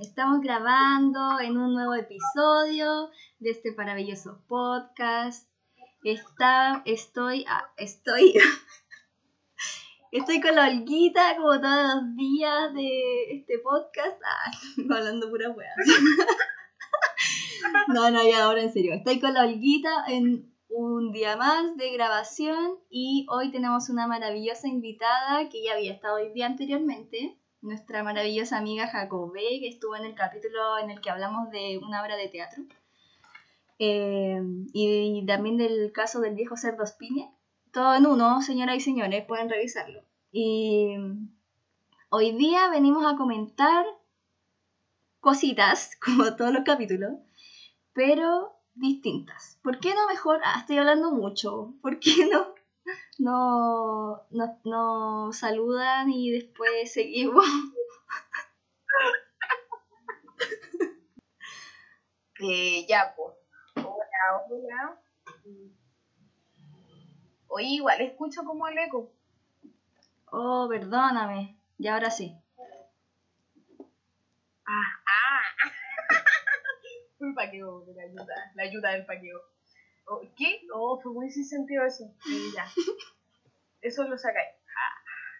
Estamos 0.00 0.40
grabando 0.40 1.40
en 1.40 1.58
un 1.58 1.74
nuevo 1.74 1.92
episodio 1.92 3.10
de 3.38 3.50
este 3.50 3.74
maravilloso 3.74 4.42
podcast. 4.48 5.46
Está, 6.02 6.80
estoy, 6.86 7.44
ah, 7.46 7.70
estoy, 7.76 8.32
estoy 10.10 10.40
con 10.40 10.56
la 10.56 10.68
Olguita 10.68 11.36
como 11.36 11.60
todos 11.60 11.96
los 11.96 12.16
días 12.16 12.72
de 12.72 13.30
este 13.30 13.58
podcast. 13.58 14.18
Ah, 14.24 14.50
hablando 14.96 15.28
pura 15.28 15.50
weas. 15.50 15.76
No, 17.88 18.10
no, 18.10 18.26
ya 18.26 18.44
ahora 18.44 18.62
en 18.62 18.72
serio. 18.72 18.94
Estoy 18.94 19.20
con 19.20 19.34
la 19.34 19.44
Olguita 19.44 20.06
en 20.08 20.50
un 20.70 21.12
día 21.12 21.36
más 21.36 21.76
de 21.76 21.92
grabación 21.92 22.78
y 22.88 23.26
hoy 23.28 23.50
tenemos 23.50 23.90
una 23.90 24.06
maravillosa 24.06 24.66
invitada 24.66 25.50
que 25.50 25.62
ya 25.62 25.74
había 25.74 25.92
estado 25.92 26.16
el 26.16 26.32
día 26.32 26.46
anteriormente 26.46 27.38
nuestra 27.62 28.02
maravillosa 28.02 28.58
amiga 28.58 28.88
Jacobé, 28.88 29.60
que 29.60 29.68
estuvo 29.68 29.96
en 29.96 30.04
el 30.04 30.14
capítulo 30.14 30.78
en 30.78 30.90
el 30.90 31.00
que 31.00 31.10
hablamos 31.10 31.50
de 31.50 31.78
una 31.78 32.02
obra 32.02 32.16
de 32.16 32.28
teatro. 32.28 32.62
Eh, 33.78 34.40
y, 34.72 35.24
también 35.26 35.56
del 35.56 35.92
caso 35.92 36.20
del 36.20 36.34
viejo 36.34 36.56
cerdo 36.56 36.86
Spine. 36.86 37.30
Todo 37.72 37.94
en 37.94 38.06
uno, 38.06 38.42
señoras 38.42 38.76
y 38.76 38.80
señores, 38.80 39.24
pueden 39.26 39.48
revisarlo. 39.48 40.02
Y 40.32 40.96
hoy 42.10 42.32
día 42.32 42.68
venimos 42.70 43.04
a 43.06 43.16
comentar 43.16 43.84
cositas, 45.20 45.96
como 46.04 46.36
todos 46.36 46.52
los 46.52 46.64
capítulos, 46.64 47.12
pero 47.92 48.52
distintas. 48.74 49.58
¿Por 49.62 49.78
qué 49.78 49.94
no 49.94 50.06
mejor? 50.08 50.40
Ah, 50.44 50.60
estoy 50.60 50.78
hablando 50.78 51.10
mucho. 51.12 51.74
¿Por 51.82 52.00
qué 52.00 52.28
no 52.30 52.54
no, 53.18 54.26
no, 54.64 55.32
saludan 55.32 56.10
y 56.10 56.30
después 56.30 56.92
seguimos. 56.92 57.44
Eh, 62.42 62.86
ya, 62.88 63.14
pues. 63.14 63.36
Hola, 63.76 64.46
hola. 64.48 65.00
Oye, 67.48 67.66
igual 67.66 68.00
escucho 68.00 68.44
como 68.44 68.66
el 68.66 68.78
eco. 68.78 69.12
Oh, 70.32 70.66
perdóname. 70.70 71.58
Y 71.78 71.88
ahora 71.88 72.10
sí. 72.10 72.34
Ah, 74.66 75.02
ah. 75.06 75.40
Un 77.18 77.34
paqueo 77.34 77.84
la 77.94 78.04
ayuda, 78.04 78.52
la 78.54 78.62
ayuda 78.62 78.90
del 78.92 79.04
paqueo. 79.04 79.40
¿Qué? 80.36 80.66
Oh, 80.74 80.98
fue 81.00 81.12
muy 81.12 81.30
sin 81.30 81.44
sentido 81.44 81.84
eso. 81.84 82.04
ya. 82.54 82.66
Eso 83.80 84.04
lo 84.04 84.18
sacáis. 84.18 84.48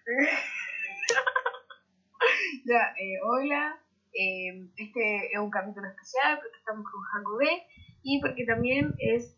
ya, 2.64 2.94
eh, 2.96 3.18
hola. 3.22 3.80
Eh, 4.12 4.68
este 4.76 5.32
es 5.32 5.38
un 5.38 5.50
capítulo 5.50 5.88
especial 5.88 6.38
porque 6.38 6.58
estamos 6.58 6.84
con 6.90 7.00
Jacobé 7.02 7.66
y 8.02 8.20
porque 8.20 8.44
también 8.44 8.94
es 8.98 9.36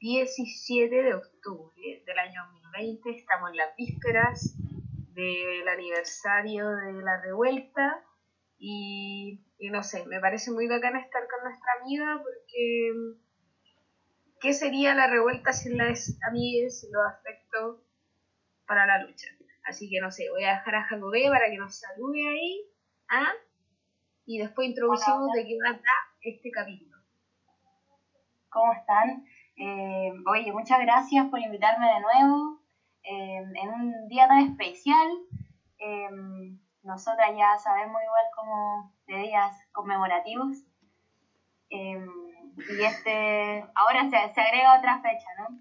17 0.00 1.02
de 1.02 1.14
octubre 1.14 2.02
del 2.06 2.18
año 2.18 2.42
2020. 2.52 3.10
Estamos 3.10 3.50
en 3.50 3.56
las 3.56 3.76
vísperas 3.76 4.54
del 5.12 5.68
aniversario 5.68 6.70
de 6.70 6.92
la 7.02 7.20
revuelta 7.20 8.04
y, 8.58 9.44
y 9.58 9.70
no 9.70 9.82
sé, 9.82 10.04
me 10.06 10.20
parece 10.20 10.50
muy 10.50 10.66
bacana 10.66 11.00
estar 11.00 11.26
con 11.28 11.44
nuestra 11.44 11.72
amiga 11.80 12.22
porque 12.22 12.92
¿Qué 14.40 14.54
sería 14.54 14.94
la 14.94 15.06
revuelta 15.06 15.52
sin 15.52 15.76
las 15.76 16.18
amigas, 16.26 16.86
los 16.90 17.06
afectos 17.06 17.80
para 18.66 18.86
la 18.86 19.02
lucha? 19.04 19.26
Así 19.64 19.90
que 19.90 20.00
no 20.00 20.10
sé, 20.10 20.30
voy 20.30 20.44
a 20.44 20.54
dejar 20.54 20.76
a 20.76 20.84
Jacobé 20.84 21.28
para 21.28 21.50
que 21.50 21.58
nos 21.58 21.78
salude 21.78 22.26
ahí. 22.26 22.62
¿ah? 23.10 23.32
Y 24.24 24.38
después 24.38 24.66
introducimos 24.66 25.30
de 25.34 25.46
qué 25.46 25.58
trata 25.62 25.90
este 26.22 26.50
capítulo. 26.50 26.96
¿Cómo 28.48 28.72
están? 28.72 29.26
Eh, 29.56 30.12
oye, 30.26 30.52
muchas 30.52 30.80
gracias 30.80 31.26
por 31.28 31.38
invitarme 31.38 31.86
de 31.86 32.00
nuevo 32.00 32.62
eh, 33.02 33.44
en 33.62 33.68
un 33.68 34.08
día 34.08 34.26
tan 34.26 34.40
especial. 34.40 35.08
Eh, 35.78 36.08
nosotras 36.82 37.30
ya 37.36 37.58
sabemos 37.58 38.00
igual 38.02 38.24
como 38.34 38.94
de 39.06 39.16
días 39.18 39.54
conmemorativos. 39.72 40.64
Y 42.56 42.82
este, 42.82 43.64
ahora 43.74 44.08
se, 44.08 44.34
se 44.34 44.40
agrega 44.40 44.78
otra 44.78 45.00
fecha, 45.00 45.28
¿no? 45.38 45.60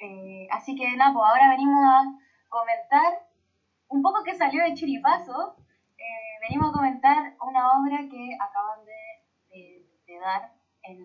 Eh, 0.00 0.46
así 0.50 0.76
que 0.76 0.96
nada, 0.96 1.12
pues 1.12 1.28
ahora 1.28 1.48
venimos 1.50 1.84
a 1.84 2.04
comentar 2.48 3.26
un 3.88 4.02
poco 4.02 4.22
que 4.22 4.34
salió 4.34 4.62
de 4.62 4.74
Chiripazo. 4.74 5.56
Eh, 5.96 6.38
venimos 6.48 6.70
a 6.70 6.76
comentar 6.76 7.34
una 7.42 7.72
obra 7.80 7.98
que 8.08 8.36
acaban 8.40 8.84
de, 8.84 9.84
de, 10.06 10.18
dar 10.20 10.52
en 10.82 11.04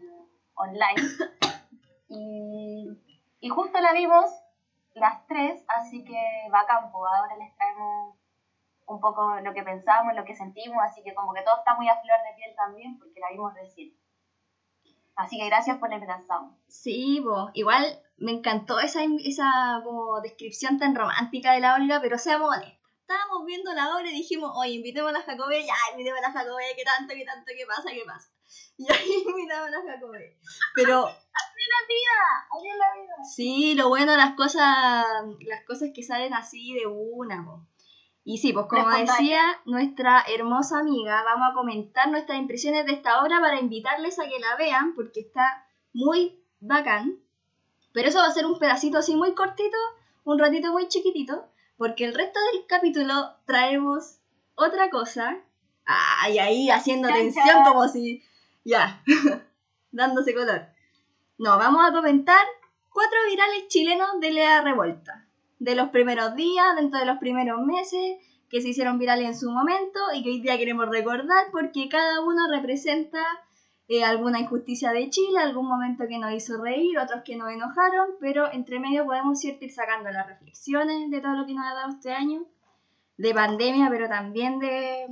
online. 0.55 1.01
Y, 2.15 2.87
y, 3.39 3.49
justo 3.49 3.79
la 3.81 3.91
vimos 3.91 4.25
las 4.93 5.25
tres, 5.25 5.65
así 5.67 6.03
que 6.03 6.21
va 6.53 6.67
campo. 6.67 6.99
Pues 6.99 7.11
ahora 7.11 7.35
les 7.37 7.55
traemos 7.55 8.15
un 8.85 8.99
poco 8.99 9.39
lo 9.39 9.51
que 9.51 9.63
pensamos, 9.63 10.13
lo 10.13 10.23
que 10.23 10.35
sentimos, 10.35 10.77
así 10.83 11.01
que 11.01 11.15
como 11.15 11.33
que 11.33 11.41
todo 11.41 11.57
está 11.57 11.73
muy 11.73 11.89
a 11.89 11.99
flor 11.99 12.17
de 12.19 12.35
piel 12.35 12.55
también, 12.55 12.99
porque 12.99 13.19
la 13.19 13.29
vimos 13.31 13.53
recién. 13.55 13.95
Así 15.15 15.37
que 15.37 15.45
gracias 15.45 15.77
por 15.77 15.89
la 15.89 15.95
invitación. 15.95 16.57
Sí, 16.67 17.19
bo. 17.19 17.51
igual 17.53 18.01
me 18.17 18.31
encantó 18.31 18.79
esa, 18.79 19.01
esa 19.23 19.81
como 19.83 20.21
descripción 20.21 20.79
tan 20.79 20.95
romántica 20.95 21.53
de 21.53 21.59
la 21.59 21.75
Olga, 21.75 21.99
pero 22.01 22.17
seamos 22.17 22.55
honestos. 22.55 22.79
Estábamos 23.01 23.45
viendo 23.45 23.73
la 23.73 23.95
obra 23.95 24.09
y 24.09 24.13
dijimos, 24.13 24.51
oye, 24.55 24.71
invitemos 24.71 25.09
a 25.09 25.19
la 25.19 25.21
Jacobé, 25.21 25.65
ya, 25.65 25.75
invitemos 25.91 26.19
a 26.19 26.29
la 26.29 26.31
Jacobé, 26.31 26.63
qué 26.75 26.83
tanto, 26.83 27.13
qué 27.13 27.25
tanto, 27.25 27.51
qué 27.55 27.65
pasa, 27.65 27.89
qué 27.91 28.03
pasa. 28.05 28.29
Y 28.77 28.91
ahí 28.91 29.23
invitamos 29.27 29.67
a 29.67 29.71
la 29.71 29.93
Jacobé. 29.93 30.37
Pero... 30.73 31.05
¡Así 31.05 31.61
la 31.69 31.87
vida! 31.87 32.47
¡Así 32.55 32.67
la 32.69 33.01
vida! 33.01 33.13
Sí, 33.35 33.75
lo 33.75 33.89
bueno, 33.89 34.15
las 34.15 34.35
cosas, 34.35 35.05
las 35.41 35.63
cosas 35.65 35.89
que 35.93 36.01
salen 36.01 36.33
así 36.33 36.73
de 36.73 36.87
una, 36.87 37.41
bo. 37.43 37.67
Y 38.25 38.37
sí, 38.37 38.53
pues 38.53 38.67
como 38.67 38.89
decía 38.89 39.41
nuestra 39.65 40.23
hermosa 40.33 40.79
amiga, 40.79 41.23
vamos 41.23 41.49
a 41.51 41.53
comentar 41.53 42.09
nuestras 42.09 42.39
impresiones 42.39 42.85
de 42.85 42.93
esta 42.93 43.21
obra 43.21 43.41
para 43.41 43.59
invitarles 43.59 44.17
a 44.17 44.23
que 44.23 44.39
la 44.39 44.55
vean 44.55 44.93
porque 44.95 45.19
está 45.19 45.67
muy 45.91 46.41
bacán. 46.61 47.19
Pero 47.91 48.07
eso 48.07 48.19
va 48.19 48.27
a 48.27 48.31
ser 48.31 48.45
un 48.45 48.57
pedacito 48.57 48.97
así 48.97 49.15
muy 49.15 49.33
cortito, 49.33 49.77
un 50.23 50.39
ratito 50.39 50.71
muy 50.71 50.87
chiquitito, 50.87 51.45
porque 51.77 52.05
el 52.05 52.13
resto 52.13 52.39
del 52.51 52.65
capítulo 52.65 53.13
traemos 53.45 54.19
otra 54.55 54.89
cosa. 54.89 55.37
Ay, 55.85 56.39
ahí 56.39 56.69
haciendo 56.69 57.09
tensión 57.09 57.63
como 57.65 57.89
si... 57.89 58.23
Ya, 58.63 59.03
dándose 59.91 60.33
color. 60.33 60.67
No, 61.37 61.57
vamos 61.57 61.85
a 61.85 61.91
comentar 61.91 62.45
cuatro 62.89 63.17
virales 63.29 63.67
chilenos 63.67 64.21
de 64.21 64.31
la 64.31 64.61
revuelta 64.61 65.22
de 65.63 65.75
los 65.75 65.89
primeros 65.89 66.35
días, 66.35 66.75
dentro 66.75 66.99
de 66.99 67.05
los 67.05 67.19
primeros 67.19 67.61
meses, 67.61 68.17
que 68.49 68.61
se 68.61 68.69
hicieron 68.69 68.99
virales 68.99 69.27
en 69.27 69.37
su 69.37 69.49
momento 69.49 69.99
y 70.13 70.21
que 70.21 70.29
hoy 70.29 70.41
día 70.41 70.57
queremos 70.57 70.89
recordar 70.89 71.45
porque 71.51 71.87
cada 71.87 72.19
uno 72.19 72.41
representa 72.51 73.23
eh, 73.87 74.03
alguna 74.03 74.41
injusticia 74.41 74.91
de 74.91 75.09
Chile, 75.09 75.39
algún 75.39 75.67
momento 75.67 76.03
que 76.07 76.19
nos 76.19 76.33
hizo 76.33 76.61
reír, 76.61 76.99
otros 76.99 77.23
que 77.23 77.37
nos 77.37 77.49
enojaron, 77.49 78.09
pero 78.19 78.51
entre 78.51 78.79
medio 78.79 79.05
podemos 79.05 79.43
ir 79.45 79.57
sacando 79.71 80.11
las 80.11 80.27
reflexiones 80.27 81.09
de 81.09 81.21
todo 81.21 81.37
lo 81.37 81.45
que 81.45 81.53
nos 81.53 81.65
ha 81.65 81.73
dado 81.73 81.89
este 81.91 82.11
año, 82.11 82.45
de 83.17 83.33
pandemia, 83.33 83.87
pero 83.89 84.09
también 84.09 84.59
de, 84.59 85.07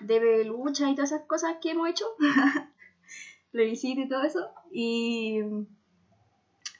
de 0.00 0.44
lucha 0.44 0.88
y 0.88 0.94
todas 0.94 1.10
esas 1.10 1.26
cosas 1.26 1.56
que 1.60 1.72
hemos 1.72 1.90
hecho, 1.90 2.04
plebiscito 3.50 4.02
y 4.02 4.08
todo 4.08 4.22
eso, 4.22 4.50
y 4.70 5.40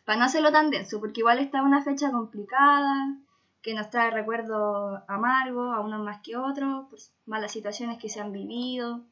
para 0.06 0.18
no 0.20 0.24
hacerlo 0.24 0.50
tan 0.52 0.70
denso, 0.70 1.00
porque 1.00 1.20
igual 1.20 1.40
está 1.40 1.62
una 1.62 1.82
fecha 1.82 2.12
complicada, 2.12 3.18
que 3.60 3.74
nos 3.74 3.90
trae 3.90 4.12
recuerdos 4.12 5.02
amargos, 5.08 5.74
a 5.74 5.80
unos 5.80 6.04
más 6.04 6.20
que 6.22 6.36
otros, 6.36 6.86
pues, 6.88 7.12
malas 7.26 7.50
situaciones 7.50 7.98
que 7.98 8.08
se 8.08 8.20
han 8.20 8.30
vivido, 8.30 9.04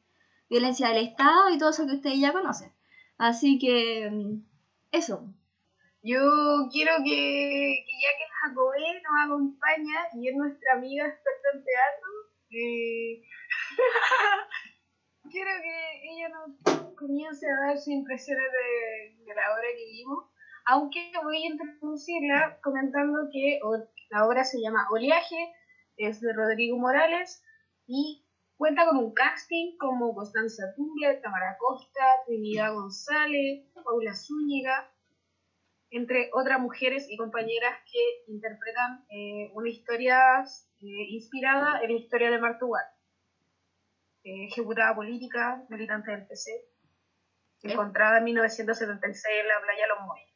violencia 0.49 0.87
del 0.87 1.05
Estado 1.05 1.49
y 1.49 1.57
todo 1.57 1.71
eso 1.71 1.85
que 1.85 1.95
ustedes 1.95 2.21
ya 2.21 2.31
conocen. 2.31 2.71
Así 3.17 3.59
que, 3.59 4.09
mm, 4.09 4.41
eso. 4.93 5.27
Yo 6.01 6.69
quiero 6.71 6.93
que, 7.03 7.85
ya 7.85 8.17
que 8.17 8.25
Jacobé 8.41 9.01
nos 9.03 9.25
acompaña 9.25 10.07
y 10.13 10.29
es 10.29 10.35
nuestra 10.37 10.75
amiga 10.75 11.07
experta 11.07 11.49
en 11.53 11.61
teatro, 11.65 12.07
quiero 15.29 15.51
que 15.61 16.09
ella 16.09 16.29
nos 16.29 16.51
comience 16.95 17.45
a 17.51 17.59
dar 17.67 17.77
sus 17.77 17.89
impresiones 17.89 18.49
de, 18.49 19.17
de 19.25 19.35
la 19.35 19.51
obra 19.51 19.67
que 19.75 19.91
vimos 19.91 20.29
aunque 20.65 21.11
voy 21.23 21.43
a 21.43 21.47
introducirla 21.47 22.59
comentando 22.61 23.29
que 23.31 23.59
la 24.09 24.25
obra 24.25 24.43
se 24.43 24.59
llama 24.59 24.87
Oleaje, 24.91 25.53
es 25.97 26.19
de 26.21 26.33
Rodrigo 26.33 26.77
Morales 26.77 27.43
y 27.87 28.25
cuenta 28.57 28.85
con 28.85 28.97
un 28.97 29.13
casting 29.13 29.77
como 29.77 30.13
Constanza 30.13 30.73
Tugler, 30.75 31.21
Tamara 31.21 31.57
Costa, 31.59 32.03
Trinidad 32.25 32.73
González, 32.73 33.65
Paula 33.83 34.15
Zúñiga, 34.15 34.91
entre 35.91 36.29
otras 36.33 36.59
mujeres 36.59 37.05
y 37.09 37.15
compañeras 37.15 37.79
que 37.91 38.31
interpretan 38.31 39.05
eh, 39.09 39.51
una 39.53 39.69
historia 39.69 40.43
eh, 40.81 41.05
inspirada 41.09 41.81
en 41.81 41.91
la 41.91 41.97
historia 41.99 42.31
de 42.31 42.39
Martugal. 42.39 42.83
eh, 44.23 44.47
ejecutada 44.47 44.95
política, 44.95 45.63
militante 45.69 46.09
del 46.11 46.25
PC, 46.25 46.49
encontrada 47.61 48.17
en 48.17 48.23
1976 48.23 49.35
en 49.41 49.47
la 49.47 49.61
playa 49.61 49.87
Los 49.87 50.01
Moyes. 50.01 50.34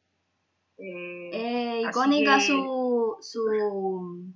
Eh, 0.81 1.81
icónica 1.85 2.39
su, 2.39 3.17
su 3.19 4.33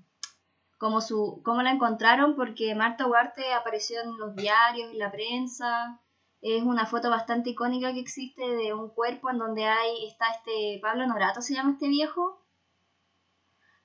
como 0.77 0.99
su 0.99 1.41
cómo 1.45 1.61
la 1.61 1.71
encontraron 1.71 2.35
porque 2.35 2.75
Marta 2.75 3.07
Huarte 3.07 3.53
apareció 3.53 4.01
en 4.01 4.17
los 4.17 4.35
diarios, 4.35 4.91
en 4.91 4.99
la 4.99 5.11
prensa. 5.11 6.01
Es 6.41 6.61
una 6.63 6.85
foto 6.85 7.09
bastante 7.09 7.51
icónica 7.51 7.93
que 7.93 8.01
existe 8.01 8.45
de 8.45 8.73
un 8.73 8.89
cuerpo 8.89 9.29
en 9.29 9.37
donde 9.37 9.63
hay 9.63 10.05
está 10.05 10.25
este 10.31 10.79
Pablo 10.81 11.07
Norato 11.07 11.41
se 11.41 11.53
llama 11.53 11.71
este 11.71 11.87
viejo. 11.87 12.41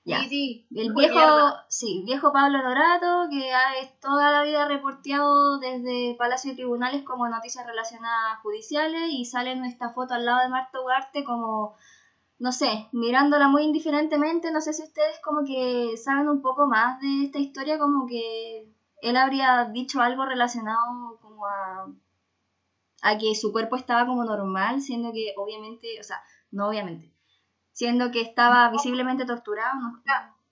Ya. 0.04 0.24
Sí, 0.24 0.66
el 0.74 0.92
viejo, 0.94 1.20
sí, 1.68 2.02
viejo 2.04 2.32
Pablo 2.32 2.60
Norato 2.60 3.28
que 3.30 3.52
ha 3.52 3.70
toda 4.00 4.32
la 4.32 4.42
vida 4.42 4.66
reporteado 4.66 5.60
desde 5.60 6.16
Palacio 6.18 6.52
y 6.52 6.56
Tribunales 6.56 7.04
como 7.04 7.28
noticias 7.28 7.64
relacionadas 7.64 8.40
judiciales 8.40 9.02
y 9.12 9.24
sale 9.24 9.52
en 9.52 9.64
esta 9.64 9.90
foto 9.90 10.14
al 10.14 10.24
lado 10.24 10.40
de 10.40 10.48
Marta 10.48 10.80
Huarte 10.80 11.22
como 11.22 11.76
no 12.38 12.52
sé, 12.52 12.88
mirándola 12.92 13.48
muy 13.48 13.64
indiferentemente, 13.64 14.52
no 14.52 14.60
sé 14.60 14.72
si 14.72 14.82
ustedes 14.82 15.18
como 15.24 15.44
que 15.44 15.96
saben 15.96 16.28
un 16.28 16.40
poco 16.40 16.66
más 16.66 17.00
de 17.00 17.24
esta 17.24 17.38
historia, 17.38 17.78
como 17.78 18.06
que 18.06 18.72
él 19.02 19.16
habría 19.16 19.64
dicho 19.72 20.00
algo 20.00 20.24
relacionado 20.24 21.18
como 21.20 21.46
a, 21.46 21.92
a 23.02 23.18
que 23.18 23.34
su 23.34 23.52
cuerpo 23.52 23.76
estaba 23.76 24.06
como 24.06 24.24
normal, 24.24 24.80
siendo 24.80 25.12
que 25.12 25.34
obviamente, 25.36 25.98
o 26.00 26.04
sea, 26.04 26.22
no 26.52 26.68
obviamente, 26.68 27.12
siendo 27.72 28.10
que 28.12 28.20
estaba 28.20 28.70
visiblemente 28.70 29.24
torturado. 29.24 29.80
¿no? 29.80 30.02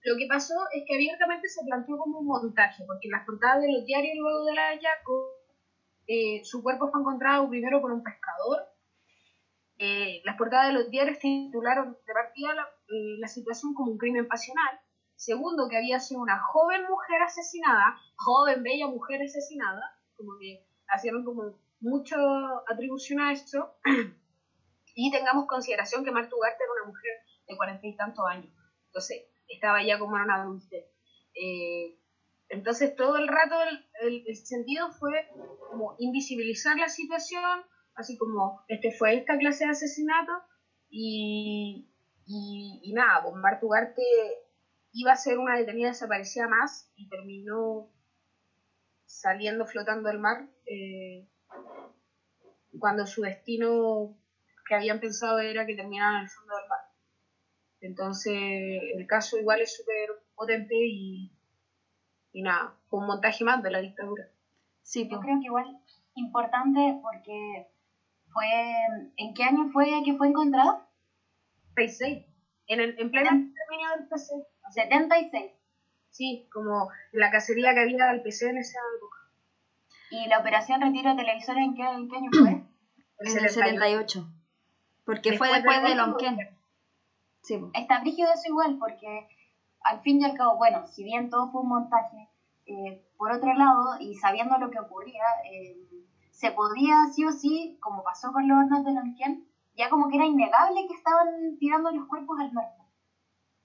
lo 0.05 0.17
que 0.17 0.27
pasó 0.29 0.55
es 0.73 0.85
que 0.87 0.95
abiertamente 0.95 1.49
se 1.49 1.65
planteó 1.65 1.99
como 1.99 2.21
un 2.21 2.27
montaje, 2.27 2.85
porque 2.87 3.09
en 3.09 3.13
las 3.13 3.27
portadas 3.27 3.63
de 3.63 3.73
los 3.73 3.85
diarios 3.85 4.15
luego 4.17 4.45
de 4.45 4.55
la 4.55 4.75
Yaco, 4.75 5.31
eh, 6.07 6.45
su 6.45 6.63
cuerpo 6.63 6.89
fue 6.91 7.01
encontrado 7.01 7.49
primero 7.49 7.81
por 7.81 7.93
un 7.93 8.05
pescador 8.05 8.76
eh, 9.79 10.23
las 10.25 10.37
portadas 10.37 10.69
de 10.69 10.73
los 10.73 10.91
diarios 10.91 11.19
titularon 11.19 11.97
de 12.07 12.13
partida 12.15 12.49
eh, 12.89 13.19
la, 13.19 13.29
situación 13.29 13.75
como 13.75 13.93
un 13.93 13.99
crimen 13.99 14.27
pasional. 14.27 14.81
Segundo, 15.17 15.69
que 15.69 15.77
había 15.77 16.01
sido 16.01 16.21
una 16.21 16.39
joven 16.39 16.83
mujer 16.89 17.23
asesinada, 17.23 17.99
joven, 18.17 18.63
bella 18.63 18.87
mujer 18.87 19.23
asesinada, 19.23 19.99
como 20.17 20.39
que 20.39 20.67
hacían 20.89 21.25
como 21.25 21.59
mucha 21.81 22.17
atribución 22.69 23.21
a 23.21 23.33
esto. 23.33 23.77
y 24.95 25.11
tengamos 25.11 25.47
consideración 25.47 26.05
que 26.05 26.11
Marta 26.11 26.35
Ugarte 26.35 26.65
era 26.65 26.73
una 26.73 26.89
mujer 26.89 27.13
de 27.47 27.57
cuarenta 27.57 27.87
y 27.87 27.97
tantos 27.97 28.25
años. 28.31 28.53
Entonces, 28.87 29.25
estaba 29.49 29.83
ya 29.83 29.99
como 29.99 30.15
una 30.15 30.43
adultez. 30.43 30.87
Eh, 31.35 31.99
entonces, 32.49 32.97
todo 32.97 33.17
el 33.19 33.29
rato 33.29 33.57
el 34.01 34.37
sentido 34.37 34.91
fue 34.93 35.29
como 35.71 35.97
invisibilizar 35.99 36.79
la 36.79 36.89
situación, 36.89 37.63
así 37.97 38.17
como 38.17 38.63
este 38.69 38.93
fue 38.93 39.17
esta 39.17 39.37
clase 39.39 39.65
de 39.65 39.71
asesinato 39.71 40.33
y, 40.89 41.89
y, 42.27 42.93
nada, 42.93 43.23
pues 43.23 43.35
Marta 43.35 43.67
Ugarte 43.67 44.03
iba 44.93 45.13
a 45.13 45.17
ser 45.17 45.39
una 45.39 45.57
detenida 45.57 45.89
desaparecida 45.89 46.47
más 46.47 46.91
y 46.95 47.09
terminó 47.09 47.91
saliendo 49.05 49.67
flotando 49.67 50.09
al 50.09 50.19
mar 50.19 50.49
eh, 50.67 51.27
cuando 52.79 53.07
su 53.07 53.23
destino 53.23 54.17
que 54.69 54.75
habían 54.75 55.01
pensado 55.01 55.39
era 55.39 55.67
que 55.67 55.75
terminara 55.75 56.19
en 56.19 56.25
el 56.25 56.31
fondo 56.31 56.57
del 56.57 56.69
mar. 56.69 56.81
Entonces 57.81 58.35
el 58.95 59.07
caso 59.07 59.39
igual 59.39 59.61
es 59.61 59.77
súper 59.77 60.11
potente 60.35 60.75
y, 60.75 61.33
y 62.33 62.43
nada, 62.43 62.75
fue 62.89 63.01
un 63.01 63.07
montaje 63.07 63.45
más 63.45 63.63
de 63.63 63.71
la 63.71 63.81
dictadura. 63.81 64.29
Sí, 64.83 65.05
yo 65.05 65.17
pues. 65.17 65.21
creo 65.23 65.41
que 65.41 65.47
igual 65.47 65.81
importante 66.15 66.99
porque 67.03 67.69
fue, 68.37 68.47
¿En 69.17 69.33
qué 69.33 69.45
año 69.45 69.71
fue 69.73 69.87
que 70.05 70.15
fue 70.15 70.29
encontrado? 70.29 70.87
76. 71.75 72.27
En, 72.67 72.81
el, 72.81 72.95
en 72.99 73.11
pleno 73.11 73.31
término 73.31 73.91
del 73.97 74.09
PC. 74.09 74.35
76. 74.75 75.53
Sí, 76.11 76.47
como 76.53 76.91
la 77.13 77.31
cacería 77.31 77.73
que 77.73 77.81
había 77.81 78.09
del 78.09 78.21
PC 78.21 78.51
en 78.51 78.59
esa 78.59 78.79
época. 78.97 79.17
¿Y 80.11 80.29
la 80.29 80.41
operación 80.41 80.83
retiro 80.83 81.11
de 81.11 81.17
televisores 81.17 81.65
en 81.65 81.75
qué, 81.75 81.83
en 81.83 82.09
qué 82.11 82.17
año 82.17 82.31
fue? 82.31 82.51
en 83.21 83.45
el 83.45 83.51
78. 83.51 84.29
Porque 85.07 85.39
fue 85.39 85.49
después 85.49 85.83
de 85.83 85.95
Lonquén. 85.95 86.37
Sí. 87.43 87.59
Está 87.73 88.01
brígido 88.01 88.29
eso 88.35 88.49
igual, 88.49 88.77
porque 88.79 89.29
al 89.81 90.03
fin 90.03 90.21
y 90.21 90.25
al 90.25 90.37
cabo, 90.37 90.57
bueno, 90.59 90.87
si 90.89 91.05
bien 91.05 91.31
todo 91.31 91.51
fue 91.53 91.63
un 91.63 91.69
montaje, 91.69 92.29
eh, 92.67 93.03
por 93.17 93.33
otro 93.33 93.55
lado, 93.55 93.99
y 94.01 94.15
sabiendo 94.17 94.59
lo 94.59 94.71
que 94.71 94.81
ocurría, 94.81 95.23
eh, 95.51 95.77
se 96.37 96.51
podría 96.51 97.07
sí 97.07 97.25
o 97.25 97.33
sí, 97.33 97.79
como 97.81 98.03
pasó 98.03 98.31
con 98.31 98.47
los 98.47 98.59
hornos 98.59 98.85
de 98.85 98.93
Lonquén, 98.93 99.49
ya 99.75 99.89
como 99.89 100.07
que 100.09 100.17
era 100.17 100.27
innegable 100.27 100.87
que 100.87 100.93
estaban 100.93 101.57
tirando 101.59 101.91
los 101.91 102.07
cuerpos 102.07 102.39
al 102.39 102.53
mar. 102.53 102.67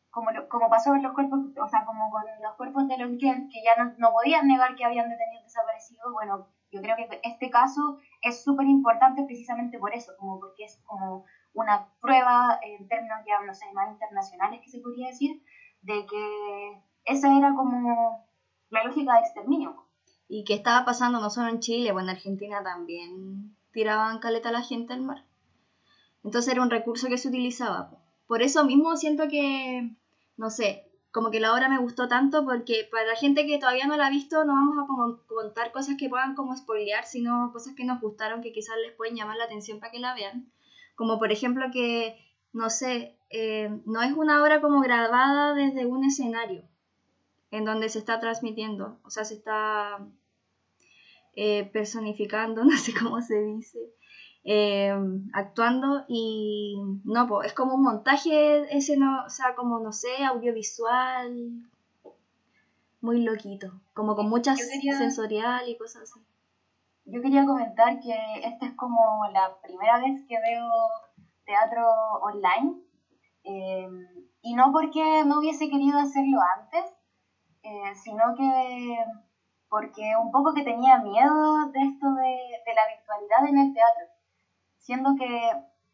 Como, 0.10 0.30
como 0.48 0.70
pasó 0.70 0.92
con 0.92 1.04
los 1.04 1.12
cuerpos, 1.12 1.40
o 1.62 1.68
sea, 1.68 1.84
como 1.84 2.10
con 2.10 2.24
los 2.42 2.56
cuerpos 2.56 2.88
de 2.88 2.98
Lonquén, 2.98 3.50
que 3.50 3.62
ya 3.62 3.76
no, 3.76 3.92
no 3.98 4.14
podían 4.14 4.48
negar 4.48 4.76
que 4.76 4.86
habían 4.86 5.10
detenido 5.10 5.44
desaparecidos, 5.44 6.14
bueno, 6.14 6.48
yo 6.72 6.82
creo 6.82 6.96
que 6.96 7.20
este 7.24 7.50
caso 7.50 8.00
es 8.22 8.42
súper 8.42 8.68
importante 8.68 9.24
precisamente 9.26 9.78
por 9.78 9.94
eso, 9.94 10.14
como 10.18 10.40
porque 10.40 10.64
es 10.64 10.82
como 10.86 11.26
una 11.54 11.90
prueba 12.00 12.58
en 12.62 12.88
términos 12.88 13.20
ya, 13.28 13.46
no 13.46 13.54
sé, 13.54 13.66
más 13.74 13.92
internacionales 13.92 14.62
que 14.64 14.70
se 14.70 14.80
podría 14.80 15.08
decir, 15.08 15.44
de 15.82 16.06
que 16.06 16.82
esa 17.04 17.38
era 17.38 17.54
como 17.54 18.26
la 18.70 18.84
lógica 18.86 19.16
de 19.16 19.20
exterminio 19.20 19.91
y 20.34 20.46
que 20.46 20.54
estaba 20.54 20.86
pasando 20.86 21.20
no 21.20 21.30
solo 21.30 21.50
en 21.50 21.60
Chile, 21.60 21.92
pues 21.92 22.04
en 22.04 22.10
Argentina 22.10 22.64
también 22.64 23.54
tiraban 23.74 24.20
caleta 24.20 24.48
a 24.48 24.54
la 24.54 24.62
gente 24.62 24.94
al 24.94 25.02
mar. 25.02 25.26
Entonces 26.24 26.54
era 26.54 26.62
un 26.62 26.70
recurso 26.70 27.10
que 27.10 27.18
se 27.18 27.28
utilizaba. 27.28 27.92
Por 28.28 28.42
eso 28.42 28.64
mismo 28.64 28.96
siento 28.96 29.28
que, 29.28 29.94
no 30.38 30.50
sé, 30.50 30.90
como 31.12 31.32
que 31.32 31.42
la 31.42 31.54
obra 31.54 31.68
me 31.68 31.80
gustó 31.80 32.08
tanto 32.08 32.46
porque 32.46 32.88
para 32.90 33.08
la 33.08 33.18
gente 33.18 33.46
que 33.46 33.60
todavía 33.60 33.88
no 33.88 33.98
la 33.98 34.08
ha 34.08 34.10
visto 34.10 34.46
no 34.46 34.54
vamos 34.54 34.78
a 34.78 35.28
contar 35.28 35.74
cosas 35.74 35.98
que 36.00 36.08
puedan 36.08 36.34
como 36.34 36.56
spoilear, 36.56 37.04
sino 37.06 37.52
cosas 37.52 37.76
que 37.76 37.84
nos 37.84 38.00
gustaron 38.00 38.42
que 38.42 38.54
quizás 38.54 38.78
les 38.86 38.96
pueden 38.96 39.18
llamar 39.18 39.36
la 39.36 39.44
atención 39.44 39.82
para 39.82 39.92
que 39.92 40.00
la 40.00 40.16
vean. 40.16 40.50
Como 40.96 41.20
por 41.20 41.34
ejemplo 41.34 41.66
que, 41.74 42.16
no 42.54 42.70
sé, 42.70 43.18
eh, 43.32 43.82
no 43.86 44.02
es 44.02 44.14
una 44.14 44.42
obra 44.42 44.62
como 44.62 44.80
grabada 44.80 45.54
desde 45.54 45.86
un 45.86 46.06
escenario 46.06 46.64
en 47.52 47.66
donde 47.66 47.90
se 47.90 48.00
está 48.00 48.22
transmitiendo, 48.22 48.98
o 49.04 49.10
sea, 49.10 49.26
se 49.26 49.34
está 49.34 50.00
eh, 51.34 51.70
personificando, 51.72 52.64
no 52.66 52.78
sé 52.78 52.94
cómo 52.94 53.22
se 53.22 53.42
dice, 53.42 53.80
eh, 54.44 54.94
actuando 55.34 56.04
y 56.08 56.76
no, 57.04 57.28
pues 57.28 57.48
es 57.48 57.54
como 57.54 57.76
un 57.76 57.84
montaje 57.84 58.76
ese, 58.76 58.98
no, 58.98 59.26
o 59.26 59.30
sea, 59.30 59.56
como 59.56 59.80
no 59.80 59.92
sé, 59.92 60.24
audiovisual, 60.26 61.70
muy 63.02 63.24
loquito, 63.24 63.82
como 63.94 64.16
con 64.16 64.30
mucha 64.30 64.56
sensorial 64.56 65.68
y 65.68 65.78
cosas 65.78 66.04
así. 66.04 66.20
Yo 67.06 67.22
quería 67.22 67.46
comentar 67.46 68.00
que 68.00 68.14
esta 68.44 68.68
es 68.68 68.74
como 68.74 69.02
la 69.32 69.60
primera 69.62 70.00
vez 70.00 70.22
que 70.28 70.36
veo 70.36 70.70
teatro 71.46 71.88
online, 72.22 72.76
eh, 73.44 73.90
y 74.44 74.54
no 74.54 74.72
porque 74.72 75.24
no 75.26 75.40
hubiese 75.40 75.70
querido 75.70 75.98
hacerlo 75.98 76.40
antes, 76.58 76.86
sino 78.04 78.36
que 78.36 78.98
porque 79.72 80.18
un 80.18 80.30
poco 80.32 80.54
que 80.54 80.64
tenía 80.64 80.98
miedo 80.98 81.66
de 81.72 81.80
esto 81.80 82.14
de, 82.14 82.74
la 82.76 82.86
virtualidad 82.94 83.48
en 83.48 83.58
el 83.58 83.72
teatro, 83.72 84.06
siendo 84.76 85.16
que 85.16 85.50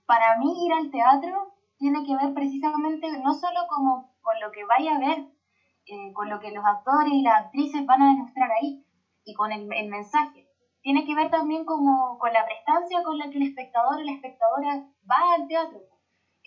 para 0.08 0.36
mí 0.36 0.66
ir 0.66 0.74
al 0.74 0.90
teatro 0.90 1.54
tiene 1.78 2.02
que 2.04 2.16
ver 2.16 2.34
precisamente 2.34 3.08
no 3.20 3.34
solo 3.34 3.60
como 3.70 4.10
con 4.22 4.40
lo 4.40 4.50
que 4.50 4.66
vaya 4.66 4.96
a 4.96 5.00
ver, 5.00 5.20
eh, 5.86 6.12
con 6.14 6.28
lo 6.28 6.40
que 6.40 6.50
los 6.50 6.66
actores 6.66 7.14
y 7.14 7.22
las 7.22 7.44
actrices 7.44 7.86
van 7.86 8.02
a 8.02 8.10
demostrar 8.10 8.50
ahí 8.52 8.82
y 9.24 9.36
con 9.36 9.52
el, 9.52 9.68
mensaje. 9.68 10.48
Tiene 10.82 11.06
que 11.06 11.14
ver 11.14 11.30
también 11.30 11.64
como 11.64 12.18
con 12.18 12.34
la 12.34 12.46
prestancia 12.46 13.04
con 13.04 13.20
la 13.20 13.30
que 13.30 13.38
el 13.38 13.44
espectador 13.44 14.00
o 14.00 14.04
la 14.04 14.12
espectadora 14.12 14.84
va 15.08 15.36
al 15.36 15.46
teatro. 15.46 15.78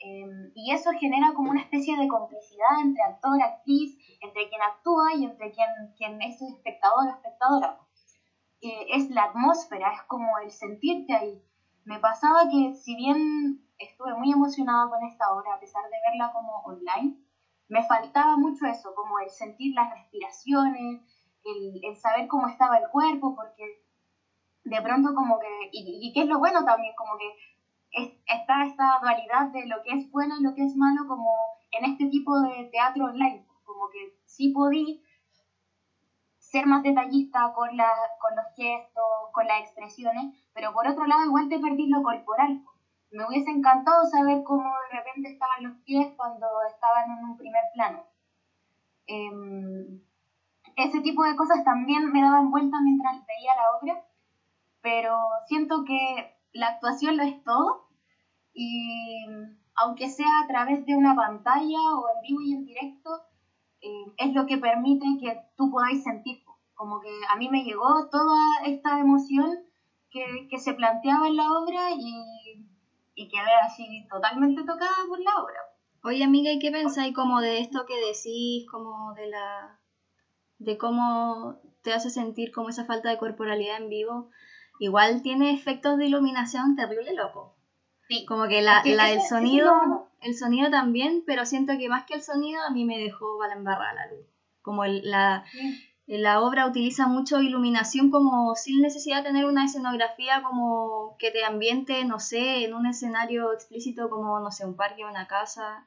Em, 0.03 0.51
y 0.55 0.73
eso 0.73 0.91
genera 0.99 1.33
como 1.35 1.51
una 1.51 1.61
especie 1.61 1.95
de 1.97 2.09
complicidad 2.09 2.81
entre 2.81 3.03
actor, 3.03 3.41
actriz, 3.43 3.97
entre 4.23 4.49
quien 4.49 4.63
actúa 4.63 5.15
y 5.15 5.25
entre 5.25 5.53
quien, 5.53 5.69
quien 5.97 6.23
es 6.23 6.41
espectador 6.41 7.07
o 7.07 7.11
espectadora. 7.11 7.77
Eh, 8.63 8.87
es 8.95 9.11
la 9.11 9.25
atmósfera, 9.25 9.93
es 9.93 10.03
como 10.07 10.39
el 10.39 10.51
sentirte 10.51 11.15
ahí. 11.15 11.43
Me 11.85 11.99
pasaba 11.99 12.49
que 12.49 12.75
si 12.75 12.95
bien 12.97 13.61
estuve 13.79 14.15
muy 14.15 14.33
emocionada 14.33 14.89
con 14.89 15.03
esta 15.05 15.33
obra, 15.33 15.55
a 15.55 15.61
pesar 15.61 15.85
de 15.85 15.97
verla 16.09 16.33
como 16.33 16.63
online, 16.65 17.15
me 17.69 17.83
faltaba 17.85 18.37
mucho 18.37 18.67
eso, 18.67 18.95
como 18.95 19.19
el 19.21 19.31
sentir 19.31 19.75
las 19.75 19.91
respiraciones, 19.91 21.01
el, 21.45 21.81
el 21.83 21.97
saber 21.97 22.27
cómo 22.27 22.49
estaba 22.49 22.79
el 22.79 22.89
cuerpo, 22.89 23.35
porque 23.35 23.65
de 24.65 24.83
pronto 24.83 25.15
como 25.15 25.39
que, 25.39 25.69
y, 25.73 26.07
y 26.09 26.13
que 26.13 26.23
es 26.23 26.27
lo 26.27 26.39
bueno 26.39 26.65
también, 26.65 26.95
como 26.97 27.17
que 27.19 27.33
está 27.93 28.65
esta 28.65 28.99
dualidad 29.01 29.49
de 29.49 29.67
lo 29.67 29.83
que 29.83 29.93
es 29.93 30.11
bueno 30.11 30.37
y 30.39 30.43
lo 30.43 30.55
que 30.55 30.65
es 30.65 30.77
malo 30.77 31.07
como 31.07 31.33
en 31.73 31.85
este 31.85 32.07
tipo 32.07 32.41
de 32.41 32.69
teatro 32.71 33.07
online, 33.07 33.45
como 33.65 33.89
que 33.89 34.17
sí 34.25 34.51
podí 34.51 35.03
ser 36.39 36.67
más 36.67 36.83
detallista 36.83 37.53
con, 37.55 37.77
la, 37.77 37.93
con 38.19 38.35
los 38.35 38.47
gestos, 38.57 39.05
con 39.33 39.47
las 39.47 39.61
expresiones, 39.61 40.35
pero 40.53 40.73
por 40.73 40.87
otro 40.87 41.07
lado 41.07 41.25
igual 41.25 41.49
te 41.49 41.61
perdís 41.61 41.89
lo 41.89 42.03
corporal. 42.03 42.61
Me 43.13 43.27
hubiese 43.27 43.51
encantado 43.51 44.05
saber 44.07 44.43
cómo 44.45 44.69
de 44.91 44.97
repente 44.97 45.31
estaban 45.31 45.63
los 45.63 45.77
pies 45.85 46.13
cuando 46.17 46.47
estaban 46.69 47.11
en 47.11 47.25
un 47.25 47.37
primer 47.37 47.63
plano. 47.75 48.05
Em, 49.07 50.01
ese 50.77 51.01
tipo 51.01 51.25
de 51.25 51.37
cosas 51.37 51.65
también 51.65 52.13
me 52.13 52.23
daban 52.23 52.51
vuelta 52.51 52.79
mientras 52.83 53.25
veía 53.27 53.55
la 53.57 53.79
obra, 53.81 54.05
pero 54.81 55.17
siento 55.47 55.85
que 55.85 56.40
la 56.53 56.69
actuación 56.69 57.17
lo 57.17 57.23
es 57.23 57.43
todo 57.45 57.89
y 58.53 59.25
aunque 59.77 60.09
sea 60.09 60.41
a 60.45 60.47
través 60.47 60.85
de 60.85 60.95
una 60.95 61.15
pantalla 61.15 61.79
o 61.97 62.09
en 62.15 62.21
vivo 62.23 62.41
y 62.43 62.53
en 62.53 62.65
directo, 62.65 63.11
eh, 63.81 64.13
es 64.19 64.35
lo 64.35 64.47
que 64.47 64.59
permite 64.59 65.07
que 65.21 65.41
tú 65.57 65.71
podáis 65.71 66.03
sentir. 66.03 66.43
Como 66.75 67.01
que 67.01 67.11
a 67.33 67.37
mí 67.37 67.49
me 67.49 67.65
llegó 67.65 68.09
toda 68.11 68.39
esta 68.67 68.99
emoción 69.01 69.51
que, 70.11 70.49
que 70.51 70.59
se 70.59 70.75
planteaba 70.75 71.29
en 71.29 71.37
la 71.37 71.53
obra 71.53 71.91
y, 71.97 72.67
y 73.15 73.29
quedé 73.29 73.55
así 73.63 74.07
totalmente 74.11 74.63
tocada 74.63 75.07
por 75.09 75.21
la 75.21 75.37
obra. 75.43 75.61
Oye 76.03 76.25
amiga, 76.25 76.51
¿y 76.51 76.59
qué 76.59 76.71
pensáis 76.71 77.15
como 77.15 77.41
de 77.41 77.61
esto 77.61 77.85
que 77.87 77.95
decís, 77.95 78.67
como 78.71 79.13
de 79.15 79.29
la 79.29 79.79
de 80.59 80.77
cómo 80.77 81.59
te 81.83 81.93
hace 81.93 82.11
sentir 82.11 82.53
como 82.53 82.69
esa 82.69 82.85
falta 82.85 83.09
de 83.09 83.19
corporalidad 83.19 83.79
en 83.79 83.89
vivo? 83.89 84.31
Igual 84.81 85.21
tiene 85.21 85.53
efectos 85.53 85.99
de 85.99 86.07
iluminación 86.07 86.75
terrible 86.75 87.15
loco. 87.15 87.55
Sí. 88.09 88.25
Como 88.25 88.49
que 88.49 88.63
la, 88.63 88.83
la 88.87 89.11
el 89.11 89.21
sonido, 89.21 90.09
el 90.23 90.35
sonido 90.35 90.71
también, 90.71 91.23
pero 91.27 91.45
siento 91.45 91.75
que 91.79 91.91
más 91.91 92.07
que 92.07 92.15
el 92.15 92.23
sonido 92.23 92.63
a 92.63 92.71
mí 92.71 92.87
me 92.87 92.99
dejó 92.99 93.39
para 93.39 93.55
embarrar 93.55 93.95
la 93.95 94.07
luz. 94.07 94.27
Como 94.63 94.85
el, 94.85 95.03
la, 95.05 95.45
la 96.07 96.41
obra 96.41 96.67
utiliza 96.67 97.07
mucho 97.09 97.43
iluminación 97.43 98.11
como 98.11 98.55
sin 98.55 98.81
necesidad 98.81 99.19
de 99.19 99.29
tener 99.29 99.45
una 99.45 99.67
escenografía 99.67 100.43
como 100.43 101.15
que 101.19 101.31
te 101.31 101.45
ambiente, 101.45 102.03
no 102.07 102.19
sé, 102.19 102.65
en 102.65 102.73
un 102.73 102.87
escenario 102.87 103.53
explícito 103.53 104.09
como, 104.09 104.41
no 104.41 104.51
sé, 104.51 104.65
un 104.65 104.77
parque 104.77 105.05
o 105.05 105.11
una 105.11 105.27
casa. 105.27 105.87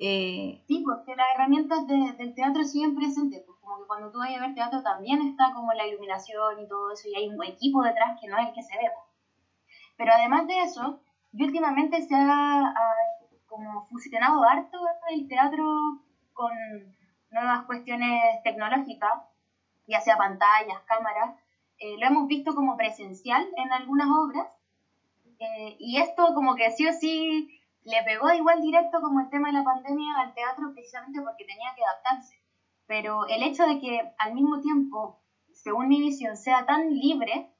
Eh... 0.00 0.64
Sí, 0.66 0.82
porque 0.84 1.14
las 1.14 1.28
herramientas 1.36 1.86
del 1.86 2.34
teatro 2.34 2.64
siguen 2.64 2.96
presentes, 2.96 3.44
pues 3.46 3.55
como 3.66 3.78
que 3.82 3.86
cuando 3.86 4.10
tú 4.10 4.18
vayas 4.18 4.38
a 4.38 4.46
ver 4.46 4.54
teatro 4.54 4.80
también 4.82 5.20
está 5.20 5.52
como 5.52 5.72
la 5.72 5.86
iluminación 5.86 6.60
y 6.60 6.68
todo 6.68 6.92
eso, 6.92 7.08
y 7.08 7.16
hay 7.16 7.28
un 7.28 7.42
equipo 7.44 7.82
detrás 7.82 8.16
que 8.20 8.28
no 8.28 8.38
es 8.38 8.48
el 8.48 8.54
que 8.54 8.62
se 8.62 8.76
ve. 8.76 8.88
Pero 9.96 10.12
además 10.12 10.46
de 10.46 10.62
eso, 10.62 11.00
últimamente 11.32 12.00
se 12.02 12.14
ha, 12.14 12.72
como 13.46 13.84
fusionado 13.86 14.44
harto 14.44 14.78
el 15.10 15.26
teatro 15.28 15.64
con 16.32 16.52
nuevas 17.30 17.64
cuestiones 17.66 18.42
tecnológicas 18.44 19.20
ya 19.86 20.00
sea 20.00 20.16
pantallas, 20.16 20.82
cámaras, 20.86 21.34
eh, 21.78 21.96
lo 21.98 22.06
hemos 22.06 22.26
visto 22.26 22.54
como 22.54 22.76
presencial 22.76 23.46
en 23.56 23.72
algunas 23.72 24.08
obras, 24.08 24.46
eh, 25.38 25.76
y 25.78 25.98
esto 25.98 26.34
como 26.34 26.54
que 26.54 26.70
sí 26.70 26.86
o 26.86 26.92
sí 26.92 27.60
le 27.84 28.02
pegó 28.02 28.32
igual 28.32 28.60
directo 28.60 29.00
como 29.00 29.20
el 29.20 29.30
tema 29.30 29.48
de 29.48 29.58
la 29.58 29.64
pandemia 29.64 30.14
al 30.18 30.34
teatro 30.34 30.72
precisamente 30.72 31.20
porque 31.20 31.44
tenía 31.44 31.72
que 31.76 31.84
adaptarse. 31.84 32.45
Pero 32.86 33.26
el 33.28 33.42
hecho 33.42 33.64
de 33.66 33.78
que 33.80 34.00
al 34.18 34.32
mismo 34.32 34.60
tiempo, 34.60 35.20
según 35.52 35.88
mi 35.88 36.00
visión, 36.00 36.36
sea 36.36 36.64
tan 36.66 36.90
libre, 36.90 37.50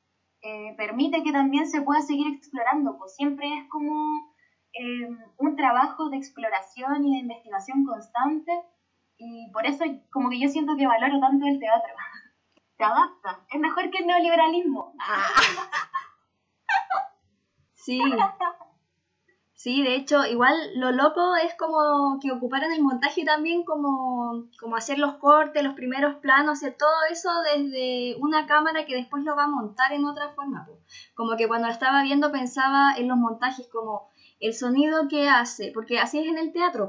eh, 0.43 0.75
permite 0.77 1.23
que 1.23 1.33
también 1.33 1.67
se 1.67 1.83
pueda 1.83 2.01
seguir 2.01 2.29
explorando, 2.33 2.97
pues 2.99 3.15
siempre 3.15 3.47
es 3.55 3.69
como 3.69 3.93
un 5.39 5.57
trabajo 5.57 6.11
de 6.11 6.19
exploración 6.19 7.07
y 7.07 7.13
de 7.15 7.21
investigación 7.21 7.87
constante, 7.87 8.53
y 9.17 9.51
por 9.51 9.67
eso 9.67 9.85
como 10.11 10.29
que 10.29 10.39
yo 10.39 10.49
siento 10.49 10.77
que 10.77 10.87
valoro 10.87 11.19
tanto 11.19 11.47
el 11.47 11.59
teatro. 11.59 11.95
Se 12.77 12.85
adapta. 12.85 13.41
Es 13.49 13.59
mejor 13.59 13.91
que 13.91 13.99
el 13.99 14.07
neoliberalismo. 14.07 14.95
Sí. 17.87 18.01
Sí, 19.67 19.83
de 19.83 19.97
hecho, 19.97 20.25
igual 20.25 20.55
lo 20.77 20.93
loco 20.93 21.35
es 21.45 21.53
como 21.57 22.21
que 22.23 22.31
ocuparan 22.31 22.71
el 22.71 22.85
montaje 22.85 23.25
también 23.25 23.65
como, 23.65 24.45
como 24.61 24.77
hacer 24.77 24.97
los 24.97 25.17
cortes, 25.17 25.65
los 25.65 25.75
primeros 25.75 26.15
planos, 26.19 26.59
hacer 26.59 26.77
todo 26.79 26.95
eso 27.11 27.31
desde 27.53 28.15
una 28.21 28.47
cámara 28.47 28.87
que 28.87 28.95
después 28.95 29.25
lo 29.25 29.35
va 29.35 29.43
a 29.43 29.49
montar 29.49 29.93
en 29.93 30.05
otra 30.05 30.29
forma. 30.37 30.69
Como 31.17 31.37
que 31.37 31.49
cuando 31.49 31.67
estaba 31.67 32.05
viendo 32.05 32.31
pensaba 32.31 32.95
en 32.97 33.09
los 33.09 33.17
montajes 33.17 33.67
como 33.67 34.09
el 34.39 34.55
sonido 34.55 35.09
que 35.09 35.29
hace, 35.29 35.73
porque 35.75 35.99
así 35.99 36.21
es 36.21 36.29
en 36.29 36.39
el 36.39 36.53
teatro, 36.53 36.89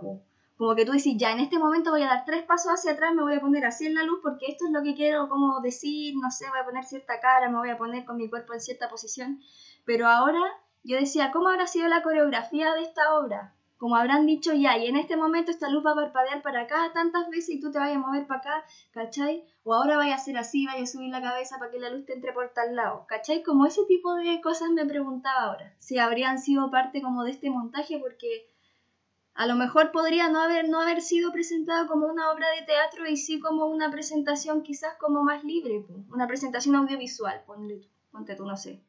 como 0.56 0.76
que 0.76 0.86
tú 0.86 0.92
decís, 0.92 1.16
ya 1.18 1.32
en 1.32 1.40
este 1.40 1.58
momento 1.58 1.90
voy 1.90 2.04
a 2.04 2.10
dar 2.10 2.26
tres 2.26 2.44
pasos 2.44 2.74
hacia 2.74 2.92
atrás, 2.92 3.12
me 3.16 3.24
voy 3.24 3.34
a 3.34 3.42
poner 3.42 3.66
así 3.66 3.88
en 3.88 3.96
la 3.96 4.04
luz 4.04 4.20
porque 4.22 4.46
esto 4.50 4.66
es 4.68 4.72
lo 4.72 4.84
que 4.84 4.94
quiero 4.94 5.30
como 5.30 5.62
decir, 5.62 6.14
no 6.22 6.30
sé, 6.30 6.48
voy 6.52 6.60
a 6.60 6.66
poner 6.66 6.84
cierta 6.84 7.20
cara, 7.20 7.50
me 7.50 7.58
voy 7.58 7.72
a 7.72 7.78
poner 7.80 8.06
con 8.06 8.18
mi 8.18 8.30
cuerpo 8.30 8.54
en 8.54 8.62
cierta 8.62 8.88
posición. 8.88 9.40
Pero 9.84 10.08
ahora 10.08 10.42
yo 10.88 10.98
decía, 10.98 11.32
¿cómo 11.32 11.50
habrá 11.50 11.68
sido 11.68 11.90
la 11.90 12.02
coreografía 12.02 12.74
de 12.74 12.84
esta 12.84 13.14
obra? 13.20 13.54
Como 13.78 13.98
habrán 13.98 14.26
dicho 14.26 14.54
ya, 14.54 14.78
y 14.78 14.88
en 14.88 14.96
este 14.96 15.18
momento 15.18 15.52
esta 15.52 15.70
luz 15.70 15.86
va 15.86 15.92
a 15.92 15.96
parpadear 15.96 16.42
para 16.42 16.62
acá 16.62 16.92
tantas 16.94 17.30
veces 17.30 17.50
y 17.56 17.60
tú 17.60 17.72
te 17.72 17.78
vayas 17.78 17.98
a 17.98 18.00
mover 18.00 18.26
para 18.26 18.40
acá, 18.40 18.66
¿cachai? 18.92 19.44
O 19.66 19.74
ahora 19.74 19.98
vaya 19.98 20.14
a 20.14 20.16
hacer 20.16 20.38
así, 20.38 20.66
vaya 20.66 20.84
a 20.84 20.88
subir 20.88 21.12
la 21.12 21.22
cabeza 21.22 21.60
para 21.60 21.70
que 21.70 21.80
la 21.80 21.90
luz 21.90 22.06
te 22.06 22.14
entre 22.14 22.32
por 22.32 22.54
tal 22.54 22.74
lado, 22.74 23.06
¿cachai? 23.06 23.44
Como 23.44 23.66
ese 23.66 23.84
tipo 23.84 24.16
de 24.16 24.40
cosas 24.40 24.70
me 24.70 24.86
preguntaba 24.86 25.42
ahora, 25.42 25.76
si 25.78 26.00
habrían 26.00 26.40
sido 26.40 26.72
parte 26.72 27.02
como 27.02 27.26
de 27.26 27.32
este 27.32 27.50
montaje 27.50 28.00
porque 28.00 28.50
a 29.34 29.46
lo 29.46 29.56
mejor 29.56 29.92
podría 29.92 30.30
no 30.30 30.42
haber, 30.42 30.70
no 30.70 30.80
haber 30.80 31.02
sido 31.02 31.34
presentado 31.34 31.86
como 31.88 32.08
una 32.08 32.32
obra 32.32 32.48
de 32.52 32.66
teatro 32.66 33.06
y 33.08 33.18
sí 33.18 33.42
como 33.42 33.66
una 33.66 33.92
presentación 33.92 34.64
quizás 34.64 34.96
como 34.96 35.22
más 35.22 35.44
libre, 35.44 35.86
una 36.10 36.28
presentación 36.28 36.78
audiovisual, 36.78 37.44
ponte 37.46 38.36
tú, 38.36 38.46
no 38.46 38.56
sé. 38.56 38.82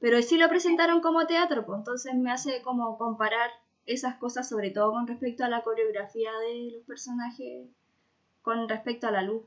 Pero 0.00 0.20
sí 0.22 0.36
lo 0.36 0.48
presentaron 0.48 1.00
como 1.00 1.26
teatro, 1.26 1.64
pues 1.64 1.78
entonces 1.78 2.14
me 2.14 2.30
hace 2.30 2.62
como 2.62 2.98
comparar 2.98 3.50
esas 3.86 4.16
cosas, 4.16 4.48
sobre 4.48 4.70
todo 4.70 4.92
con 4.92 5.06
respecto 5.06 5.44
a 5.44 5.48
la 5.48 5.62
coreografía 5.62 6.30
de 6.48 6.72
los 6.72 6.84
personajes, 6.84 7.68
con 8.42 8.68
respecto 8.68 9.06
a 9.06 9.10
la 9.12 9.22
luz, 9.22 9.44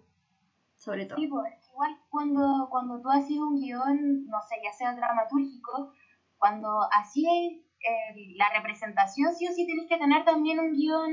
sobre 0.77 1.06
todo. 1.06 1.18
Sí, 1.18 1.27
pues 1.27 1.54
igual 1.72 1.98
cuando, 2.10 2.68
cuando 2.70 3.01
tú 3.01 3.10
haces 3.10 3.38
un 3.38 3.60
guion, 3.60 4.25
no 4.25 4.42
sé, 4.42 4.56
ya 4.63 4.72
sea 4.72 4.96
dramatúrgico, 4.96 5.92
cuando 6.38 6.82
así 6.92 7.63
la 8.36 8.50
representación, 8.54 9.34
sí 9.34 9.48
o 9.48 9.51
sí 9.51 9.66
tenéis 9.66 9.88
que 9.88 9.98
tener 9.98 10.24
también 10.24 10.60
un 10.60 10.74
guion 10.74 11.12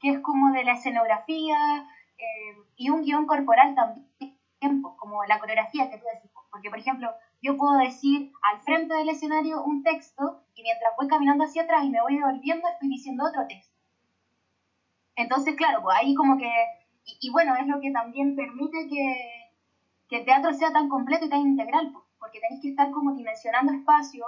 que 0.00 0.10
es 0.10 0.20
como 0.20 0.52
de 0.52 0.64
la 0.64 0.72
escenografía 0.72 1.56
eh, 2.18 2.56
y 2.76 2.90
un 2.90 3.02
guion 3.02 3.26
corporal 3.26 3.74
también, 3.74 4.06
pues, 4.58 4.94
como 4.98 5.24
la 5.24 5.38
coreografía 5.38 5.88
que 5.90 5.98
tú 5.98 6.04
decís. 6.12 6.30
Pues, 6.32 6.46
porque, 6.50 6.70
por 6.70 6.78
ejemplo, 6.78 7.10
yo 7.42 7.56
puedo 7.56 7.78
decir 7.78 8.32
al 8.42 8.60
frente 8.60 8.94
del 8.94 9.08
escenario 9.08 9.62
un 9.62 9.82
texto 9.82 10.42
y 10.54 10.62
mientras 10.62 10.92
voy 10.96 11.06
caminando 11.08 11.44
hacia 11.44 11.62
atrás 11.62 11.84
y 11.84 11.90
me 11.90 12.02
voy 12.02 12.16
devolviendo, 12.16 12.68
estoy 12.68 12.88
diciendo 12.88 13.24
otro 13.24 13.46
texto. 13.46 13.74
Entonces, 15.14 15.54
claro, 15.56 15.82
pues 15.82 15.96
ahí 15.98 16.14
como 16.14 16.36
que... 16.38 16.50
Y, 17.20 17.30
bueno, 17.30 17.54
es 17.54 17.66
lo 17.68 17.80
que 17.80 17.92
también 17.92 18.34
permite 18.34 18.88
que, 18.88 19.52
que, 20.08 20.18
el 20.18 20.24
teatro 20.24 20.52
sea 20.52 20.72
tan 20.72 20.88
completo 20.88 21.26
y 21.26 21.28
tan 21.28 21.40
integral, 21.42 21.92
pues, 21.92 22.04
porque 22.18 22.40
tenéis 22.40 22.60
que 22.60 22.70
estar 22.70 22.90
como 22.90 23.12
dimensionando 23.12 23.72
espacios, 23.72 24.26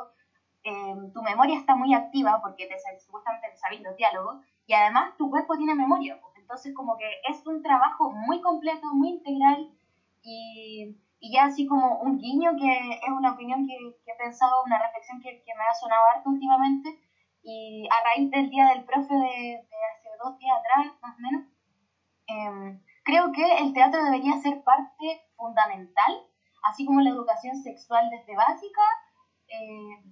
Em, 0.64 1.12
tu 1.12 1.22
memoria 1.22 1.56
está 1.56 1.74
muy 1.76 1.94
activa 1.94 2.40
porque 2.42 2.66
te, 2.66 2.74
supuestamente 3.00 3.48
te 3.50 3.56
sabes 3.56 3.80
los 3.80 3.96
diálogos 3.96 4.44
y 4.66 4.74
además 4.74 5.16
tu 5.16 5.30
cuerpo 5.30 5.56
tiene 5.56 5.74
memoria. 5.74 6.20
Entonces 6.36 6.74
como 6.74 6.96
que 6.96 7.08
es 7.28 7.46
un 7.46 7.62
trabajo 7.62 8.10
muy 8.10 8.40
completo, 8.40 8.86
muy 8.92 9.10
integral 9.10 9.70
y, 10.22 10.96
y 11.20 11.32
ya 11.32 11.44
así 11.44 11.66
como 11.66 11.98
un 11.98 12.18
guiño 12.18 12.52
que 12.56 12.90
es 12.90 13.10
una 13.10 13.32
opinión 13.32 13.66
que, 13.66 13.76
que 14.04 14.12
he 14.12 14.16
pensado, 14.16 14.62
una 14.64 14.78
reflexión 14.78 15.20
que, 15.20 15.42
que, 15.44 15.54
me 15.54 15.64
ha 15.64 15.74
sonado 15.74 16.02
harto 16.14 16.28
últimamente 16.28 16.98
y 17.42 17.86
a 17.90 18.04
raíz 18.04 18.30
del 18.30 18.50
día 18.50 18.66
del 18.68 18.84
profe 18.84 19.14
de, 19.14 19.66
de 19.68 19.78
hace 19.96 20.08
dos 20.22 20.38
días 20.38 20.58
atrás 20.58 20.94
más 21.00 21.16
o 21.16 21.20
menos, 21.20 21.42
em, 22.26 22.82
creo 23.04 23.32
que 23.32 23.58
el 23.58 23.72
teatro 23.72 24.04
debería 24.04 24.36
ser 24.36 24.62
parte 24.62 25.22
fundamental, 25.36 26.26
así 26.62 26.84
como 26.84 27.00
la 27.00 27.10
educación 27.10 27.56
sexual 27.56 28.10
desde 28.10 28.36
básica. 28.36 28.82
Eh, 29.48 30.02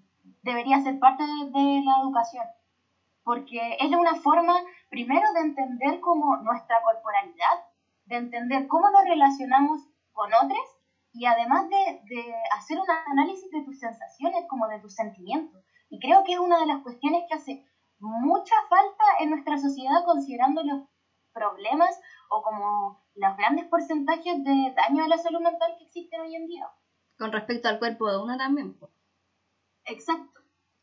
debería 0.43 0.81
ser 0.81 0.99
parte 0.99 1.23
de, 1.25 1.83
la 1.85 2.01
educación, 2.01 2.47
porque 3.25 3.77
es 3.81 3.91
una 3.91 4.15
forma, 4.15 4.55
primero, 4.89 5.33
de 5.35 5.41
entender 5.41 6.01
como 6.01 6.37
nuestra 6.39 6.81
corporalidad, 6.83 7.67
de 8.07 8.17
entender 8.17 8.67
cómo 8.69 8.89
nos 8.91 9.05
relacionamos 9.05 9.83
con 10.13 10.33
otros 10.33 10.76
y 11.17 11.27
además 11.27 11.69
de, 11.69 12.01
de, 12.15 12.35
hacer 12.57 12.79
un 12.79 12.87
análisis 13.13 13.51
de 13.51 13.63
tus 13.65 13.79
sensaciones, 13.79 14.45
como 14.49 14.69
de 14.69 14.81
tus 14.81 14.95
sentimientos. 14.95 15.65
Y 15.89 15.99
creo 15.99 16.25
que 16.25 16.35
es 16.35 16.39
una 16.39 16.59
de 16.59 16.67
las 16.67 16.83
cuestiones 16.83 17.25
que 17.29 17.35
hace 17.35 17.67
mucha 17.99 18.55
falta 18.69 19.05
en 19.21 19.31
nuestra 19.31 19.59
sociedad 19.59 20.05
considerando 20.05 20.63
los 20.63 20.83
problemas 21.33 21.99
o 22.31 22.43
como 22.43 23.03
los 23.15 23.37
grandes 23.37 23.67
porcentajes 23.67 24.45
de 24.45 24.75
daño 24.77 25.05
a 25.05 25.09
la 25.09 25.19
salud 25.19 25.41
mental 25.41 25.75
que 25.79 25.85
existen 25.85 26.21
hoy 26.21 26.35
en 26.35 26.47
día. 26.47 26.69
Con 27.19 27.33
respecto 27.33 27.69
al 27.69 27.79
cuerpo 27.79 28.11
de 28.11 28.19
una 28.19 28.37
también. 28.37 28.77
Exacto. 29.85 30.41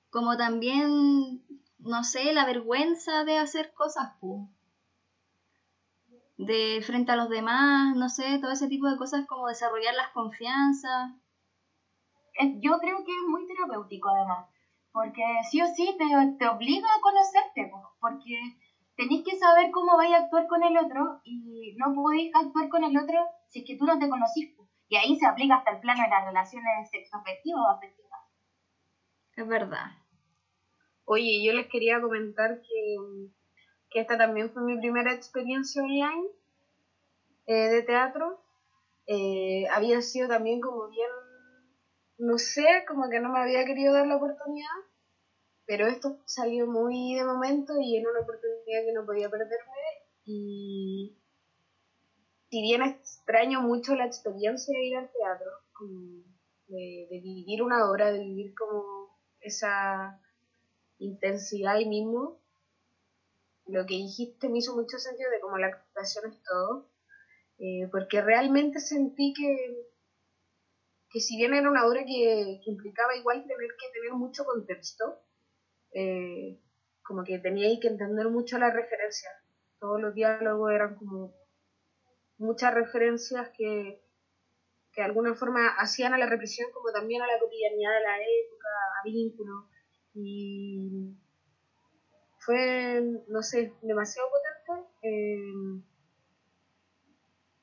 Como 0.10 0.38
también, 0.38 1.44
no 1.80 2.04
sé, 2.04 2.34
la 2.34 2.46
vergüenza 2.46 3.24
de 3.24 3.38
hacer 3.38 3.74
cosas, 3.74 4.14
de 6.46 6.82
frente 6.86 7.12
a 7.12 7.16
los 7.16 7.30
demás, 7.30 7.96
no 7.96 8.10
sé, 8.10 8.40
todo 8.40 8.52
ese 8.52 8.68
tipo 8.68 8.90
de 8.90 8.98
cosas 8.98 9.26
como 9.26 9.48
desarrollar 9.48 9.94
las 9.96 10.10
confianzas. 10.10 11.12
Yo 12.62 12.80
creo 12.80 13.04
que 13.06 13.12
es 13.12 13.28
muy 13.28 13.46
terapéutico 13.46 14.10
además, 14.10 14.48
porque 14.92 15.24
sí 15.50 15.62
o 15.62 15.68
sí 15.68 15.96
te, 15.98 16.06
te 16.38 16.48
obliga 16.48 16.88
a 16.88 17.02
conocerte, 17.02 17.72
porque 18.00 18.36
tenéis 18.96 19.24
que 19.24 19.38
saber 19.38 19.72
cómo 19.72 19.98
vais 19.98 20.14
a 20.14 20.24
actuar 20.24 20.48
con 20.48 20.64
el 20.64 20.78
otro 20.78 21.22
y 21.24 21.76
no 21.78 21.94
podéis 21.94 22.34
actuar 22.36 22.70
con 22.70 22.84
el 22.84 22.98
otro 22.98 23.20
si 23.50 23.60
es 23.60 23.66
que 23.66 23.78
tú 23.78 23.86
no 23.86 24.00
te 24.00 24.10
conocís. 24.10 24.56
Y 24.90 24.96
ahí 24.96 25.16
se 25.16 25.26
aplica 25.26 25.56
hasta 25.56 25.72
el 25.72 25.80
plano 25.80 26.04
de 26.04 26.10
las 26.10 26.26
relaciones 26.26 26.90
sexoafectivas 26.92 27.62
o 27.62 27.70
afectivas. 27.70 28.20
Es 29.36 29.48
verdad. 29.48 29.86
Oye, 31.06 31.44
yo 31.44 31.54
les 31.54 31.68
quería 31.68 32.00
comentar 32.00 32.60
que, 32.62 32.96
que 33.94 34.02
esta 34.02 34.18
también 34.18 34.52
fue 34.52 34.64
mi 34.64 34.78
primera 34.78 35.14
experiencia 35.14 35.82
online 35.82 36.28
eh, 37.46 37.70
de 37.70 37.84
teatro. 37.84 38.42
Eh, 39.06 39.68
había 39.72 40.02
sido 40.02 40.28
también 40.28 40.60
como 40.60 40.88
bien, 40.88 41.10
no 42.18 42.38
sé, 42.38 42.84
como 42.88 43.10
que 43.10 43.20
no 43.20 43.32
me 43.32 43.40
había 43.40 43.66
querido 43.66 43.94
dar 43.94 44.08
la 44.08 44.16
oportunidad, 44.16 44.68
pero 45.66 45.88
esto 45.88 46.18
salió 46.26 46.68
muy 46.68 47.16
de 47.16 47.24
momento 47.24 47.74
y 47.80 47.98
en 47.98 48.08
una 48.08 48.22
oportunidad 48.22 48.86
que 48.86 48.94
no 48.94 49.06
podía 49.06 49.30
perderme 49.30 49.74
y 50.26 51.14
si 52.50 52.62
bien 52.62 52.82
extraño 52.84 53.62
mucho 53.62 53.96
la 53.96 54.06
experiencia 54.06 54.78
de 54.78 54.86
ir 54.86 54.98
al 54.98 55.12
teatro, 55.12 55.52
de, 56.68 57.20
vivir 57.24 57.62
una 57.62 57.90
obra, 57.90 58.12
de 58.12 58.20
vivir 58.20 58.54
como 58.54 59.10
esa 59.42 60.20
intensidad 61.00 61.76
ahí 61.76 61.86
mismo, 61.88 62.40
lo 63.68 63.86
que 63.86 63.96
dijiste 63.96 64.50
me 64.50 64.60
hizo 64.60 64.76
mucho 64.76 64.98
sentido 64.98 65.30
de 65.32 65.40
cómo 65.40 65.58
la 65.58 65.68
actuación 65.68 66.32
es 66.32 66.42
todo, 66.44 66.90
eh, 67.60 67.88
porque 67.92 68.22
realmente 68.22 68.80
sentí 68.80 69.34
que, 69.34 69.88
que 71.10 71.20
si 71.20 71.38
bien 71.38 71.54
era 71.54 71.70
una 71.70 71.86
obra 71.86 72.04
que, 72.06 72.60
implicaba 72.66 73.16
igual 73.16 73.42
tener 73.42 73.70
que 73.80 73.92
tener 73.94 74.14
mucho 74.14 74.44
contexto, 74.44 75.20
eh, 75.94 76.60
como 77.04 77.24
que 77.24 77.40
tenía 77.40 77.68
que 77.80 77.88
entender 77.88 78.30
mucho 78.30 78.58
la 78.58 78.72
referencia, 78.72 79.30
todos 79.80 80.02
los 80.02 80.14
diálogos 80.14 80.72
eran 80.72 80.96
como 80.96 81.34
muchas 82.38 82.74
referencias 82.74 83.50
que, 83.58 84.02
que 84.92 85.02
de 85.02 85.06
alguna 85.06 85.36
forma 85.36 85.70
hacían 85.78 86.14
a 86.14 86.18
la 86.18 86.26
represión 86.26 86.72
como 86.72 86.92
también 86.92 87.22
a 87.22 87.28
la 87.28 87.40
cotidianidad 87.40 87.94
de 87.94 88.02
la 88.02 88.18
época, 88.18 88.68
a 89.00 89.04
vínculos. 89.04 89.66
Y 90.16 91.18
fue, 92.46 93.02
no 93.28 93.42
sé, 93.42 93.74
demasiado 93.82 94.30
potente. 94.30 94.90
Eh, 95.02 95.82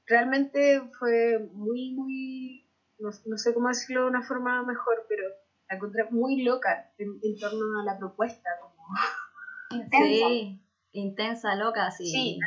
realmente 0.06 0.82
fue 0.98 1.38
muy, 1.52 1.92
muy, 1.92 2.68
no, 2.98 3.12
sé 3.38 3.54
cómo 3.54 3.68
decirlo 3.68 4.02
de 4.02 4.10
una 4.10 4.22
forma 4.22 4.62
mejor, 4.62 5.06
pero 5.08 5.24
la 5.68 5.76
encontré 5.76 6.04
muy 6.10 6.42
loca 6.42 6.92
en, 6.98 7.38
torno 7.38 7.80
a 7.80 7.84
la 7.84 7.98
propuesta. 7.98 8.50
Como... 8.60 8.84
Sí, 9.92 10.60
intensa, 10.90 11.54
loca, 11.54 11.92
sí. 11.92 12.10
Sí, 12.10 12.40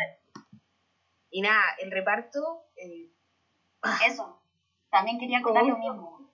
y 1.33 1.41
nada, 1.41 1.63
el 1.79 1.89
reparto. 1.89 2.65
Eh, 2.75 3.09
Eso. 4.07 4.39
También 4.91 5.17
quería 5.19 5.41
contar 5.41 5.63
lo 5.63 5.77
mismo. 5.77 6.29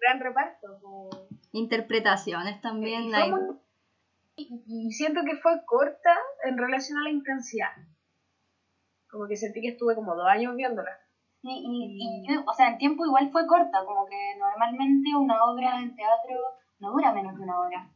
Gran 0.00 0.18
reparto. 0.18 1.10
Interpretaciones 1.52 2.60
también. 2.60 3.14
hay. 3.14 3.30
Y, 4.48 4.90
siento 4.92 5.20
que 5.24 5.36
fue 5.36 5.64
corta 5.64 6.16
en 6.44 6.56
relación 6.56 6.98
a 6.98 7.04
la 7.04 7.10
intensidad. 7.10 7.72
Como 9.10 9.26
que 9.26 9.36
sentí 9.36 9.60
que 9.60 9.68
estuve 9.68 9.94
como 9.94 10.14
dos 10.14 10.26
años 10.26 10.54
viéndola. 10.56 10.92
Sí, 11.42 11.48
y, 11.48 12.26
y, 12.28 12.36
o 12.36 12.52
sea, 12.52 12.68
en 12.68 12.78
tiempo 12.78 13.04
igual 13.04 13.30
fue 13.32 13.46
corta, 13.46 13.84
como 13.84 14.06
que 14.06 14.36
normalmente 14.38 15.10
una 15.16 15.44
obra 15.44 15.80
en 15.80 15.96
teatro 15.96 16.36
no 16.78 16.92
dura 16.92 17.12
menos 17.12 17.36
de 17.36 17.42
una 17.42 17.60
hora. 17.60 17.90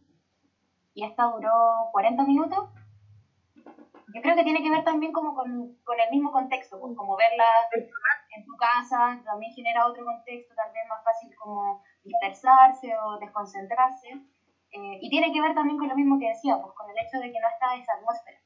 Y 0.94 1.04
esta 1.04 1.24
duró 1.24 1.90
40 1.92 2.24
minutos 2.24 2.68
yo 4.14 4.22
creo 4.22 4.36
que 4.36 4.44
tiene 4.44 4.62
que 4.62 4.70
ver 4.70 4.84
también 4.84 5.12
como 5.12 5.34
con, 5.34 5.50
el 5.50 6.10
mismo 6.12 6.30
contexto, 6.30 6.78
pues, 6.78 6.96
como 6.96 7.16
verla 7.16 7.44
en 7.74 8.44
tu 8.44 8.56
casa, 8.56 9.20
también 9.24 9.52
genera 9.52 9.86
otro 9.88 10.04
contexto, 10.04 10.54
tal 10.54 10.72
vez 10.72 10.82
más 10.88 11.02
fácil 11.02 11.34
como 11.34 11.82
dispersarse 12.04 12.94
o 12.96 13.18
desconcentrarse. 13.18 14.08
Eh, 14.74 14.98
y 15.00 15.08
tiene 15.08 15.32
que 15.32 15.40
ver 15.40 15.54
también 15.54 15.78
con 15.78 15.88
lo 15.88 15.94
mismo 15.94 16.18
que 16.18 16.28
decía, 16.28 16.60
pues 16.60 16.74
con 16.74 16.90
el 16.90 16.96
hecho 16.98 17.18
de 17.18 17.32
que 17.32 17.38
no 17.40 17.48
está 17.48 17.76
esa 17.76 17.92
atmósfera. 17.94 18.38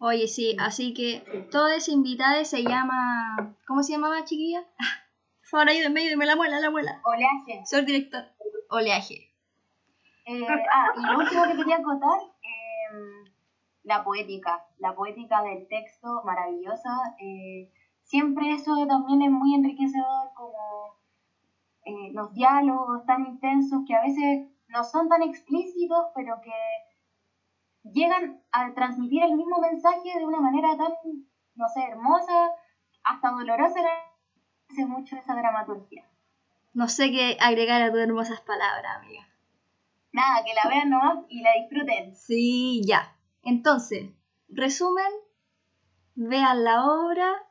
Oye, 0.00 0.28
sí, 0.28 0.56
así 0.60 0.92
que 0.92 1.46
toda 1.50 1.76
esa 1.76 1.92
invitada 1.92 2.44
se 2.44 2.62
llama. 2.62 3.56
¿Cómo 3.66 3.82
se 3.82 3.92
llamaba, 3.92 4.24
chiquilla? 4.24 4.64
Por 5.40 5.48
favor, 5.48 5.70
en 5.70 5.92
medio, 5.92 6.10
dime 6.10 6.26
la 6.26 6.36
muela, 6.36 6.60
la 6.60 6.70
muela. 6.70 7.00
Oleaje. 7.04 7.64
Soy 7.64 7.84
director. 7.84 8.24
Oleaje. 8.70 9.32
Eh, 10.26 10.46
ah, 10.72 10.88
y 10.96 11.06
lo 11.06 11.18
último 11.18 11.44
que 11.44 11.56
quería 11.56 11.82
contar 11.82 12.20
la 13.88 14.04
poética, 14.04 14.66
la 14.78 14.94
poética 14.94 15.42
del 15.42 15.66
texto 15.66 16.22
maravillosa. 16.24 16.90
Eh, 17.18 17.72
siempre 18.02 18.52
eso 18.52 18.86
también 18.86 19.22
es 19.22 19.30
muy 19.30 19.54
enriquecedor, 19.54 20.30
como 20.34 20.97
eh, 21.88 22.12
los 22.12 22.34
diálogos 22.34 23.06
tan 23.06 23.24
intensos 23.24 23.80
que 23.86 23.94
a 23.94 24.02
veces 24.02 24.46
no 24.68 24.84
son 24.84 25.08
tan 25.08 25.22
explícitos, 25.22 26.04
pero 26.14 26.38
que 26.42 26.52
llegan 27.82 28.42
a 28.52 28.74
transmitir 28.74 29.22
el 29.22 29.34
mismo 29.34 29.58
mensaje 29.58 30.18
de 30.18 30.26
una 30.26 30.38
manera 30.40 30.76
tan, 30.76 30.92
no 31.54 31.68
sé, 31.68 31.80
hermosa, 31.82 32.50
hasta 33.04 33.30
dolorosa, 33.30 33.80
hace 34.70 34.84
mucho 34.84 35.16
esa 35.16 35.34
dramaturgia. 35.34 36.06
No 36.74 36.88
sé 36.88 37.10
qué 37.10 37.38
agregar 37.40 37.80
a 37.80 37.90
tus 37.90 38.00
hermosas 38.00 38.42
palabras, 38.42 38.98
amiga. 38.98 39.26
Nada, 40.12 40.44
que 40.44 40.52
la 40.52 40.68
vean 40.68 40.90
nomás 40.90 41.24
y 41.30 41.40
la 41.40 41.54
disfruten. 41.54 42.14
Sí, 42.14 42.82
ya. 42.86 43.16
Entonces, 43.42 44.10
resumen, 44.50 45.10
vean 46.14 46.64
la 46.64 46.84
obra, 46.84 47.47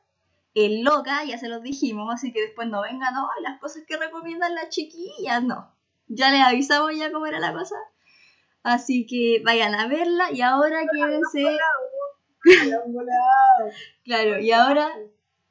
el 0.54 0.82
loca, 0.82 1.24
ya 1.24 1.38
se 1.38 1.48
los 1.48 1.62
dijimos, 1.62 2.12
así 2.12 2.32
que 2.32 2.40
después 2.40 2.68
no 2.68 2.82
vengan, 2.82 3.14
no, 3.14 3.28
las 3.42 3.60
cosas 3.60 3.84
que 3.86 3.96
recomiendan 3.96 4.54
las 4.54 4.70
chiquillas, 4.70 5.42
no. 5.42 5.72
Ya 6.08 6.30
les 6.30 6.40
avisamos 6.40 6.96
ya 6.96 7.12
cómo 7.12 7.26
era 7.26 7.38
la 7.38 7.52
cosa. 7.52 7.76
Así 8.62 9.06
que 9.06 9.42
vayan 9.44 9.74
a 9.74 9.88
verla 9.88 10.32
y 10.32 10.40
ahora 10.40 10.80
quédense. 10.92 11.56
claro, 14.04 14.40
y 14.40 14.52
ahora 14.52 14.90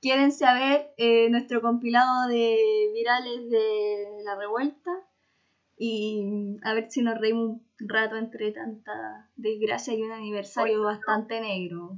quédense 0.01 0.45
a 0.45 0.53
ver 0.53 0.93
eh, 0.97 1.29
nuestro 1.29 1.62
compilado 1.62 2.27
de 2.27 2.57
virales 2.93 3.49
de 3.49 4.23
la 4.23 4.36
revuelta 4.36 4.91
y 5.77 6.57
a 6.63 6.73
ver 6.73 6.89
si 6.89 7.01
nos 7.01 7.19
reímos 7.19 7.62
un 7.79 7.89
rato 7.89 8.17
entre 8.17 8.51
tanta 8.51 9.29
desgracia 9.36 9.93
y 9.93 10.01
un 10.01 10.12
aniversario 10.12 10.81
bastante 10.81 11.39
negro. 11.39 11.97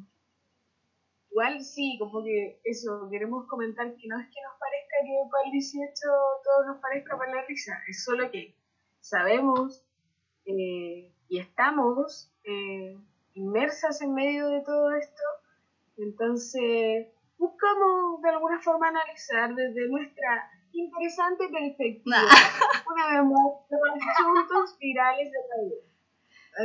Igual 1.40 1.64
sí, 1.64 1.96
como 1.98 2.22
que 2.22 2.60
eso, 2.66 3.08
queremos 3.10 3.48
comentar 3.48 3.96
que 3.96 4.08
no 4.10 4.20
es 4.20 4.28
que 4.28 4.42
nos 4.42 4.60
parezca 4.60 4.98
que 5.06 5.30
para 5.32 5.46
el 5.46 5.52
18 5.54 5.88
todo 6.44 6.66
nos 6.68 6.82
parezca 6.82 7.18
para 7.18 7.34
la 7.34 7.46
risa, 7.46 7.82
es 7.88 8.04
solo 8.04 8.30
que 8.30 8.54
sabemos 9.00 9.82
eh, 10.46 11.14
y 11.30 11.40
estamos 11.40 12.30
eh, 12.44 12.98
inmersas 13.36 14.02
en 14.02 14.16
medio 14.16 14.50
de 14.50 14.60
todo 14.64 14.92
esto, 14.96 15.24
entonces 15.96 17.08
buscamos 17.38 18.22
de 18.22 18.30
alguna 18.32 18.60
forma 18.60 18.90
analizar 18.90 19.56
desde 19.56 19.88
nuestra 19.88 20.52
interesante 20.74 21.48
perspectiva. 21.48 22.18
Una 22.94 23.12
vez 23.12 23.32
más, 23.32 24.10
asuntos 24.12 24.78
virales 24.78 25.32
de 25.32 25.38
la 25.38 25.64
vida. 25.64 25.90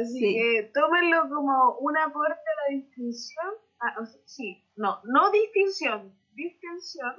Así 0.02 0.34
que 0.34 0.70
tómenlo 0.74 1.28
como 1.28 1.78
un 1.78 1.96
aporte 1.96 2.32
a 2.32 2.70
la 2.70 2.76
distinción. 2.76 3.54
Ah, 3.86 3.94
sí, 4.24 4.64
no, 4.76 5.00
no 5.04 5.30
distinción, 5.30 6.10
distinción. 6.32 7.14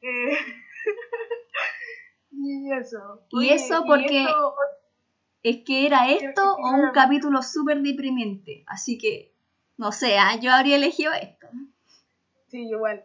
Eh, 0.00 0.32
y 2.30 2.72
eso. 2.72 3.20
y 3.32 3.50
eso 3.50 3.84
porque 3.86 4.26
es 5.42 5.62
que 5.64 5.84
era 5.84 6.08
esto 6.08 6.54
o 6.54 6.70
un 6.70 6.90
capítulo 6.92 7.42
súper 7.42 7.82
deprimente. 7.82 8.64
Así 8.66 8.96
que, 8.96 9.34
no 9.76 9.92
sé, 9.92 10.16
¿ah? 10.16 10.36
yo 10.40 10.52
habría 10.52 10.76
elegido 10.76 11.12
esto. 11.12 11.48
Sí, 12.48 12.62
igual. 12.62 13.04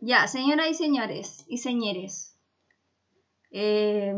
Ya, 0.00 0.26
señoras 0.26 0.68
y 0.70 0.74
señores 0.74 1.44
y 1.46 1.58
señores. 1.58 2.36
Eh, 3.52 4.14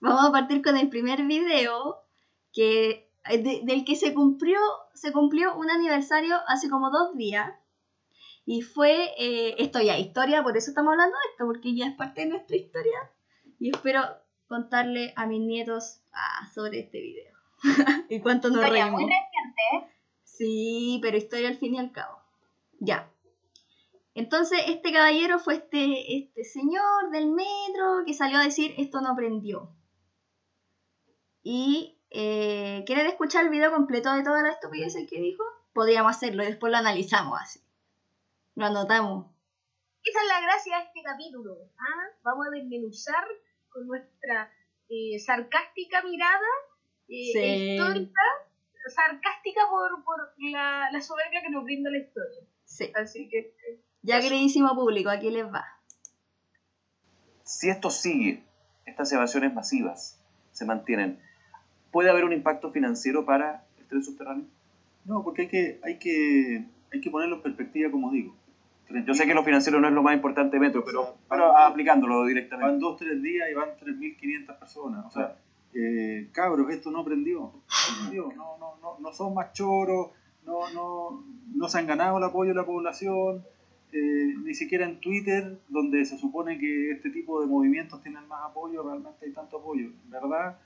vamos 0.00 0.28
a 0.28 0.32
partir 0.32 0.60
con 0.60 0.76
el 0.76 0.88
primer 0.88 1.22
video 1.24 2.02
que, 2.52 3.07
eh, 3.24 3.62
del 3.64 3.84
que 3.84 3.96
se 3.96 4.14
cumplió, 4.14 4.58
se 4.94 5.12
cumplió 5.12 5.56
un 5.56 5.70
aniversario 5.70 6.36
hace 6.46 6.68
como 6.68 6.90
dos 6.90 7.16
días. 7.16 7.52
Y 8.44 8.62
fue, 8.62 9.12
eh, 9.18 9.56
esto 9.58 9.80
ya 9.80 9.98
historia, 9.98 10.42
por 10.42 10.56
eso 10.56 10.70
estamos 10.70 10.92
hablando 10.92 11.14
de 11.14 11.30
esto, 11.32 11.44
porque 11.44 11.76
ya 11.76 11.86
es 11.86 11.96
parte 11.96 12.22
de 12.22 12.28
nuestra 12.28 12.56
historia. 12.56 13.10
Y 13.58 13.70
espero 13.70 14.00
contarle 14.46 15.12
a 15.16 15.26
mis 15.26 15.40
nietos 15.40 16.00
ah, 16.12 16.48
sobre 16.54 16.80
este 16.80 17.00
video. 17.00 17.34
y 18.08 18.20
cuánto 18.20 18.48
nos 18.48 18.68
reímos. 18.68 18.92
muy 18.92 19.04
reciente. 19.04 19.94
Sí, 20.24 20.98
pero 21.02 21.16
historia 21.16 21.48
al 21.48 21.58
fin 21.58 21.74
y 21.74 21.78
al 21.78 21.92
cabo. 21.92 22.18
Ya. 22.80 23.12
Entonces, 24.14 24.60
este 24.66 24.92
caballero 24.92 25.38
fue 25.38 25.54
este, 25.54 26.16
este 26.16 26.44
señor 26.44 27.10
del 27.12 27.26
metro 27.26 28.04
que 28.06 28.14
salió 28.14 28.38
a 28.38 28.44
decir 28.44 28.74
esto 28.78 29.00
no 29.00 29.14
prendió. 29.14 29.74
Y 31.42 31.97
eh, 32.10 32.82
¿quieren 32.86 33.06
escuchar 33.06 33.44
el 33.44 33.50
video 33.50 33.70
completo 33.72 34.12
de 34.12 34.22
toda 34.22 34.42
la 34.42 34.50
estupidez 34.50 34.94
que 35.08 35.20
dijo? 35.20 35.42
Podríamos 35.72 36.16
hacerlo 36.16 36.42
y 36.42 36.46
después 36.46 36.70
lo 36.70 36.78
analizamos 36.78 37.38
así. 37.40 37.60
Lo 38.54 38.66
anotamos. 38.66 39.26
Esa 40.04 40.20
es 40.22 40.28
la 40.28 40.40
gracia 40.40 40.78
de 40.78 40.84
este 40.84 41.02
capítulo. 41.02 41.56
¿ah? 41.78 42.06
Vamos 42.22 42.46
a 42.46 42.50
desmenuzar 42.50 43.24
con 43.68 43.86
nuestra 43.86 44.50
eh, 44.88 45.18
sarcástica 45.18 46.02
mirada 46.02 46.46
eh, 47.08 47.30
Sí. 47.32 47.38
histórica, 47.74 48.20
sarcástica 48.94 49.60
por, 49.68 50.02
por 50.04 50.32
la, 50.38 50.88
la 50.90 51.00
soberbia 51.00 51.42
que 51.42 51.50
nos 51.50 51.64
brinda 51.64 51.90
la 51.90 51.98
historia. 51.98 52.40
Sí. 52.64 52.90
Así 52.94 53.28
que 53.28 53.38
eh, 53.38 53.80
Ya 54.02 54.20
queridísimo 54.20 54.74
público, 54.74 55.10
aquí 55.10 55.30
les 55.30 55.46
va. 55.46 55.64
Si 57.44 57.68
esto 57.70 57.90
sigue, 57.90 58.42
estas 58.86 59.12
evasiones 59.12 59.54
masivas 59.54 60.20
se 60.52 60.64
mantienen, 60.64 61.22
¿puede 61.90 62.10
haber 62.10 62.24
un 62.24 62.32
impacto 62.32 62.70
financiero 62.70 63.24
para 63.24 63.64
el 63.78 63.86
tren 63.86 64.02
subterráneo? 64.04 64.44
No, 65.04 65.22
porque 65.24 65.42
hay 65.42 65.48
que, 65.48 65.80
hay 65.82 65.98
que, 65.98 66.64
hay 66.92 67.00
que 67.00 67.10
ponerlo 67.10 67.36
en 67.36 67.42
perspectiva, 67.42 67.90
como 67.90 68.10
digo. 68.10 68.34
Yo 69.06 69.12
sé 69.12 69.26
que 69.26 69.34
lo 69.34 69.44
financiero 69.44 69.80
no 69.80 69.88
es 69.88 69.92
lo 69.92 70.02
más 70.02 70.14
importante 70.14 70.56
de 70.56 70.60
Metro, 70.60 70.82
pero, 70.84 71.02
O 71.02 71.04
sea, 71.04 71.14
pero 71.28 71.52
van- 71.52 71.72
aplicándolo 71.72 72.24
directamente. 72.24 72.70
Van 72.70 72.80
dos, 72.80 72.96
tres 72.98 73.20
días 73.22 73.48
y 73.50 73.54
van 73.54 73.68
3.500 73.78 74.58
personas. 74.58 75.04
O 75.06 75.10
sea, 75.10 75.36
eh, 75.74 76.28
cabros, 76.32 76.70
esto 76.70 76.90
no 76.90 77.04
prendió. 77.04 77.52
No, 78.14 78.32
no, 78.34 78.56
no, 78.58 78.74
no, 78.80 78.98
no 78.98 79.12
son 79.12 79.34
más 79.34 79.52
choros, 79.52 80.08
no, 80.46 80.70
no, 80.72 81.22
no 81.54 81.68
se 81.68 81.78
han 81.78 81.86
ganado 81.86 82.16
el 82.18 82.24
apoyo 82.24 82.50
de 82.50 82.54
la 82.56 82.64
población, 82.64 83.44
eh, 83.92 84.34
ni 84.44 84.54
siquiera 84.54 84.86
en 84.86 85.00
Twitter, 85.00 85.58
donde 85.68 86.04
se 86.06 86.16
supone 86.16 86.58
que 86.58 86.92
este 86.92 87.10
tipo 87.10 87.40
de 87.42 87.46
movimientos 87.46 88.02
tienen 88.02 88.26
más 88.28 88.42
apoyo, 88.50 88.82
realmente 88.82 89.26
hay 89.26 89.32
tanto 89.32 89.58
apoyo. 89.58 89.86
En 89.86 90.10
verdad, 90.10 90.58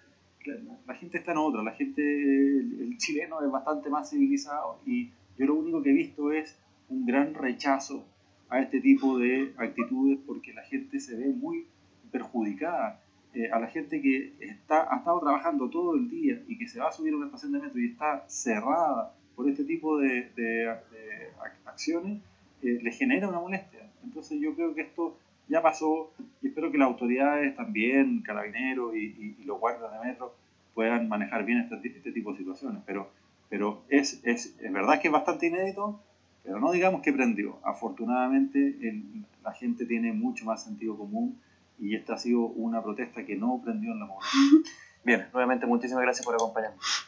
la, 0.46 0.56
la 0.86 0.94
gente 0.94 1.18
está 1.18 1.32
en 1.32 1.38
otra, 1.38 1.62
la 1.62 1.72
gente, 1.72 2.02
el, 2.02 2.80
el 2.80 2.98
chileno 2.98 3.42
es 3.44 3.50
bastante 3.50 3.88
más 3.90 4.10
civilizado 4.10 4.78
y 4.86 5.10
yo 5.38 5.46
lo 5.46 5.54
único 5.54 5.82
que 5.82 5.90
he 5.90 5.94
visto 5.94 6.32
es 6.32 6.56
un 6.88 7.06
gran 7.06 7.34
rechazo 7.34 8.04
a 8.48 8.60
este 8.60 8.80
tipo 8.80 9.18
de 9.18 9.52
actitudes 9.56 10.18
porque 10.26 10.52
la 10.52 10.62
gente 10.62 11.00
se 11.00 11.16
ve 11.16 11.28
muy 11.28 11.64
perjudicada. 12.10 13.00
Eh, 13.34 13.50
a 13.50 13.58
la 13.58 13.66
gente 13.68 14.02
que 14.02 14.34
está, 14.40 14.92
ha 14.92 14.98
estado 14.98 15.18
trabajando 15.20 15.70
todo 15.70 15.94
el 15.96 16.10
día 16.10 16.42
y 16.46 16.58
que 16.58 16.68
se 16.68 16.78
va 16.80 16.88
a 16.88 16.92
subir 16.92 17.14
a 17.14 17.16
una 17.16 17.26
estación 17.26 17.52
de 17.52 17.60
metro 17.60 17.80
y 17.80 17.86
está 17.86 18.24
cerrada 18.28 19.14
por 19.34 19.48
este 19.48 19.64
tipo 19.64 19.96
de, 19.98 20.28
de- 20.36 20.42
de 20.66 21.30
ac- 21.40 21.56
acciones, 21.64 22.20
eh, 22.62 22.78
le 22.82 22.90
genera 22.92 23.28
una 23.28 23.40
molestia. 23.40 23.88
Entonces 24.04 24.38
yo 24.38 24.54
creo 24.54 24.74
que 24.74 24.82
esto 24.82 25.16
ya 25.48 25.60
pasó 25.62 26.10
y 26.40 26.48
espero 26.48 26.70
que 26.70 26.78
las 26.78 26.86
autoridades 26.86 27.54
también, 27.54 28.22
carabineros 28.22 28.94
y, 28.94 28.98
y- 29.18 29.36
y 29.40 29.44
los 29.44 29.58
guardias 29.60 29.92
de 29.92 30.08
metro 30.08 30.34
puedan 30.74 31.08
manejar 31.08 31.44
bien 31.44 31.58
este, 31.60 31.76
este 31.88 32.12
tipo 32.12 32.32
de 32.32 32.38
situaciones. 32.38 32.82
Pero, 32.86 33.10
pero 33.48 33.82
es, 33.88 34.20
es, 34.24 34.54
es 34.60 34.72
verdad 34.72 34.98
que 35.00 35.08
es 35.08 35.12
bastante 35.12 35.46
inédito, 35.46 36.00
pero 36.42 36.58
no 36.58 36.70
digamos 36.72 37.02
que 37.02 37.12
prendió. 37.12 37.58
Afortunadamente 37.64 38.58
el- 38.80 39.24
la 39.44 39.52
gente 39.52 39.86
tiene 39.86 40.12
mucho 40.12 40.44
más 40.44 40.62
sentido 40.62 40.96
común 40.96 41.36
y 41.78 41.94
esta 41.96 42.14
ha 42.14 42.18
sido 42.18 42.40
una 42.42 42.82
protesta 42.82 43.24
que 43.24 43.36
no 43.36 43.60
prendió 43.62 43.92
en 43.92 44.00
la 44.00 44.06
población. 44.06 44.62
Bien, 45.04 45.26
nuevamente 45.32 45.66
muchísimas 45.66 46.02
gracias 46.04 46.24
por 46.24 46.34
acompañarnos. 46.36 47.06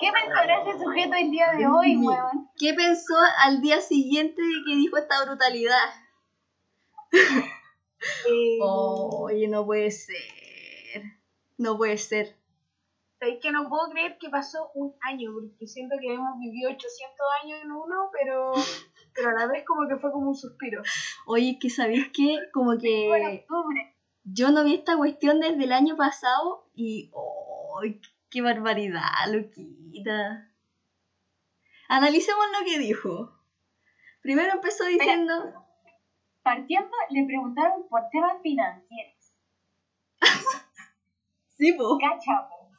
¿Qué 0.00 0.12
pensará 0.12 0.62
ese 0.62 0.78
sujeto 0.78 1.14
el 1.16 1.30
día 1.30 1.52
de 1.56 1.66
hoy, 1.66 1.96
weón? 1.96 2.50
¿Qué 2.58 2.74
pensó 2.74 3.14
al 3.44 3.60
día 3.60 3.80
siguiente 3.80 4.42
de 4.42 4.54
que 4.66 4.76
dijo 4.76 4.96
esta 4.98 5.24
brutalidad? 5.24 5.88
eh, 7.12 8.58
Oye, 8.62 9.48
no 9.48 9.64
puede 9.64 9.90
ser. 9.90 11.02
No 11.56 11.76
puede 11.76 11.96
ser. 11.98 12.36
Es 13.20 13.38
que 13.40 13.50
no 13.50 13.68
puedo 13.68 13.90
creer 13.90 14.16
que 14.18 14.28
pasó 14.28 14.70
un 14.74 14.94
año, 15.02 15.32
porque 15.34 15.66
siento 15.66 15.96
que 16.00 16.14
hemos 16.14 16.38
vivido 16.38 16.70
800 16.70 17.26
años 17.42 17.58
en 17.64 17.72
uno, 17.72 18.10
pero, 18.12 18.52
pero 19.12 19.30
a 19.30 19.32
la 19.32 19.46
vez 19.48 19.64
como 19.66 19.88
que 19.88 19.96
fue 19.96 20.12
como 20.12 20.28
un 20.28 20.36
suspiro. 20.36 20.82
Oye, 21.26 21.58
que 21.60 21.68
sabéis 21.68 22.10
que 22.12 22.38
como 22.52 22.76
Bueno, 22.76 22.80
que 23.30 23.44
octubre. 23.48 23.96
yo 24.22 24.52
no 24.52 24.62
vi 24.62 24.74
esta 24.74 24.96
cuestión 24.96 25.40
desde 25.40 25.64
el 25.64 25.72
año 25.72 25.96
pasado 25.96 26.68
y 26.76 27.10
¡ay, 27.82 28.00
qué 28.30 28.42
barbaridad, 28.42 29.26
loquita! 29.28 30.52
Analicemos 31.88 32.44
lo 32.58 32.64
que 32.64 32.78
dijo. 32.78 33.32
Primero 34.22 34.52
empezó 34.54 34.84
diciendo, 34.84 35.34
Partiendo, 36.42 36.90
le 37.10 37.26
preguntaron 37.26 37.86
por 37.88 38.08
temas 38.10 38.40
financieros. 38.42 39.34
sí, 41.58 41.72
po. 41.72 41.98
Cacha, 41.98 42.48
po. 42.48 42.70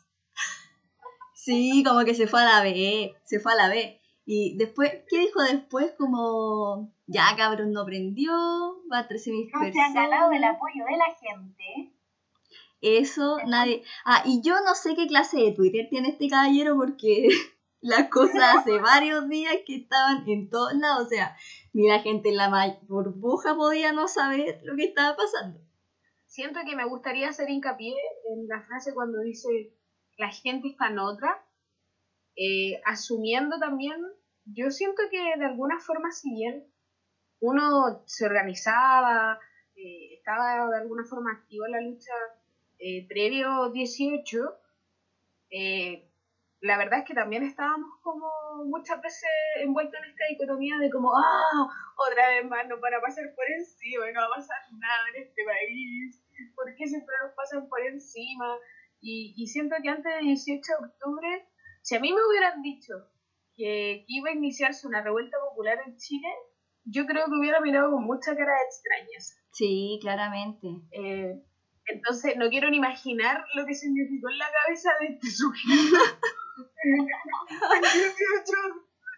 Sí, 1.33 1.83
como 1.85 2.03
que 2.03 2.13
se 2.13 2.27
fue 2.27 2.41
a 2.41 2.45
la 2.45 2.63
B, 2.63 3.15
se 3.23 3.39
fue 3.39 3.53
a 3.53 3.55
la 3.55 3.69
B. 3.69 4.01
Y 4.25 4.57
después, 4.57 4.91
¿qué 5.07 5.19
dijo 5.19 5.41
después? 5.41 5.93
Como, 5.97 6.93
ya 7.07 7.35
cabrón, 7.35 7.71
no 7.71 7.85
prendió, 7.85 8.31
va 8.91 8.99
a 8.99 9.07
13.000 9.07 9.49
No 9.53 9.71
se 9.71 9.81
han 9.81 9.93
ganado 9.93 10.31
el 10.31 10.43
apoyo 10.43 10.85
de 10.85 10.97
la 10.97 11.15
gente. 11.15 11.93
Eso, 12.81 13.37
nadie. 13.45 13.83
Ah, 14.05 14.23
y 14.25 14.41
yo 14.41 14.55
no 14.65 14.73
sé 14.75 14.95
qué 14.95 15.07
clase 15.07 15.37
de 15.37 15.51
Twitter 15.51 15.87
tiene 15.89 16.09
este 16.09 16.29
caballero 16.29 16.75
porque 16.77 17.27
las 17.81 18.09
cosas 18.09 18.57
hace 18.57 18.79
varios 18.79 19.27
días 19.27 19.53
que 19.65 19.77
estaban 19.77 20.27
en 20.27 20.49
todos 20.49 20.73
lados. 20.73 21.07
O 21.07 21.09
sea, 21.09 21.35
ni 21.73 21.87
la 21.87 21.99
gente 21.99 22.29
en 22.29 22.37
la 22.37 22.77
burbuja 22.87 23.55
podía 23.55 23.91
no 23.91 24.07
saber 24.07 24.61
lo 24.63 24.75
que 24.75 24.85
estaba 24.85 25.15
pasando. 25.15 25.59
Siento 26.25 26.59
que 26.65 26.75
me 26.75 26.85
gustaría 26.85 27.29
hacer 27.29 27.49
hincapié 27.49 27.95
en 28.31 28.47
la 28.47 28.61
frase 28.61 28.93
cuando 28.93 29.19
dice 29.19 29.73
la 30.17 30.29
gente 30.29 30.67
está 30.67 30.87
en 30.87 30.99
otra, 30.99 31.43
eh, 32.35 32.81
asumiendo 32.85 33.57
también, 33.57 33.97
yo 34.45 34.69
siento 34.69 35.01
que 35.09 35.17
de 35.17 35.45
alguna 35.45 35.79
forma 35.79 36.11
si 36.11 36.31
bien 36.31 36.67
uno 37.39 38.03
se 38.05 38.25
organizaba, 38.25 39.39
eh, 39.75 40.15
estaba 40.17 40.69
de 40.69 40.77
alguna 40.77 41.05
forma 41.05 41.31
activo 41.31 41.65
en 41.65 41.71
la 41.71 41.81
lucha 41.81 42.11
eh, 42.79 43.05
previo 43.07 43.69
18, 43.71 44.39
eh, 45.51 46.09
la 46.61 46.77
verdad 46.77 46.99
es 46.99 47.05
que 47.05 47.13
también 47.13 47.43
estábamos 47.43 47.89
como 48.01 48.27
muchas 48.65 49.01
veces 49.01 49.29
envueltos 49.57 49.99
en 50.01 50.09
esta 50.09 50.25
dicotomía 50.29 50.77
de 50.77 50.89
como, 50.89 51.11
ah, 51.15 51.67
otra 51.97 52.29
vez 52.29 52.45
más 52.45 52.67
nos 52.67 52.79
van 52.79 52.93
a 52.93 53.01
pasar 53.01 53.33
por 53.35 53.45
encima, 53.49 54.11
no 54.11 54.21
va 54.21 54.25
a 54.27 54.35
pasar 54.37 54.57
nada 54.77 55.09
en 55.13 55.23
este 55.23 55.43
país, 55.45 56.23
¿por 56.55 56.73
qué 56.75 56.87
siempre 56.87 57.15
nos 57.23 57.33
pasan 57.35 57.67
por 57.69 57.81
encima? 57.81 58.57
Y, 59.01 59.33
y 59.37 59.47
siento 59.47 59.75
que 59.81 59.89
antes 59.89 60.13
del 60.15 60.25
18 60.25 60.61
de 60.61 60.87
octubre, 60.87 61.47
si 61.81 61.95
a 61.95 61.99
mí 61.99 62.11
me 62.11 62.21
hubieran 62.27 62.61
dicho 62.61 62.93
que, 63.55 64.05
que 64.07 64.13
iba 64.13 64.29
a 64.29 64.33
iniciarse 64.33 64.87
una 64.87 65.01
revuelta 65.01 65.37
popular 65.49 65.79
en 65.85 65.95
Chile, 65.97 66.27
yo 66.85 67.05
creo 67.05 67.25
que 67.25 67.39
hubiera 67.39 67.61
mirado 67.61 67.91
con 67.91 68.03
mucha 68.03 68.35
cara 68.35 68.53
de 68.53 68.65
extrañeza. 68.65 69.35
Sí, 69.51 69.99
claramente. 70.01 70.67
Eh, 70.91 71.41
entonces, 71.89 72.37
no 72.37 72.49
quiero 72.49 72.69
ni 72.69 72.77
imaginar 72.77 73.43
lo 73.55 73.65
que 73.65 73.73
significó 73.73 74.29
en 74.29 74.37
la 74.37 74.49
cabeza 74.51 74.89
de 74.99 75.07
este 75.13 75.29
sujeto. 75.31 75.97
El 76.83 77.81
18, 77.81 77.99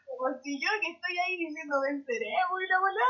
como 0.05 0.37
si 0.43 0.59
yo 0.59 0.69
que 0.81 0.91
estoy 0.91 1.17
ahí 1.17 1.37
diciendo 1.37 1.81
venceremos 1.81 2.61
y 2.63 2.67
la 2.67 2.79
bola, 2.79 3.05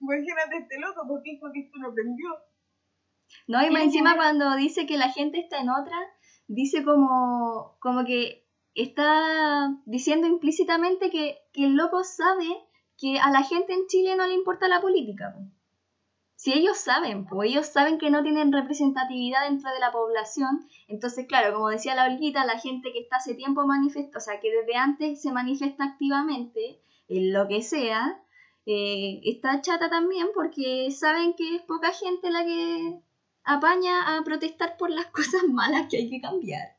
imagínate 0.00 0.56
este 0.58 0.80
loco 0.80 1.02
porque 1.06 1.30
dijo 1.30 1.46
que 1.52 1.60
esto 1.60 1.78
no 1.78 1.94
prendió. 1.94 2.28
No, 3.46 3.64
y 3.64 3.70
más 3.70 3.82
encima 3.82 4.16
cuando 4.16 4.56
dice 4.56 4.86
que 4.86 4.98
la 4.98 5.10
gente 5.10 5.38
está 5.38 5.60
en 5.60 5.70
otra, 5.70 5.96
dice 6.48 6.84
como, 6.84 7.76
como 7.80 8.04
que 8.04 8.46
está 8.74 9.68
diciendo 9.86 10.26
implícitamente 10.26 11.10
que, 11.10 11.38
que 11.52 11.64
el 11.64 11.74
loco 11.74 12.02
sabe 12.02 12.48
que 12.98 13.18
a 13.18 13.30
la 13.30 13.42
gente 13.42 13.72
en 13.72 13.86
Chile 13.86 14.16
no 14.16 14.26
le 14.26 14.34
importa 14.34 14.68
la 14.68 14.80
política. 14.80 15.34
Si 16.40 16.54
ellos 16.54 16.78
saben, 16.78 17.26
pues 17.26 17.50
ellos 17.50 17.66
saben 17.66 17.98
que 17.98 18.08
no 18.08 18.22
tienen 18.22 18.50
representatividad 18.50 19.46
dentro 19.46 19.70
de 19.74 19.78
la 19.78 19.92
población, 19.92 20.66
entonces 20.88 21.26
claro, 21.26 21.52
como 21.52 21.68
decía 21.68 21.94
la 21.94 22.06
Olguita, 22.06 22.46
la 22.46 22.58
gente 22.58 22.94
que 22.94 23.00
está 23.00 23.16
hace 23.16 23.34
tiempo 23.34 23.66
manifiesta, 23.66 24.16
o 24.16 24.20
sea, 24.22 24.40
que 24.40 24.50
desde 24.50 24.74
antes 24.74 25.20
se 25.20 25.32
manifiesta 25.32 25.84
activamente 25.84 26.80
en 27.08 27.34
lo 27.34 27.46
que 27.46 27.60
sea, 27.60 28.22
eh, 28.64 29.20
está 29.24 29.60
chata 29.60 29.90
también 29.90 30.28
porque 30.34 30.90
saben 30.90 31.34
que 31.34 31.56
es 31.56 31.60
poca 31.60 31.92
gente 31.92 32.30
la 32.30 32.42
que 32.42 33.02
apaña 33.44 34.16
a 34.16 34.24
protestar 34.24 34.78
por 34.78 34.88
las 34.88 35.06
cosas 35.12 35.42
malas 35.46 35.88
que 35.90 35.98
hay 35.98 36.08
que 36.08 36.22
cambiar. 36.22 36.74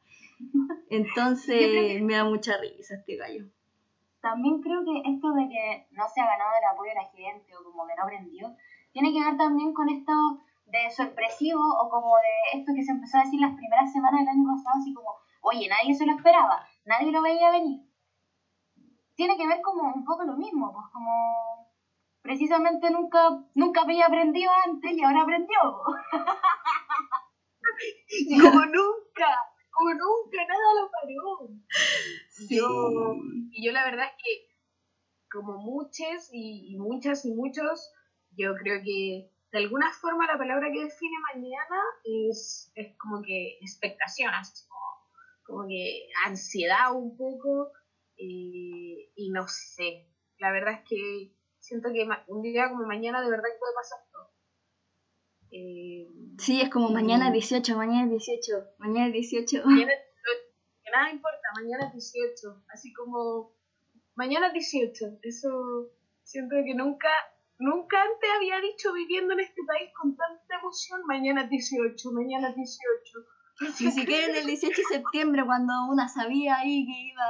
Entonces 0.89 2.01
me 2.01 2.15
da 2.15 2.25
mucha 2.25 2.57
risa 2.57 2.95
este 2.95 3.15
gallo. 3.15 3.45
También 4.21 4.59
creo 4.59 4.83
que 4.83 5.07
esto 5.07 5.33
de 5.33 5.49
que 5.49 5.85
no 5.91 6.09
se 6.09 6.19
ha 6.19 6.25
ganado 6.25 6.49
el 6.57 6.73
apoyo 6.73 6.89
de 6.89 6.95
la 6.95 7.09
gente 7.09 7.55
o 7.55 7.63
como 7.63 7.85
que 7.85 7.93
no 7.95 8.03
aprendió, 8.03 8.55
tiene 8.91 9.13
que 9.13 9.23
ver 9.23 9.37
también 9.37 9.73
con 9.73 9.89
esto 9.89 10.13
de 10.65 10.89
sorpresivo 10.89 11.61
o 11.61 11.89
como 11.89 12.15
de 12.17 12.59
esto 12.59 12.71
que 12.75 12.83
se 12.83 12.91
empezó 12.91 13.17
a 13.17 13.21
decir 13.21 13.39
las 13.39 13.55
primeras 13.55 13.91
semanas 13.91 14.21
del 14.21 14.29
año 14.29 14.47
pasado, 14.47 14.79
así 14.79 14.93
como, 14.93 15.15
oye, 15.41 15.67
nadie 15.67 15.93
se 15.93 16.05
lo 16.05 16.13
esperaba. 16.15 16.65
nadie 16.85 17.11
lo 17.11 17.21
veía 17.21 17.51
venir. 17.51 17.81
Tiene 19.15 19.37
que 19.37 19.47
ver 19.47 19.61
como 19.61 19.93
un 19.93 20.03
poco 20.03 20.23
lo 20.23 20.37
mismo, 20.37 20.71
pues 20.73 20.85
como 20.93 21.11
precisamente 22.21 22.89
nunca, 22.89 23.29
nunca 23.55 23.81
había 23.81 24.05
aprendido 24.05 24.51
antes 24.65 24.91
y 24.91 25.03
ahora 25.03 25.23
aprendió. 25.23 25.59
como 28.41 28.65
nunca, 28.65 29.29
como 29.69 29.93
nunca, 29.93 30.45
nada 30.47 30.73
lo 30.79 30.89
paró. 30.91 31.49
Sí. 32.29 32.57
Yo, 32.57 32.67
y 33.51 33.65
yo 33.65 33.71
la 33.71 33.83
verdad 33.83 34.05
es 34.05 34.13
que, 34.23 34.47
como 35.29 35.57
muchas 35.57 36.29
y, 36.31 36.73
y 36.73 36.77
muchas 36.77 37.25
y 37.25 37.33
muchos, 37.33 37.91
yo 38.37 38.55
creo 38.55 38.81
que 38.83 39.29
de 39.51 39.57
alguna 39.57 39.91
forma 39.91 40.27
la 40.27 40.37
palabra 40.37 40.71
que 40.71 40.83
define 40.85 41.17
mañana 41.33 41.81
es, 42.03 42.71
es 42.75 42.95
como 42.97 43.21
que 43.21 43.57
expectación, 43.61 44.33
así 44.33 44.65
como, 44.67 44.81
como 45.43 45.67
que 45.67 46.07
ansiedad 46.25 46.93
un 46.93 47.17
poco, 47.17 47.71
eh, 48.17 49.11
y 49.15 49.31
no 49.31 49.47
sé, 49.47 50.07
la 50.39 50.51
verdad 50.51 50.75
es 50.75 50.89
que 50.89 51.33
siento 51.59 51.89
que 51.91 52.07
un 52.27 52.41
día 52.41 52.69
como 52.69 52.85
mañana 52.85 53.21
de 53.21 53.29
verdad 53.29 53.49
que 53.51 53.59
puede 53.59 53.75
pasar 53.75 53.99
todo. 54.11 54.31
Eh, 55.51 56.07
Sí, 56.37 56.59
es 56.59 56.69
como 56.69 56.89
mañana 56.89 57.27
es 57.27 57.33
18, 57.33 57.77
mañana 57.77 58.05
es 58.05 58.09
18, 58.09 58.73
mañana 58.79 59.07
es 59.07 59.13
18. 59.13 59.63
mañana, 59.65 59.91
nada 60.91 61.11
importa, 61.11 61.47
mañana 61.55 61.87
es 61.87 62.13
18, 62.13 62.63
así 62.73 62.91
como 62.93 63.53
mañana 64.15 64.47
es 64.47 64.53
18, 64.53 65.19
eso 65.21 65.91
siento 66.23 66.55
que 66.65 66.73
nunca, 66.73 67.09
nunca 67.61 68.01
antes 68.01 68.29
había 68.35 68.59
dicho 68.59 68.91
viviendo 68.93 69.33
en 69.33 69.41
este 69.41 69.61
país 69.65 69.89
con 69.99 70.15
tanta 70.15 70.59
emoción, 70.59 71.01
mañana 71.05 71.43
es 71.43 71.49
18, 71.49 72.11
mañana 72.11 72.49
es 72.49 72.55
18. 72.55 73.19
Ni 73.79 73.91
siquiera 73.91 74.27
en 74.27 74.35
el 74.35 74.45
18 74.47 74.75
de 74.75 74.97
septiembre 74.97 75.45
cuando 75.45 75.73
una 75.89 76.07
sabía 76.09 76.57
ahí 76.57 76.85
que 76.85 76.99
iba 77.13 77.23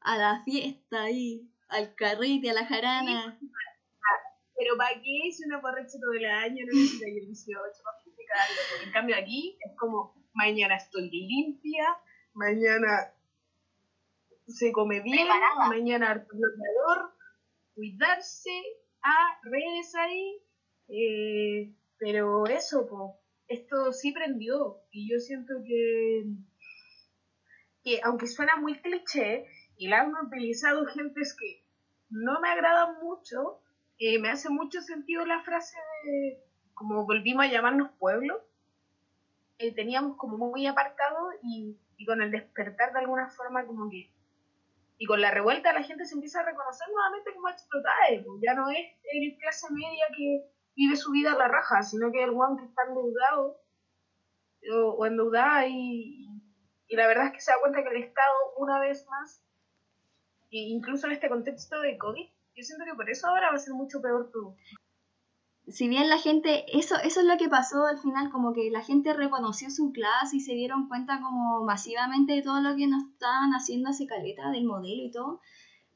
a 0.00 0.16
la 0.16 0.42
fiesta 0.44 1.02
ahí, 1.02 1.50
al 1.68 1.94
carrete, 1.94 2.50
a 2.50 2.54
la 2.54 2.66
jarana. 2.66 3.38
Pero 4.56 4.76
¿para 4.76 4.94
qué 4.94 5.32
si 5.32 5.44
una 5.46 5.60
borracha 5.60 5.98
todo 6.00 6.12
el 6.12 6.24
año 6.24 6.64
no 6.66 6.72
necesita 6.72 7.06
el 7.06 7.26
18 7.26 7.54
para? 7.84 7.98
En 8.84 8.92
cambio 8.92 9.16
aquí 9.16 9.58
es 9.60 9.76
como 9.78 10.14
mañana 10.34 10.76
estoy 10.76 11.10
limpia, 11.10 11.96
mañana 12.34 13.12
se 14.46 14.72
come 14.72 15.00
bien, 15.00 15.26
Preparada. 15.26 15.68
mañana 15.68 16.10
harto 16.10 16.36
bloqueador, 16.36 17.14
cuidarse, 17.74 18.50
a 19.08 19.40
redes 19.42 19.94
ahí, 19.94 20.42
eh, 20.88 21.74
pero 21.98 22.46
eso, 22.46 22.86
po, 22.86 23.20
esto 23.46 23.92
sí 23.92 24.12
prendió 24.12 24.82
y 24.90 25.10
yo 25.10 25.18
siento 25.18 25.54
que, 25.66 26.24
que 27.82 28.00
aunque 28.04 28.26
suena 28.26 28.56
muy 28.56 28.80
cliché 28.80 29.46
y 29.76 29.88
la 29.88 30.00
han 30.00 30.14
utilizado 30.14 30.86
gentes 30.86 31.34
que 31.38 31.64
no 32.10 32.40
me 32.40 32.50
agradan 32.50 32.98
mucho, 33.02 33.60
eh, 33.98 34.18
me 34.18 34.30
hace 34.30 34.50
mucho 34.50 34.80
sentido 34.82 35.24
la 35.24 35.42
frase 35.42 35.76
de 36.04 36.44
como 36.74 37.04
volvimos 37.06 37.44
a 37.44 37.50
llamarnos 37.50 37.90
pueblo, 37.98 38.44
eh, 39.58 39.74
teníamos 39.74 40.16
como 40.16 40.36
muy 40.36 40.66
apartado 40.66 41.30
y, 41.42 41.76
y 41.96 42.06
con 42.06 42.22
el 42.22 42.30
despertar 42.30 42.92
de 42.92 43.00
alguna 43.00 43.28
forma 43.30 43.66
como 43.66 43.90
que 43.90 44.12
y 44.98 45.06
con 45.06 45.20
la 45.20 45.30
revuelta 45.30 45.72
la 45.72 45.84
gente 45.84 46.04
se 46.04 46.14
empieza 46.14 46.40
a 46.40 46.44
reconocer 46.44 46.88
nuevamente 46.92 47.32
como 47.32 47.48
explotada, 47.48 47.96
pues 48.08 48.40
ya 48.42 48.54
no 48.54 48.68
es 48.68 48.86
el 49.12 49.38
clase 49.38 49.66
media 49.72 50.06
que 50.16 50.50
vive 50.74 50.96
su 50.96 51.12
vida 51.12 51.32
a 51.32 51.38
la 51.38 51.48
raja, 51.48 51.82
sino 51.82 52.10
que 52.12 52.24
el 52.24 52.32
guan 52.32 52.56
que 52.56 52.64
está 52.64 52.82
endeudado 52.88 53.60
o, 54.72 54.90
o 54.90 55.06
endeudada 55.06 55.66
y, 55.66 56.26
y 56.88 56.96
la 56.96 57.06
verdad 57.06 57.26
es 57.26 57.32
que 57.32 57.40
se 57.40 57.52
da 57.52 57.60
cuenta 57.60 57.82
que 57.82 57.90
el 57.90 58.02
Estado 58.02 58.34
una 58.56 58.80
vez 58.80 59.06
más, 59.08 59.44
e 60.50 60.58
incluso 60.58 61.06
en 61.06 61.12
este 61.12 61.28
contexto 61.28 61.80
de 61.80 61.96
COVID, 61.96 62.28
yo 62.56 62.64
siento 62.64 62.84
que 62.84 62.94
por 62.94 63.08
eso 63.08 63.28
ahora 63.28 63.50
va 63.50 63.56
a 63.56 63.60
ser 63.60 63.74
mucho 63.74 64.02
peor 64.02 64.30
todo. 64.32 64.56
Si 65.70 65.86
bien 65.88 66.08
la 66.08 66.18
gente, 66.18 66.64
eso, 66.78 66.96
eso 67.02 67.20
es 67.20 67.26
lo 67.26 67.36
que 67.36 67.48
pasó 67.48 67.84
al 67.84 67.98
final, 67.98 68.30
como 68.30 68.54
que 68.54 68.70
la 68.70 68.82
gente 68.82 69.12
reconoció 69.12 69.70
su 69.70 69.92
clase 69.92 70.36
y 70.36 70.40
se 70.40 70.54
dieron 70.54 70.88
cuenta 70.88 71.20
como 71.20 71.64
masivamente 71.64 72.32
de 72.32 72.42
todo 72.42 72.60
lo 72.60 72.74
que 72.74 72.86
nos 72.86 73.04
estaban 73.04 73.52
haciendo 73.52 73.90
hace 73.90 74.06
caleta, 74.06 74.50
del 74.50 74.64
modelo 74.64 75.04
y 75.04 75.10
todo. 75.10 75.40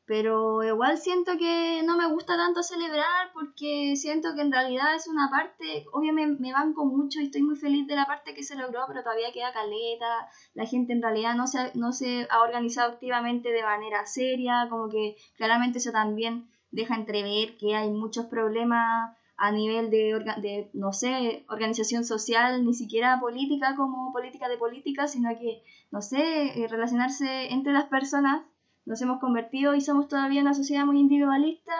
Pero 0.05 0.63
igual 0.63 0.99
siento 0.99 1.39
que 1.39 1.83
no 1.85 1.97
me 1.97 2.07
gusta 2.09 2.37
tanto 2.37 2.63
celebrar 2.63 3.33
porque 3.33 3.95
siento 3.97 4.35
que 4.35 4.43
en 4.43 4.53
realidad 4.53 4.95
es 4.95 5.07
una 5.07 5.31
parte, 5.31 5.87
obviamente 5.93 6.43
me 6.43 6.53
banco 6.53 6.85
mucho 6.85 7.21
y 7.21 7.27
estoy 7.27 7.43
muy 7.43 7.57
feliz 7.57 7.87
de 7.87 7.97
la 7.97 8.07
parte 8.07 8.35
que 8.35 8.43
se 8.43 8.57
logró, 8.57 8.81
pero 8.89 9.03
todavía 9.03 9.33
queda 9.33 9.53
caleta, 9.53 10.29
la 10.55 10.67
gente 10.67 10.93
en 10.93 11.03
realidad 11.03 11.35
no 11.35 11.47
se, 11.47 11.71
no 11.75 11.93
se 11.93 12.27
ha 12.31 12.43
organizado 12.43 12.93
activamente 12.93 13.51
de 13.51 13.63
manera 13.63 14.05
seria, 14.05 14.67
como 14.69 14.91
que 14.91 15.17
claramente 15.37 15.79
eso 15.79 15.93
también 15.93 16.51
deja 16.73 16.97
entrever 16.97 17.57
que 17.57 17.75
hay 17.77 17.91
muchos 17.91 18.27
problemas 18.27 19.17
a 19.45 19.51
nivel 19.51 19.91
de, 19.91 20.15
orga- 20.15 20.41
de, 20.41 20.71
no 20.73 20.93
sé, 20.93 21.45
organización 21.49 22.05
social, 22.05 22.65
ni 22.65 22.75
siquiera 22.75 23.19
política 23.19 23.75
como 23.75 24.13
política 24.13 24.49
de 24.49 24.57
política, 24.57 25.09
sino 25.09 25.31
que, 25.37 25.65
no 25.91 26.01
sé, 26.01 26.63
eh, 26.63 26.69
relacionarse 26.69 27.53
entre 27.53 27.73
las 27.73 27.87
personas. 27.87 28.43
Nos 28.85 29.03
hemos 29.03 29.19
convertido 29.19 29.75
y 29.75 29.81
somos 29.81 30.07
todavía 30.07 30.43
una 30.43 30.55
sociedad 30.55 30.85
muy 30.85 31.01
individualista 31.01 31.73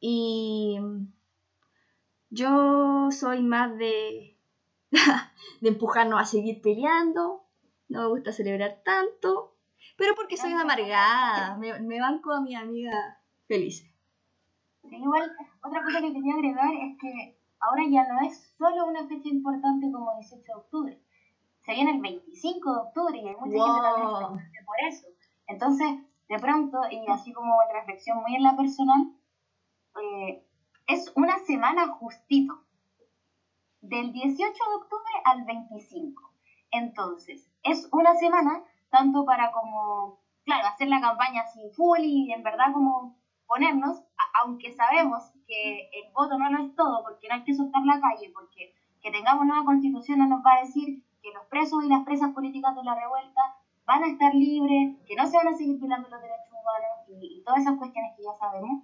y 0.00 0.78
yo 2.30 3.10
soy 3.10 3.42
más 3.42 3.76
de, 3.76 4.36
de 5.60 5.68
empujarnos 5.68 6.20
a 6.20 6.24
seguir 6.24 6.60
peleando, 6.62 7.44
no 7.88 8.02
me 8.02 8.08
gusta 8.08 8.32
celebrar 8.32 8.80
tanto, 8.84 9.56
pero 9.96 10.14
porque 10.14 10.36
soy 10.36 10.52
una 10.52 10.62
amargada, 10.62 11.56
me, 11.58 11.78
me 11.80 12.00
banco 12.00 12.32
a 12.32 12.40
mi 12.40 12.54
amiga 12.54 13.18
feliz. 13.46 13.84
Sí, 14.88 14.96
igual, 14.96 15.30
otra 15.62 15.82
cosa 15.82 16.00
que 16.00 16.12
quería 16.12 16.34
agregar 16.34 16.72
es 16.74 16.96
que 16.98 17.34
ahora 17.60 17.82
ya 17.88 18.04
no 18.04 18.20
es 18.20 18.54
solo 18.56 18.86
una 18.86 19.04
fecha 19.06 19.28
importante 19.28 19.90
como 19.90 20.14
18 20.14 20.42
de 20.46 20.54
octubre. 20.54 20.98
Se 21.60 21.72
viene 21.72 21.90
el 21.90 22.00
25 22.00 22.72
de 22.72 22.80
octubre 22.80 23.18
y 23.18 23.26
hay 23.28 23.34
mucha 23.36 23.58
gente 23.58 23.80
también 23.82 24.64
por 24.64 24.80
eso. 24.86 25.06
Entonces, 25.46 25.88
de 26.28 26.38
pronto, 26.38 26.78
y 26.90 27.06
así 27.10 27.32
como 27.32 27.62
en 27.62 27.74
reflexión 27.74 28.18
muy 28.22 28.34
en 28.34 28.42
la 28.42 28.54
personal, 28.54 29.08
eh, 30.02 30.40
es 30.86 31.10
una 31.14 31.38
semana 31.38 31.86
justito. 31.88 32.54
Del 33.80 34.10
18 34.12 34.42
de 34.42 34.74
octubre 34.74 35.12
al 35.24 35.44
25. 35.44 36.32
Entonces, 36.70 37.50
es 37.62 37.88
una 37.92 38.14
semana 38.14 38.60
tanto 38.90 39.24
para 39.24 39.50
como, 39.50 40.16
claro, 40.44 40.66
hacer 40.66 40.88
la 40.88 41.00
campaña 41.00 41.44
sin 41.44 41.70
full 41.70 42.00
y 42.00 42.32
en 42.32 42.42
verdad 42.42 42.72
como 42.72 43.12
ponernos, 43.48 44.02
a- 44.16 44.40
aunque 44.42 44.70
sabemos 44.70 45.32
que 45.46 45.88
el 45.90 46.12
voto 46.12 46.36
no 46.38 46.48
lo 46.50 46.60
es 46.60 46.72
todo, 46.76 47.02
porque 47.02 47.26
no 47.26 47.34
hay 47.34 47.42
que 47.42 47.54
soltar 47.54 47.82
la 47.82 47.98
calle, 47.98 48.30
porque 48.32 48.70
que 49.00 49.10
tengamos 49.10 49.46
nueva 49.46 49.64
constitución 49.64 50.18
no 50.18 50.26
nos 50.26 50.40
va 50.44 50.54
a 50.54 50.60
decir 50.60 50.94
que 51.22 51.32
los 51.32 51.44
presos 51.46 51.82
y 51.82 51.88
las 51.88 52.02
presas 52.02 52.30
políticas 52.30 52.74
de 52.74 52.82
la 52.84 52.94
revuelta 52.94 53.40
van 53.84 54.04
a 54.04 54.08
estar 54.08 54.32
libres, 54.34 54.92
que 55.06 55.16
no 55.16 55.26
se 55.26 55.36
van 55.36 55.48
a 55.48 55.54
seguir 55.54 55.78
violando 55.78 56.08
los 56.08 56.20
derechos 56.20 56.52
humanos 56.52 57.22
y, 57.22 57.40
todas 57.42 57.62
esas 57.62 57.74
cuestiones 57.76 58.12
que 58.14 58.22
ya 58.22 58.34
sabemos. 58.34 58.78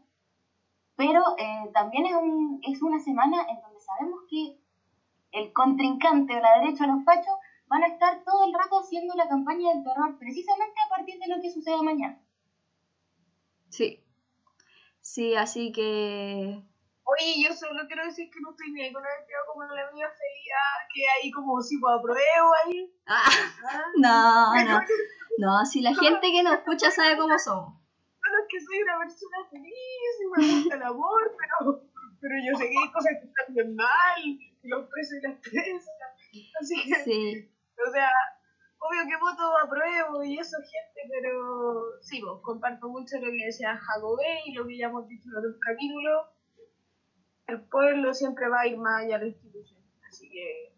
Pero 0.96 1.20
eh, 1.36 1.68
también 1.74 2.06
es, 2.06 2.14
un, 2.14 2.58
es 2.62 2.80
una 2.80 2.98
semana 2.98 3.36
en 3.48 3.60
donde 3.60 3.80
sabemos 3.80 4.20
que 4.28 4.54
el 5.32 5.52
contrincante 5.52 6.36
o 6.36 6.40
la 6.40 6.54
derecha 6.54 6.84
o 6.84 6.86
los 6.86 7.02
fachos 7.04 7.34
van 7.66 7.82
a 7.82 7.86
estar 7.86 8.16
todo 8.24 8.44
el 8.44 8.52
rato 8.52 8.78
haciendo 8.78 9.14
la 9.14 9.26
campaña 9.26 9.68
del 9.70 9.82
terror, 9.82 10.14
precisamente 10.18 10.80
a 10.84 10.88
partir 10.88 11.18
de 11.18 11.28
lo 11.28 11.40
que 11.40 11.50
suceda 11.50 11.82
mañana. 11.82 12.16
Sí. 13.68 13.98
Sí, 15.04 15.34
así 15.36 15.70
que 15.70 16.64
Oye, 17.04 17.34
yo 17.44 17.52
solo 17.52 17.86
quiero 17.86 18.06
decir 18.06 18.30
que 18.32 18.40
no 18.40 18.50
estoy 18.52 18.72
ni 18.72 18.80
ahí 18.82 18.92
con 18.92 19.04
el 19.04 19.26
tío 19.26 19.36
como 19.52 19.62
la 19.64 19.92
mía 19.92 20.08
feia, 20.08 20.60
que 20.92 21.02
hay 21.06 21.30
como 21.30 21.60
si 21.60 21.76
puedo 21.78 21.98
apruebo 21.98 22.48
ahí. 22.64 22.90
Ah, 23.06 23.28
¿ah? 23.68 23.84
no, 23.98 24.54
no. 24.64 24.80
No, 25.36 25.64
si 25.66 25.82
la 25.82 25.94
gente 25.94 26.32
que 26.32 26.42
nos 26.42 26.54
escucha 26.54 26.90
sabe 26.90 27.18
cómo 27.18 27.38
somos. 27.38 27.74
Solo 28.16 28.36
es 28.40 28.46
que 28.48 28.58
soy 28.64 28.80
una 28.82 28.98
persona 28.98 29.36
feliz 29.50 30.14
y 30.22 30.40
me 30.40 30.54
gusta 30.54 30.74
el 30.76 30.82
amor, 30.82 31.36
pero, 31.36 31.82
pero 32.20 32.34
yo 32.40 32.56
sé 32.56 32.70
que 32.70 32.78
hay 32.78 32.90
cosas 32.90 33.12
que 33.20 33.26
están 33.28 33.54
bien 33.54 33.76
mal, 33.76 34.20
los 34.62 34.88
presos 34.88 35.18
y 35.18 35.28
las 35.28 35.36
presas. 35.40 35.94
Así 36.62 36.82
que, 36.88 36.94
Sí. 37.04 37.50
o 37.86 37.92
sea, 37.92 38.08
obvio 38.86 39.02
que 39.08 39.16
voto 39.16 39.56
apruebo 39.62 40.24
y 40.24 40.38
eso, 40.38 40.56
gente, 40.58 41.08
pero 41.10 42.00
sí, 42.02 42.20
vos, 42.22 42.40
comparto 42.42 42.88
mucho 42.88 43.16
lo 43.18 43.30
que 43.30 43.46
decía 43.46 43.76
Jacobé 43.76 44.42
y 44.46 44.52
lo 44.52 44.66
que 44.66 44.78
ya 44.78 44.86
hemos 44.86 45.08
dicho 45.08 45.28
en 45.30 45.36
otros 45.38 45.56
capítulos. 45.60 46.26
El 47.46 47.60
pueblo 47.62 48.14
siempre 48.14 48.48
va 48.48 48.60
a 48.60 48.66
ir 48.66 48.78
más 48.78 49.02
allá 49.02 49.18
de 49.18 49.24
la 49.24 49.30
institución. 49.30 49.80
Así 50.08 50.30
que, 50.30 50.74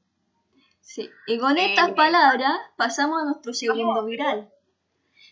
Sí. 0.86 1.10
Y 1.26 1.38
con 1.38 1.58
Eh, 1.58 1.70
estas 1.70 1.92
palabras 1.92 2.52
pasamos 2.76 3.20
a 3.20 3.24
nuestro 3.24 3.52
segundo 3.52 4.04
viral. 4.04 4.52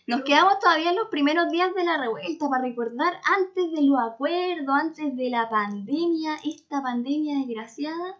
Nos 0.05 0.21
quedamos 0.23 0.59
todavía 0.59 0.89
en 0.89 0.97
los 0.97 1.07
primeros 1.07 1.49
días 1.49 1.73
de 1.73 1.85
la 1.85 1.97
revuelta 1.97 2.49
para 2.49 2.63
recordar 2.63 3.13
antes 3.37 3.71
de 3.71 3.81
los 3.81 3.97
acuerdos, 3.99 4.75
antes 4.75 5.15
de 5.15 5.29
la 5.29 5.49
pandemia, 5.49 6.35
esta 6.43 6.83
pandemia 6.83 7.37
desgraciada. 7.37 8.19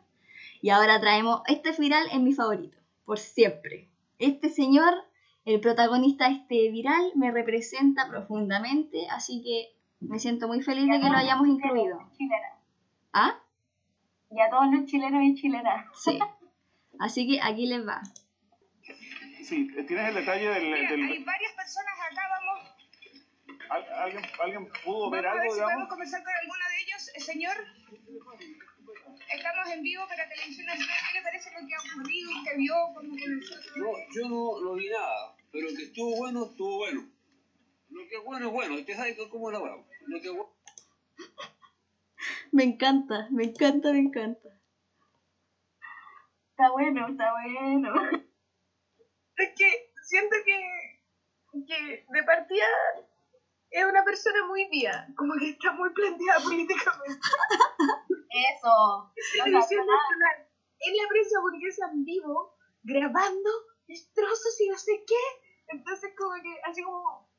Y 0.62 0.70
ahora 0.70 1.00
traemos, 1.02 1.42
este 1.48 1.74
viral 1.78 2.08
es 2.12 2.20
mi 2.22 2.34
favorito, 2.34 2.78
por 3.04 3.20
siempre. 3.20 3.90
Este 4.20 4.50
señor 4.50 4.94
el 5.46 5.60
protagonista 5.60 6.28
este 6.28 6.70
viral 6.72 7.12
me 7.16 7.32
representa 7.32 8.08
profundamente, 8.10 9.08
así 9.12 9.44
que 9.44 9.76
me 10.00 10.20
siento 10.20 10.48
muy 10.48 10.62
feliz 10.62 10.90
de 10.90 11.00
que 11.00 11.10
lo 11.10 11.18
hayamos 11.18 11.48
incluido. 11.48 12.00
Chilena. 12.18 12.60
¿Ah? 13.14 13.40
Y 14.32 14.42
a 14.42 14.50
todos 14.50 14.68
los 14.74 14.86
chilenos 14.86 15.22
y 15.24 15.36
chilenas. 15.36 15.86
Sí. 15.96 16.18
Así 17.00 17.28
que 17.28 17.42
aquí 17.42 17.68
les 17.68 17.88
va. 17.88 18.02
Sí, 19.44 19.68
tienes 19.88 20.10
el 20.10 20.16
detalle 20.16 20.50
del... 20.50 20.64
Mira, 20.64 20.90
del- 20.92 21.04
hay 21.04 21.24
varias 21.24 21.52
personas 21.54 21.94
acá, 22.12 22.22
vamos, 22.32 23.62
¿al- 23.70 23.94
¿alguien, 24.04 24.24
¿Alguien 24.42 24.68
pudo 24.84 25.12
ver 25.12 25.24
vamos 25.24 25.40
a 25.40 25.44
ver 25.44 25.52
algo, 25.52 25.54
si 25.56 25.62
podemos 25.62 25.90
conversar 25.90 26.24
con 26.24 26.34
alguno 26.34 26.64
de 26.70 26.82
ellos. 26.84 27.12
Eh, 27.16 27.20
señor, 27.22 27.56
estamos 29.34 29.68
en 29.74 29.82
vivo 29.82 30.08
para 30.08 30.28
Televisión 30.30 30.66
Nacional. 30.68 30.98
¿Qué 31.12 31.18
le 31.20 31.24
parece 31.24 31.50
lo 31.52 31.68
que 31.68 31.74
ha 31.74 31.80
ocurrido? 31.94 32.32
¿Usted 32.38 32.58
vio 32.58 32.76
cómo 32.94 33.10
comenzó 33.10 33.56
todo 33.56 33.78
No, 33.78 33.94
yo 34.14 34.30
no, 34.30 34.62
no 34.62 34.74
vi 34.76 34.90
nada, 34.90 35.36
pero 35.52 35.68
que 35.76 35.84
estuvo 35.84 36.16
bueno, 36.18 36.46
estuvo 36.46 36.78
bueno. 36.78 37.10
Lo 37.90 38.08
que 38.10 38.16
es 38.16 38.24
bueno 38.24 38.48
es 38.48 38.52
bueno, 38.52 38.76
usted 38.76 38.96
sabe 38.96 39.16
que- 39.16 39.30
cómo 39.30 39.50
es 39.50 39.54
la 39.54 39.64
hueá. 39.64 39.76
Lo 40.08 40.22
que 40.22 40.28
es 40.28 40.34
bueno. 40.34 40.54
Me 42.52 42.64
encanta, 42.64 43.28
me 43.32 43.44
encanta, 43.46 43.92
me 43.92 44.00
encanta. 44.00 44.50
Está 46.52 46.72
bueno, 46.72 47.08
está 47.10 47.32
bueno. 47.34 47.94
Es 49.38 49.50
que 49.58 49.92
siento 50.04 50.36
que, 50.46 51.66
que 51.68 52.06
de 52.10 52.24
partida 52.24 52.66
es 53.76 53.86
una 53.86 54.06
persona 54.06 54.48
muy 54.48 54.70
vía, 54.70 55.06
como 55.18 55.34
que 55.36 55.50
está 55.50 55.74
muy 55.74 55.92
planteada 55.92 56.40
políticamente. 56.42 57.28
Eso. 58.56 59.12
Televisión 59.34 59.86
Nacional, 59.86 60.48
en 60.80 60.96
la 60.96 61.08
prensa 61.10 61.42
burguesa 61.42 61.90
en 61.92 62.06
vivo, 62.06 62.56
grabando 62.84 63.50
destrozos 63.86 64.62
y 64.62 64.70
no 64.70 64.78
sé 64.78 65.04
qué. 65.06 65.24
Entonces 65.68 66.14
como 66.18 66.42
que 66.42 66.56
así 66.64 66.84
como, 66.84 67.30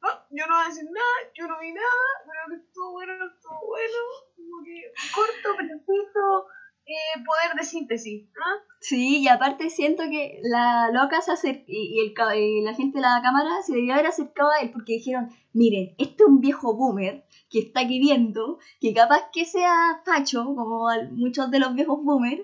no, 0.00 0.08
yo 0.30 0.46
no 0.46 0.54
voy 0.54 0.64
a 0.64 0.68
decir 0.68 0.88
nada, 0.92 1.32
yo 1.34 1.48
no 1.48 1.58
vi 1.58 1.72
nada, 1.72 2.06
pero 2.24 2.40
que 2.50 2.66
estuvo 2.66 2.92
bueno, 2.92 3.16
no 3.16 3.26
estuvo 3.26 3.66
bueno. 3.66 3.98
Como 4.36 4.62
que 4.62 4.92
corto, 5.12 5.56
preciso, 5.56 6.46
eh, 6.90 7.24
poder 7.24 7.56
de 7.56 7.64
síntesis. 7.64 8.28
¿ah? 8.36 8.64
Sí, 8.80 9.18
y 9.18 9.28
aparte 9.28 9.70
siento 9.70 10.04
que 10.04 10.40
la 10.42 10.90
loca 10.92 11.20
se 11.20 11.32
acercó 11.32 11.64
y, 11.68 12.62
la 12.62 12.74
gente 12.74 12.98
de 12.98 13.02
la 13.02 13.20
cámara 13.22 13.62
se 13.64 13.74
debió 13.74 13.94
haber 13.94 14.06
acercado 14.06 14.50
a 14.50 14.60
él 14.60 14.70
porque 14.70 14.94
dijeron, 14.94 15.30
miren, 15.52 15.94
este 15.98 16.22
es 16.22 16.28
un 16.28 16.40
viejo 16.40 16.74
boomer 16.74 17.24
que 17.50 17.60
está 17.60 17.80
aquí 17.80 17.98
viendo, 17.98 18.58
que 18.80 18.94
capaz 18.94 19.30
que 19.32 19.44
sea 19.44 20.00
facho, 20.04 20.44
como 20.44 20.88
muchos 21.12 21.50
de 21.50 21.58
los 21.58 21.74
viejos 21.74 22.02
boomers, 22.02 22.42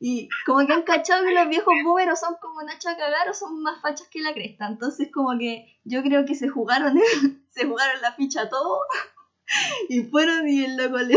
y 0.00 0.28
como 0.44 0.66
que 0.66 0.72
han 0.72 0.82
cachado 0.82 1.24
que 1.24 1.32
los 1.32 1.48
viejos 1.48 1.74
boomers 1.84 2.12
o 2.12 2.16
son 2.26 2.36
como 2.40 2.62
Nacho 2.62 2.88
a 2.88 2.96
cagar 2.96 3.28
o 3.28 3.34
son 3.34 3.62
más 3.62 3.80
fachos 3.80 4.08
que 4.08 4.20
la 4.20 4.34
cresta. 4.34 4.66
Entonces 4.66 5.10
como 5.12 5.38
que 5.38 5.78
yo 5.84 6.02
creo 6.02 6.24
que 6.24 6.34
se 6.34 6.48
jugaron, 6.48 6.98
se 7.50 7.66
jugaron 7.66 8.02
la 8.02 8.12
ficha 8.12 8.48
todo 8.48 8.80
y 9.88 10.02
fueron 10.04 10.48
y 10.48 10.64
el 10.64 10.76
loco 10.76 10.98
le... 10.98 11.16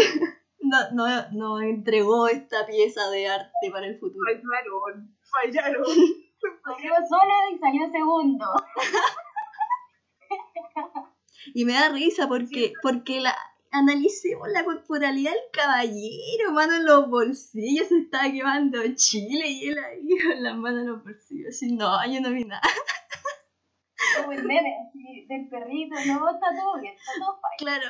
No, 0.68 0.92
no, 0.92 1.32
no 1.32 1.62
entregó 1.62 2.28
esta 2.28 2.66
pieza 2.66 3.10
de 3.10 3.28
arte 3.28 3.72
para 3.72 3.88
el 3.88 4.00
futuro. 4.00 4.26
Fallaron, 4.26 5.18
fallaron. 5.24 5.86
Salió 6.64 6.94
solo 7.10 7.34
y 7.54 7.60
salió 7.60 7.92
segundo. 7.92 8.46
Y 11.54 11.66
me 11.66 11.74
da 11.74 11.90
risa 11.90 12.28
porque, 12.28 12.74
porque 12.82 13.22
la, 13.22 13.36
analicemos 13.72 14.48
la 14.50 14.64
corporalidad 14.64 15.32
del 15.32 15.42
caballero, 15.52 16.52
mano 16.52 16.76
en 16.76 16.86
los 16.86 17.10
bolsillos, 17.10 17.88
se 17.88 18.00
estaba 18.00 18.32
quemando 18.32 18.80
Chile 18.96 19.48
y 19.48 19.70
él 19.70 19.78
ahí 19.80 20.08
con 20.22 20.44
las 20.44 20.56
manos 20.58 20.82
en 20.82 20.88
los 20.88 21.04
bolsillos. 21.04 21.50
Así, 21.50 21.74
no, 21.74 22.06
yo 22.06 22.22
no 22.22 22.32
vi 22.32 22.44
nada. 22.46 22.62
Como 24.18 24.32
el 24.32 24.44
meme 24.44 24.76
así, 24.88 25.26
del 25.28 25.50
perrito. 25.50 25.96
No, 26.06 26.30
está 26.30 26.48
todo 26.56 26.82
bien, 26.82 26.94
está 26.96 27.12
todo 27.20 27.40
fine. 27.40 27.58
Claro. 27.58 27.88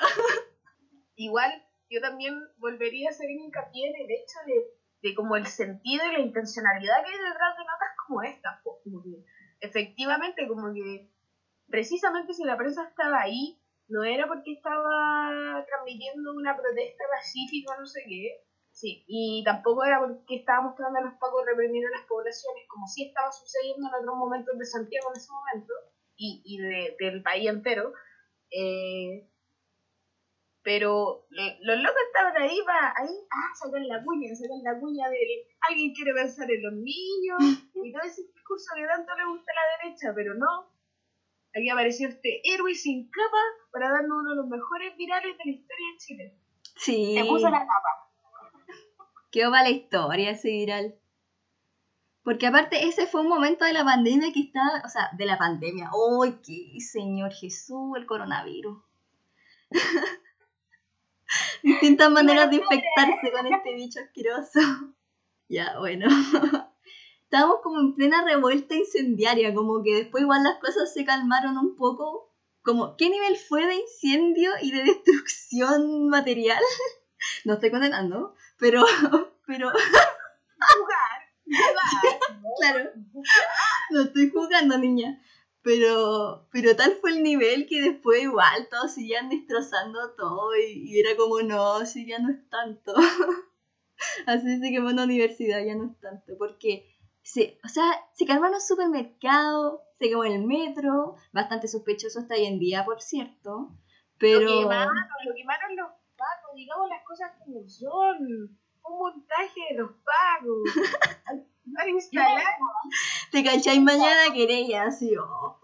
Igual 1.16 1.67
yo 1.90 2.02
también 2.02 2.34
volvería 2.58 3.10
a 3.10 3.12
hacer 3.12 3.30
hincapié 3.30 3.88
en 3.90 3.96
el 3.96 4.12
hecho 4.12 4.40
de, 4.46 5.10
de 5.10 5.16
como 5.16 5.36
el 5.36 5.46
sentido 5.48 6.06
y 6.06 6.14
la 6.14 6.20
intencionalidad 6.20 7.04
que 7.04 7.12
hay 7.12 7.18
detrás 7.18 7.58
de 7.58 7.64
notas 7.64 7.90
como 8.06 8.22
esta. 8.24 8.62
po, 8.64 8.80
Como 8.84 9.04
efectivamente, 9.60 10.48
como 10.48 10.74
que 10.74 11.10
precisamente 11.68 12.34
si 12.34 12.44
la 12.44 12.58
prensa 12.58 12.84
estaba 12.88 13.22
ahí, 13.22 13.60
no 13.88 14.04
era 14.04 14.28
porque 14.28 14.54
estaba 14.54 15.64
transmitiendo 15.68 16.34
una 16.34 16.56
protesta 16.58 17.04
pacífica 17.10 17.76
no 17.80 17.86
sé 17.86 18.02
qué. 18.08 18.42
Sí, 18.72 19.04
y 19.08 19.44
tampoco 19.44 19.84
era 19.86 20.00
porque 20.00 20.36
estaba 20.36 20.62
mostrando 20.62 21.00
a 21.00 21.02
los 21.04 21.14
pacos 21.16 21.44
reprimir 21.48 21.84
a 21.88 21.98
las 21.98 22.06
poblaciones, 22.08 22.64
como 22.70 22.86
sí 22.88 23.08
estaba 23.08 23.32
sucediendo 23.32 23.88
en 23.88 23.96
otros 23.96 24.16
momentos 24.18 24.56
de 24.58 24.66
Santiago 24.66 25.10
en 25.10 25.18
ese 25.18 25.32
momento, 25.32 25.74
y, 26.16 26.42
y 26.46 26.58
de- 26.62 26.96
del 27.00 27.24
país 27.24 27.50
entero. 27.50 27.92
Eh, 28.52 29.28
pero 30.68 31.24
eh, 31.32 31.58
los 31.62 31.78
locos 31.78 32.02
estaban 32.08 32.36
ahí 32.36 32.60
para 32.66 32.94
ahí, 32.98 33.16
ah, 33.32 33.56
sacar 33.56 33.80
la 33.84 34.04
cuña, 34.04 34.36
sacar 34.36 34.60
la 34.62 34.78
cuña 34.78 35.08
de 35.08 35.48
alguien 35.62 35.94
quiere 35.94 36.14
pensar 36.14 36.52
en 36.52 36.62
los 36.62 36.74
niños 36.74 37.40
y 37.86 37.94
todo 37.94 38.02
ese 38.04 38.24
discurso 38.24 38.76
que 38.76 38.86
tanto 38.86 39.16
le 39.16 39.28
gusta 39.28 39.50
a 39.50 39.56
la 39.56 39.84
derecha, 39.84 40.12
pero 40.14 40.34
no. 40.34 40.68
Aquí 41.56 41.70
apareció 41.70 42.10
este 42.10 42.42
héroe 42.44 42.76
sin 42.76 43.10
capa 43.10 43.44
para 43.72 43.92
darnos 43.92 44.20
uno 44.20 44.32
de 44.32 44.36
los 44.36 44.48
mejores 44.48 44.98
virales 44.98 45.38
de 45.38 45.46
la 45.46 45.52
historia 45.52 45.86
de 45.90 45.98
Chile. 46.00 46.38
Sí. 46.76 47.16
Se 47.16 47.24
puso 47.24 47.50
la 47.50 47.60
tapa. 47.60 48.12
Quedó 49.32 49.52
para 49.52 49.64
la 49.64 49.70
historia 49.70 50.32
ese 50.32 50.50
viral. 50.50 50.96
Porque 52.24 52.46
aparte 52.46 52.86
ese 52.86 53.08
fue 53.08 53.22
un 53.22 53.30
momento 53.30 53.64
de 53.64 53.72
la 53.72 53.86
pandemia 53.86 54.34
que 54.34 54.42
estaba, 54.42 54.84
o 54.84 54.90
sea, 54.90 55.12
de 55.18 55.26
la 55.26 55.38
pandemia. 55.38 55.92
¡Uy, 55.94 56.42
qué 56.46 56.78
Señor 56.82 57.32
Jesús, 57.32 57.96
el 57.96 58.06
coronavirus! 58.06 58.84
Distintas 61.64 62.12
maneras 62.12 62.50
de 62.50 62.58
infectarse 62.58 63.32
con 63.32 63.48
este 63.48 63.74
bicho 63.74 64.00
asqueroso. 64.00 64.60
Ya, 65.50 65.80
bueno. 65.80 66.08
Estábamos 67.24 67.60
como 67.64 67.80
en 67.80 67.96
plena 67.96 68.22
revuelta 68.26 68.76
incendiaria, 68.76 69.54
como 69.54 69.82
que 69.82 69.96
después 69.96 70.24
igual 70.24 70.44
las 70.44 70.58
cosas 70.60 70.94
se 70.94 71.06
calmaron 71.06 71.58
un 71.58 71.78
poco. 71.78 72.34
Como, 72.64 72.98
¿qué 72.98 73.10
nivel 73.10 73.38
fue 73.38 73.66
de 73.66 73.76
incendio 73.76 74.52
y 74.62 74.72
de 74.72 74.84
destrucción 74.84 76.10
material? 76.10 76.62
No 77.46 77.54
estoy 77.54 77.72
condenando, 77.72 78.36
pero, 78.60 78.86
pero, 79.48 79.72
Jugar, 79.72 81.32
jugar. 81.48 82.22
claro, 82.60 82.92
no 83.90 84.02
estoy 84.04 84.30
jugando, 84.30 84.78
niña. 84.78 85.20
Pero, 85.64 86.48
pero 86.52 86.76
tal 86.76 86.94
fue 87.02 87.12
el 87.12 87.24
nivel 87.24 87.68
que 87.68 87.82
después 87.82 88.24
igual 88.24 88.68
todos 88.70 88.94
seguían 88.94 89.30
destrozando 89.30 90.12
todo 90.12 90.56
y, 90.56 90.92
y 90.92 91.00
era 91.00 91.18
como, 91.18 91.42
no, 91.42 91.86
si 91.86 92.08
ya 92.08 92.20
no 92.20 92.32
es 92.32 92.50
tanto. 92.50 92.94
Así 94.26 94.60
se 94.60 94.70
quemó 94.70 94.90
una 94.90 95.04
universidad, 95.04 95.64
ya 95.66 95.76
no 95.76 95.92
es 95.92 96.00
tanto, 96.00 96.38
porque 96.38 96.88
se, 97.22 97.60
o 97.66 97.68
sea, 97.68 97.84
se 98.14 98.26
calmaron 98.26 98.54
los 98.54 98.68
supermercados, 98.68 99.82
se 100.00 100.10
quemó 100.10 100.24
el 100.24 100.46
metro, 100.46 101.16
bastante 101.34 101.68
sospechoso 101.68 102.20
hasta 102.20 102.36
hoy 102.36 102.46
en 102.46 102.60
día, 102.60 102.86
por 102.86 103.02
cierto, 103.02 103.76
pero... 104.18 104.42
Lo 104.42 104.62
quemaron, 104.62 104.96
lo 105.26 105.36
quemaron 105.36 105.76
los 105.76 105.92
pacos, 106.16 106.56
digamos 106.56 106.90
las 106.90 107.04
cosas 107.04 107.32
como 107.44 107.68
son. 107.68 108.58
Un 108.90 109.00
montaje 109.00 109.60
de 109.72 109.78
los 109.80 109.92
pagos. 109.92 110.64
A 111.76 111.88
instalar. 111.88 112.44
¿Te 113.32 113.44
cacháis 113.44 113.82
mañana 113.82 114.34
querella? 114.34 114.86
Así, 114.86 115.16
oh. 115.18 115.60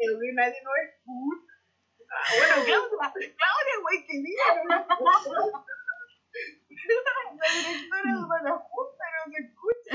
que 0.00 0.32
nadie 0.34 0.60
lo 0.64 0.70
escucha. 0.84 1.52
Bueno, 2.38 2.54
Claudia, 2.64 3.12
Claudia, 3.12 3.76
güey, 3.82 3.98
que 4.06 4.14
diga. 4.22 4.46
La 7.08 7.52
directora 7.52 8.12
de 8.38 8.48
la 8.48 8.56
Junta 8.56 9.04
no 9.12 9.22
se 9.32 9.38
escucha. 9.42 9.90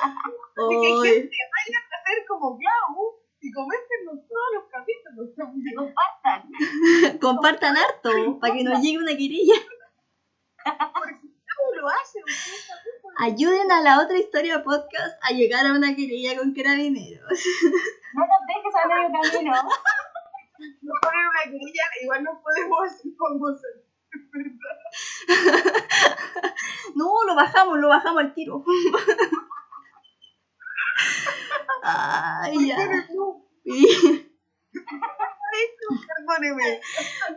Así 0.00 0.74
que, 0.80 0.88
Oy. 0.92 1.08
gente, 1.08 1.36
vayan 1.54 1.84
a 1.84 1.96
hacer 2.00 2.18
como 2.28 2.58
Clau 2.58 3.20
y 3.40 3.52
coméntenos 3.52 4.18
todos 4.28 4.50
los 4.54 4.64
capítulos. 4.70 5.30
Compartan. 5.76 6.40
Compartan 7.20 7.76
harto, 7.76 8.38
para 8.40 8.54
que 8.54 8.64
nos 8.64 8.80
llegue 8.80 8.98
una 8.98 9.16
querella. 10.64 10.92
Porque 10.92 11.20
Clau 11.20 11.74
lo 11.80 11.88
hace. 11.88 12.18
ustedes 12.20 12.66
también 12.68 12.96
pueden 13.02 13.32
Ayuden 13.32 13.72
a 13.72 13.80
la 13.82 14.02
otra 14.02 14.18
historia 14.18 14.62
podcast 14.62 15.18
a 15.22 15.32
llegar 15.32 15.66
a 15.66 15.72
una 15.72 15.94
querella 15.94 16.36
con 16.38 16.54
carabineros. 16.54 17.28
No 18.12 18.26
nos 18.26 18.42
dejes 18.48 18.74
a 18.74 18.88
medio 18.88 19.08
camino. 19.22 19.52
nos 20.82 20.94
poner 21.00 21.26
una 21.28 21.44
querella, 21.44 21.84
igual 22.02 22.24
no 22.24 22.42
podemos 22.42 22.78
hacer 22.90 23.12
famosos. 23.16 23.74
No, 26.96 27.22
lo 27.24 27.34
bajamos, 27.36 27.78
lo 27.78 27.88
bajamos 27.88 28.22
al 28.24 28.34
tiro. 28.34 28.64
Ay, 31.82 32.68
ya. 32.68 32.76
Perdóneme. 36.06 36.80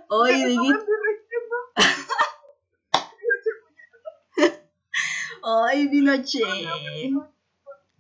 Oye, 0.10 0.46
¿de 0.48 0.56
qué? 0.56 0.74
Ay, 5.44 5.90
Pinochet. 5.90 6.42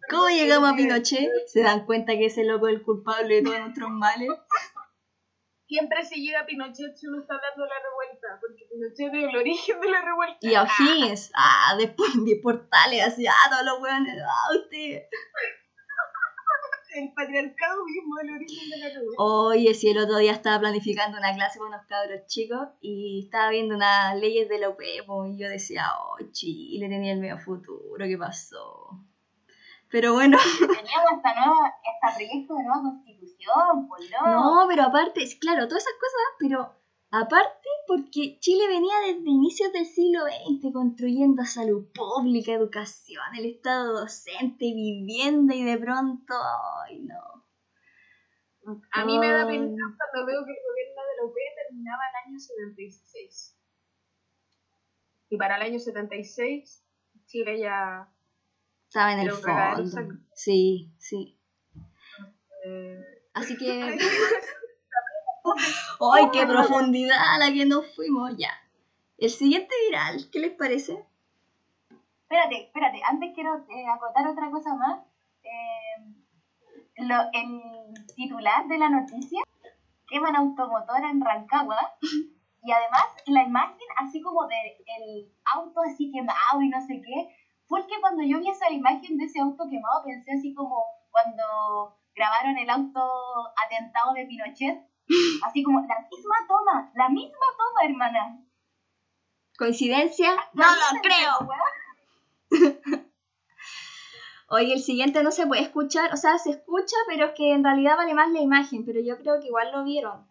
¿Cómo 0.09 0.29
llegamos 0.29 0.71
a 0.71 0.75
Pinochet? 0.75 1.29
¿Se 1.47 1.61
dan 1.61 1.85
cuenta 1.85 2.13
que 2.13 2.27
ese 2.27 2.45
loco 2.45 2.67
es 2.69 2.75
el 2.75 2.83
culpable 2.83 3.35
de 3.35 3.43
todos 3.43 3.59
nuestros 3.59 3.89
males? 3.89 4.29
Siempre 5.67 6.05
se 6.05 6.15
llega 6.15 6.41
a 6.41 6.45
Pinochet 6.45 6.95
si 6.95 7.07
uno 7.07 7.19
está 7.19 7.35
de 7.35 7.41
la 7.41 7.79
revuelta, 7.79 8.39
porque 8.39 8.65
Pinochet 8.69 9.13
es 9.13 9.29
el 9.29 9.35
origen 9.35 9.81
de 9.81 9.89
la 9.89 10.01
revuelta. 10.01 10.37
Y 10.39 10.55
a 10.55 10.63
O'Higgins, 10.63 11.31
ah, 11.35 11.75
después 11.77 12.11
de 12.23 12.35
portales, 12.41 13.07
así, 13.07 13.27
ah, 13.27 13.49
todos 13.49 13.65
los 13.65 13.81
weones, 13.81 14.15
ah, 14.25 14.47
usted. 14.55 15.03
El 16.95 17.11
patriarcado 17.13 17.85
mismo 17.85 18.19
el 18.21 18.35
origen 18.35 18.69
de 18.69 18.77
la 18.77 18.87
revuelta. 18.89 19.23
Oye, 19.23 19.73
si 19.73 19.89
el 19.89 19.97
otro 19.97 20.17
día 20.17 20.31
estaba 20.31 20.59
planificando 20.59 21.17
una 21.17 21.33
clase 21.33 21.57
con 21.59 21.69
unos 21.69 21.85
cabros 21.87 22.25
chicos 22.27 22.69
y 22.81 23.23
estaba 23.25 23.49
viendo 23.49 23.75
unas 23.75 24.15
leyes 24.17 24.47
de 24.47 24.59
la 24.59 24.69
UP, 24.69 24.79
y 24.81 25.37
yo 25.37 25.49
decía, 25.49 25.85
oh, 25.99 26.17
Chile 26.31 26.87
tenía 26.89 27.13
el 27.13 27.19
medio 27.19 27.39
futuro, 27.39 28.05
¿qué 28.05 28.17
pasó? 28.17 28.99
Pero 29.89 30.13
bueno, 30.13 30.37
Teníamos 30.59 31.11
esta 31.17 31.33
nueva, 31.35 31.73
este 31.83 32.15
proyecto 32.15 32.55
de 32.55 32.63
nueva 32.63 32.81
constitución, 32.81 33.87
por 33.87 33.99
loco. 33.99 34.25
no, 34.27 34.65
pero 34.67 34.83
aparte, 34.83 35.21
claro, 35.39 35.67
todas 35.67 35.83
esas 35.83 35.93
cosas, 35.99 36.21
pero 36.39 36.82
aparte 37.13 37.69
porque 37.85 38.39
Chile 38.39 38.67
venía 38.67 38.95
desde 39.05 39.29
inicios 39.29 39.71
del 39.71 39.85
siglo 39.85 40.21
XX 40.25 40.73
construyendo 40.73 41.45
salud 41.45 41.85
pública, 41.93 42.53
educación, 42.53 43.23
el 43.37 43.45
estado 43.45 43.99
docente, 43.99 44.65
vivienda 44.65 45.53
y 45.53 45.63
de 45.63 45.77
pronto, 45.77 46.33
ay 46.87 47.01
no. 47.01 47.45
A 48.91 49.05
mí 49.05 49.19
me 49.19 49.29
da 49.29 49.45
pena 49.45 49.67
cuando 49.67 50.25
veo 50.25 50.43
que 50.43 50.51
el 50.51 50.63
gobierno 50.65 51.01
de 51.03 51.17
la 51.17 51.25
UP 51.25 51.35
terminaba 51.55 52.01
el 52.09 52.29
año 52.29 52.39
76. 52.39 53.57
Y 55.29 55.37
para 55.37 55.57
el 55.57 55.61
año 55.63 55.79
76, 55.79 56.83
Chile 57.27 57.59
ya... 57.59 58.09
Saben 58.87 59.19
el 59.19 59.27
Era 59.27 59.35
un 59.35 59.41
cagadero 59.41 59.89
fondo. 59.89 60.15
Sí, 60.33 60.91
sí. 60.97 61.37
eh, 62.65 63.03
Así 63.33 63.57
que. 63.57 63.97
¡Ay, 66.13 66.29
qué 66.31 66.45
profundidad 66.47 67.17
a 67.17 67.37
la 67.37 67.51
que 67.53 67.65
nos 67.65 67.85
fuimos! 67.95 68.35
Ya. 68.37 68.51
El 69.17 69.29
siguiente 69.29 69.73
viral, 69.87 70.29
¿qué 70.31 70.39
les 70.39 70.51
parece? 70.51 71.05
Espérate, 72.23 72.63
espérate, 72.63 73.01
antes 73.03 73.31
quiero 73.35 73.55
eh, 73.69 73.85
acotar 73.87 74.27
otra 74.27 74.49
cosa 74.49 74.73
más. 74.75 74.99
Eh, 75.43 77.03
lo- 77.03 77.29
el 77.33 78.05
titular 78.15 78.67
de 78.67 78.77
la 78.77 78.89
noticia, 78.89 79.41
queman 80.07 80.35
automotora 80.35 81.09
en 81.09 81.21
Rancagua, 81.23 81.77
y 82.01 82.71
además 82.71 83.05
la 83.27 83.43
imagen 83.43 83.87
así 83.97 84.21
como 84.21 84.47
de 84.47 84.55
el 84.97 85.31
auto 85.53 85.81
así 85.81 86.11
quemado 86.11 86.61
y 86.61 86.69
no 86.69 86.81
sé 86.85 87.01
qué, 87.01 87.35
fue 87.67 87.81
el 87.81 87.87
que 87.87 87.99
cuando 88.01 88.23
yo 88.23 88.39
vi 88.39 88.49
esa 88.49 88.69
imagen 88.71 89.17
de 89.17 89.25
ese 89.25 89.39
auto 89.39 89.65
quemado 89.69 90.03
pensé 90.03 90.31
así 90.33 90.53
como 90.53 90.83
cuando 91.11 91.97
grabaron 92.15 92.57
el 92.57 92.69
auto 92.69 93.01
atentado 93.65 94.13
de 94.13 94.25
Pinochet, 94.25 94.81
así 95.45 95.63
como 95.63 95.79
la 95.81 96.07
misma 96.09 96.35
toma, 96.47 96.91
la 96.95 97.09
misma 97.09 97.45
toma, 97.57 97.89
hermana. 97.89 98.43
¿Coincidencia? 99.57 100.35
No 100.53 100.63
lo 100.63 101.01
creo. 101.01 101.49
Oye, 104.49 104.73
el 104.73 104.81
siguiente 104.81 105.23
no 105.23 105.31
se 105.31 105.47
puede 105.47 105.61
escuchar, 105.63 106.13
o 106.13 106.17
sea, 106.17 106.37
se 106.37 106.51
escucha, 106.51 106.95
pero 107.07 107.27
es 107.27 107.31
que 107.33 107.53
en 107.53 107.63
realidad 107.63 107.97
vale 107.97 108.13
más 108.13 108.31
la 108.31 108.41
imagen, 108.41 108.85
pero 108.85 108.99
yo 109.01 109.17
creo 109.17 109.39
que 109.39 109.47
igual 109.47 109.71
lo 109.71 109.83
vieron. 109.83 110.27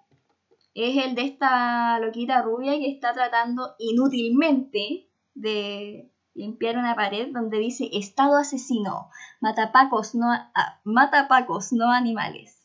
Es 0.75 0.97
el 1.05 1.15
de 1.15 1.23
esta 1.23 1.99
loquita 1.99 2.41
rubia 2.43 2.73
que 2.73 2.91
está 2.91 3.13
tratando 3.13 3.75
inútilmente 3.79 5.09
de 5.35 6.11
limpiar 6.35 6.79
una 6.79 6.95
pared 6.95 7.29
donde 7.33 7.59
dice 7.59 7.91
Estado 7.93 8.37
asesino, 8.37 9.11
matapacos 9.41 10.15
no, 10.15 10.31
ah, 10.31 10.81
matapacos, 10.85 11.73
no 11.73 11.91
animales. 11.91 12.62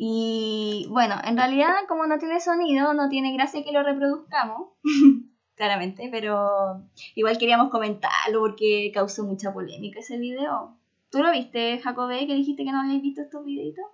Y 0.00 0.86
bueno, 0.90 1.16
en 1.24 1.36
realidad 1.36 1.74
como 1.88 2.06
no 2.06 2.18
tiene 2.18 2.38
sonido, 2.38 2.94
no 2.94 3.08
tiene 3.08 3.32
gracia 3.32 3.64
que 3.64 3.72
lo 3.72 3.82
reproduzcamos, 3.82 4.68
claramente, 5.56 6.08
pero 6.12 6.84
igual 7.16 7.36
queríamos 7.36 7.68
comentarlo 7.68 8.38
porque 8.38 8.92
causó 8.94 9.24
mucha 9.24 9.52
polémica 9.52 9.98
ese 9.98 10.16
video. 10.16 10.76
¿Tú 11.10 11.18
lo 11.18 11.32
viste, 11.32 11.80
Jacobe, 11.80 12.28
que 12.28 12.34
dijiste 12.36 12.64
que 12.64 12.70
no 12.70 12.80
habías 12.80 13.02
visto 13.02 13.22
estos 13.22 13.44
videitos? 13.44 13.84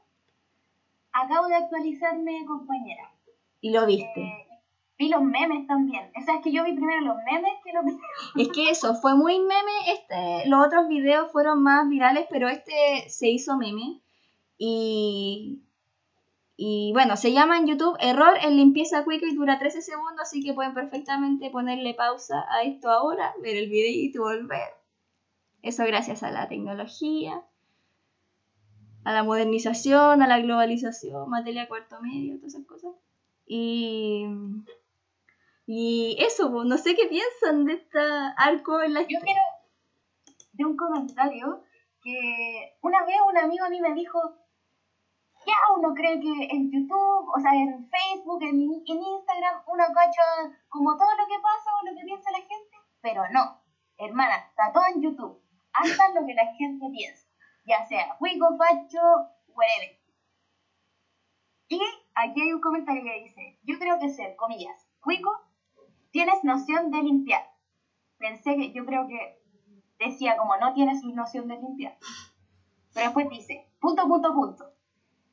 Acabo 1.10 1.46
de 1.46 1.54
actualizarme, 1.54 2.44
compañera. 2.46 3.10
Y 3.62 3.70
lo 3.70 3.86
viste. 3.86 4.20
Eh, 4.20 4.46
vi 4.98 5.08
los 5.08 5.22
memes 5.22 5.66
también. 5.66 6.10
O 6.20 6.22
sea, 6.22 6.34
es 6.34 6.42
que 6.42 6.52
yo 6.52 6.64
vi 6.64 6.74
primero 6.74 7.00
los 7.00 7.16
memes 7.24 7.52
que 7.64 7.72
los 7.72 7.84
videos. 7.84 8.02
Es 8.36 8.48
que 8.48 8.68
eso, 8.68 8.94
fue 8.96 9.14
muy 9.14 9.38
meme. 9.38 9.92
Este, 9.94 10.50
los 10.50 10.66
otros 10.66 10.86
videos 10.86 11.32
fueron 11.32 11.62
más 11.62 11.88
virales, 11.88 12.26
pero 12.28 12.50
este 12.50 13.08
se 13.08 13.30
hizo 13.30 13.56
meme. 13.56 14.02
Y, 14.58 15.63
y 16.56 16.92
bueno, 16.92 17.16
se 17.16 17.32
llama 17.32 17.58
en 17.58 17.66
YouTube 17.66 17.96
Error 18.00 18.36
en 18.40 18.56
limpieza 18.56 19.04
quick 19.04 19.22
y 19.24 19.34
dura 19.34 19.58
13 19.58 19.82
segundos, 19.82 20.22
así 20.22 20.42
que 20.42 20.52
pueden 20.52 20.72
perfectamente 20.72 21.50
ponerle 21.50 21.94
pausa 21.94 22.44
a 22.48 22.62
esto 22.62 22.90
ahora, 22.90 23.34
ver 23.42 23.56
el 23.56 23.68
videito 23.68 24.18
y 24.18 24.20
volver. 24.20 24.68
Eso 25.62 25.84
gracias 25.84 26.22
a 26.22 26.30
la 26.30 26.46
tecnología, 26.46 27.42
a 29.02 29.12
la 29.12 29.24
modernización, 29.24 30.22
a 30.22 30.28
la 30.28 30.38
globalización, 30.38 31.28
materia 31.28 31.66
cuarto 31.66 32.00
medio, 32.00 32.36
todas 32.36 32.54
esas 32.54 32.66
cosas. 32.66 32.92
Y, 33.46 34.26
y 35.66 36.16
eso, 36.20 36.50
no 36.64 36.78
sé 36.78 36.94
qué 36.94 37.06
piensan 37.06 37.64
de 37.64 37.74
este 37.74 37.98
arco 38.36 38.80
en 38.80 38.94
la 38.94 39.02
Yo 39.02 39.18
quiero 39.20 39.40
de 40.52 40.64
un 40.64 40.76
comentario 40.76 41.62
que 42.02 42.76
una 42.82 43.04
vez 43.04 43.16
un 43.28 43.38
amigo 43.38 43.64
a 43.64 43.70
mí 43.70 43.80
me 43.80 43.94
dijo, 43.94 44.20
ya 45.46 45.56
uno 45.76 45.94
cree 45.94 46.20
que 46.20 46.48
en 46.50 46.70
YouTube, 46.70 47.28
o 47.34 47.40
sea, 47.40 47.52
en 47.54 47.88
Facebook, 47.88 48.42
en, 48.42 48.60
en 48.60 49.02
Instagram, 49.02 49.62
uno 49.66 49.84
cacha 49.94 50.22
como 50.68 50.96
todo 50.96 51.10
lo 51.16 51.26
que 51.26 51.40
pasa 51.42 51.70
o 51.80 51.86
lo 51.86 51.96
que 51.96 52.04
piensa 52.04 52.30
la 52.30 52.38
gente, 52.38 52.76
pero 53.00 53.22
no, 53.30 53.60
hermana, 53.98 54.36
está 54.48 54.72
todo 54.72 54.84
en 54.94 55.02
YouTube. 55.02 55.40
Hasta 55.72 56.08
lo 56.10 56.26
que 56.26 56.34
la 56.34 56.46
gente 56.54 56.86
piensa, 56.90 57.28
ya 57.64 57.84
sea 57.84 58.16
Wico, 58.20 58.56
Facho, 58.56 59.00
whatever. 59.48 60.00
Y 61.68 61.80
aquí 62.14 62.42
hay 62.42 62.52
un 62.52 62.60
comentario 62.60 63.02
que 63.02 63.24
dice, 63.24 63.58
yo 63.64 63.78
creo 63.78 63.98
que 63.98 64.08
ser, 64.08 64.36
comillas, 64.36 64.88
Wico, 65.04 65.30
tienes 66.10 66.44
noción 66.44 66.90
de 66.90 67.02
limpiar. 67.02 67.50
Pensé 68.18 68.56
que, 68.56 68.72
yo 68.72 68.86
creo 68.86 69.08
que 69.08 69.42
decía 69.98 70.36
como 70.36 70.56
no 70.56 70.72
tienes 70.74 71.02
noción 71.02 71.48
de 71.48 71.56
limpiar. 71.56 71.98
Pero 72.92 73.06
después 73.06 73.28
dice, 73.28 73.68
punto, 73.80 74.06
punto, 74.06 74.32
punto. 74.32 74.73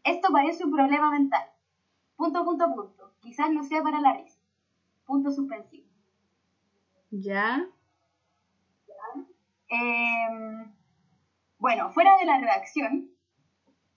Esto 0.03 0.29
parece 0.31 0.63
un 0.65 0.71
problema 0.71 1.11
mental. 1.11 1.43
Punto, 2.15 2.43
punto, 2.43 2.65
punto. 2.73 3.13
Quizás 3.21 3.49
no 3.51 3.63
sea 3.63 3.81
para 3.81 3.99
la 3.99 4.13
risa. 4.13 4.39
Punto 5.05 5.31
suspensivo. 5.31 5.87
¿Ya? 7.11 7.67
Em, 9.67 10.73
bueno, 11.57 11.89
fuera 11.91 12.17
de 12.17 12.25
la 12.25 12.39
redacción, 12.39 13.09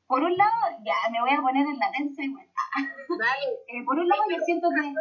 por 0.07 0.23
un 0.23 0.37
lado, 0.37 0.79
ya 0.85 0.95
me 1.11 1.21
voy 1.21 1.31
a 1.31 1.41
poner 1.41 1.67
en 1.67 1.79
la 1.79 1.91
tensa 1.91 2.23
igual. 2.23 2.47
Dale. 3.09 3.59
Eh, 3.69 3.85
por 3.85 3.99
un 3.99 4.09
lado, 4.09 4.23
yo 4.31 4.39
siento 4.45 4.69
que 4.71 4.93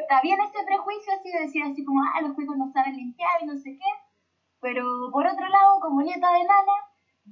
está 0.00 0.20
bien 0.22 0.40
este 0.40 0.64
prejuicio 0.64 1.12
así 1.12 1.30
de 1.30 1.40
decir 1.40 1.62
así 1.64 1.84
como, 1.84 2.02
ah, 2.02 2.20
los 2.22 2.34
juegos 2.34 2.56
no 2.56 2.70
saben 2.72 2.96
limpiar 2.96 3.42
y 3.42 3.46
no 3.46 3.56
sé 3.56 3.76
qué. 3.76 3.90
Pero 4.60 4.84
por 5.12 5.26
otro 5.26 5.48
lado, 5.48 5.80
como 5.80 6.02
nieta 6.02 6.32
de 6.32 6.44
nana, 6.44 6.72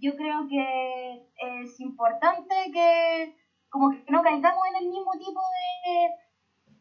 yo 0.01 0.15
creo 0.17 0.47
que 0.49 1.27
es 1.37 1.81
importante 1.81 2.55
que 2.73 3.35
como 3.69 3.91
que 3.91 4.05
no 4.09 4.23
caigamos 4.23 4.63
en 4.71 4.85
el 4.85 4.89
mismo 4.89 5.11
tipo 5.19 5.41
de 5.41 6.11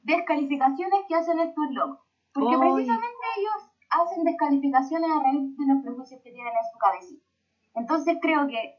descalificaciones 0.04 1.00
que 1.08 1.16
hacen 1.16 1.40
estos 1.40 1.66
locos. 1.70 2.00
Porque 2.34 2.58
precisamente 2.58 3.24
ellos 3.38 3.70
hacen 3.90 4.24
descalificaciones 4.24 5.10
a 5.10 5.20
raíz 5.20 5.56
de 5.58 5.66
los 5.66 5.82
prejuicios 5.82 6.20
que 6.24 6.32
tienen 6.32 6.54
en 6.54 6.66
su 6.72 6.78
cabecita. 6.78 7.24
Entonces 7.76 8.18
creo 8.20 8.48
que 8.48 8.74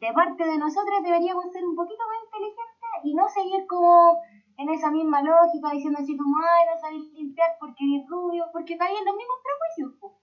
de 0.00 0.12
parte 0.12 0.44
de 0.44 0.58
nosotros 0.58 1.02
deberíamos 1.02 1.50
ser 1.50 1.64
un 1.64 1.74
poquito 1.74 2.02
más 2.06 2.18
inteligentes 2.24 2.90
y 3.02 3.14
no 3.14 3.28
seguir 3.28 3.66
como 3.66 4.18
en 4.56 4.68
esa 4.70 4.90
misma 4.90 5.22
lógica 5.22 5.70
diciendo 5.70 5.98
así 6.00 6.16
como, 6.16 6.36
ay, 6.36 6.64
no 6.66 6.78
sabéis 6.78 7.12
limpiar 7.12 7.50
porque 7.60 7.84
eres 7.84 8.06
rubio, 8.08 8.44
porque 8.52 8.76
caen 8.76 9.04
los 9.04 9.14
mismos 9.14 9.38
prejuicios. 9.42 10.17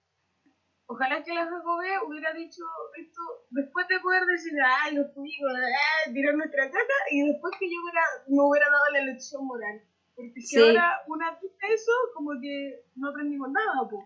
Ojalá 0.87 1.23
que 1.23 1.33
la 1.33 1.45
Jacobé 1.45 1.97
hubiera 2.05 2.31
dicho 2.33 2.61
esto 2.95 3.21
después 3.49 3.87
de 3.87 3.99
poder 4.01 4.23
decir, 4.25 4.53
ay, 4.63 4.93
los 4.93 5.07
públicos, 5.11 5.49
ah, 5.49 6.11
tirar 6.13 6.35
nuestra 6.35 6.65
caca, 6.69 6.97
y 7.09 7.25
después 7.25 7.53
que 7.59 7.65
yo 7.65 7.81
hubiera, 7.81 8.01
me 8.27 8.41
hubiera 8.41 8.69
dado 8.69 8.85
la 8.93 9.01
lección 9.01 9.45
moral. 9.45 9.81
Porque 10.15 10.39
si 10.41 10.55
Sí. 10.55 10.61
ahora 10.61 11.01
una 11.07 11.31
dice 11.41 11.73
eso, 11.73 11.91
como 12.13 12.31
que 12.39 12.85
no 12.95 13.09
aprendimos 13.09 13.49
nada, 13.49 13.89
pues. 13.89 14.05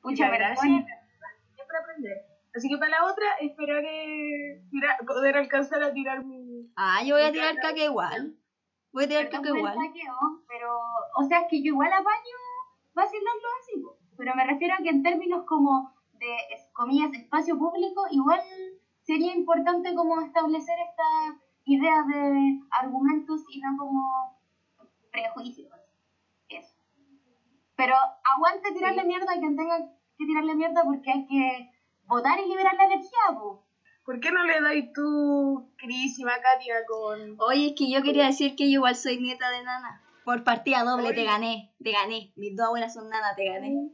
Pucha, 0.00 0.26
la 0.26 0.30
pero 0.30 0.44
gracia 0.46 0.62
bueno, 0.62 0.86
es 0.86 1.54
siempre 1.54 1.76
aprender. 1.78 2.16
Así 2.54 2.68
que 2.68 2.78
para 2.78 2.90
la 2.90 3.04
otra, 3.04 3.26
esperaré 3.40 4.62
tirar, 4.70 4.96
poder 5.06 5.36
alcanzar 5.36 5.82
a 5.82 5.92
tirar 5.92 6.24
mi. 6.24 6.70
Ah, 6.76 7.02
yo 7.04 7.16
voy 7.16 7.24
a 7.24 7.32
tirar 7.32 7.56
caca. 7.56 7.82
igual. 7.84 8.34
Voy 8.92 9.04
a 9.04 9.08
tirar 9.08 9.28
caca 9.28 9.48
igual. 9.48 9.74
saqueo, 9.74 10.16
pero, 10.48 10.70
o 11.16 11.22
sea, 11.28 11.40
es 11.40 11.46
que 11.50 11.62
yo 11.62 11.72
igual 11.74 11.92
apaño 11.92 12.36
vacilarlo 12.94 13.48
así, 13.60 13.80
po. 13.82 13.96
Pero 14.20 14.34
me 14.34 14.44
refiero 14.44 14.74
a 14.74 14.82
que 14.82 14.90
en 14.90 15.02
términos 15.02 15.46
como 15.46 15.94
de 16.12 16.28
comillas, 16.74 17.10
espacio 17.14 17.58
público, 17.58 18.02
igual 18.10 18.38
sería 19.00 19.34
importante 19.34 19.94
como 19.94 20.20
establecer 20.20 20.76
esta 20.90 21.40
idea 21.64 22.04
de 22.06 22.60
argumentos 22.70 23.40
y 23.48 23.60
no 23.60 23.78
como 23.78 24.38
prejuicios. 25.10 25.72
Eso. 26.50 26.74
Pero 27.76 27.94
aguante 28.36 28.72
tirarle 28.72 29.04
mierda 29.04 29.32
a 29.32 29.40
quien 29.40 29.56
tenga 29.56 29.78
que 30.18 30.26
tirarle 30.26 30.54
mierda 30.54 30.84
porque 30.84 31.12
hay 31.12 31.26
que 31.26 31.70
votar 32.06 32.38
y 32.40 32.46
liberar 32.46 32.74
la 32.74 32.84
energía, 32.84 33.38
po. 33.38 33.64
¿Por 34.04 34.20
qué 34.20 34.30
no 34.32 34.44
le 34.44 34.60
dais 34.60 34.92
tú, 34.92 35.70
queridísima 35.78 36.32
Katia, 36.42 36.84
con... 36.86 37.36
Oye, 37.38 37.68
es 37.68 37.74
que 37.74 37.90
yo 37.90 38.02
quería 38.02 38.26
decir 38.26 38.54
que 38.54 38.64
yo 38.64 38.80
igual 38.80 38.96
soy 38.96 39.18
nieta 39.18 39.48
de 39.48 39.62
nana. 39.62 40.02
Por 40.26 40.44
partida 40.44 40.84
doble 40.84 41.14
te 41.14 41.24
gané, 41.24 41.72
te 41.82 41.92
gané. 41.92 42.32
Mis 42.36 42.54
dos 42.54 42.66
abuelas 42.66 42.92
son 42.92 43.08
nana, 43.08 43.34
te 43.34 43.48
gané. 43.48 43.90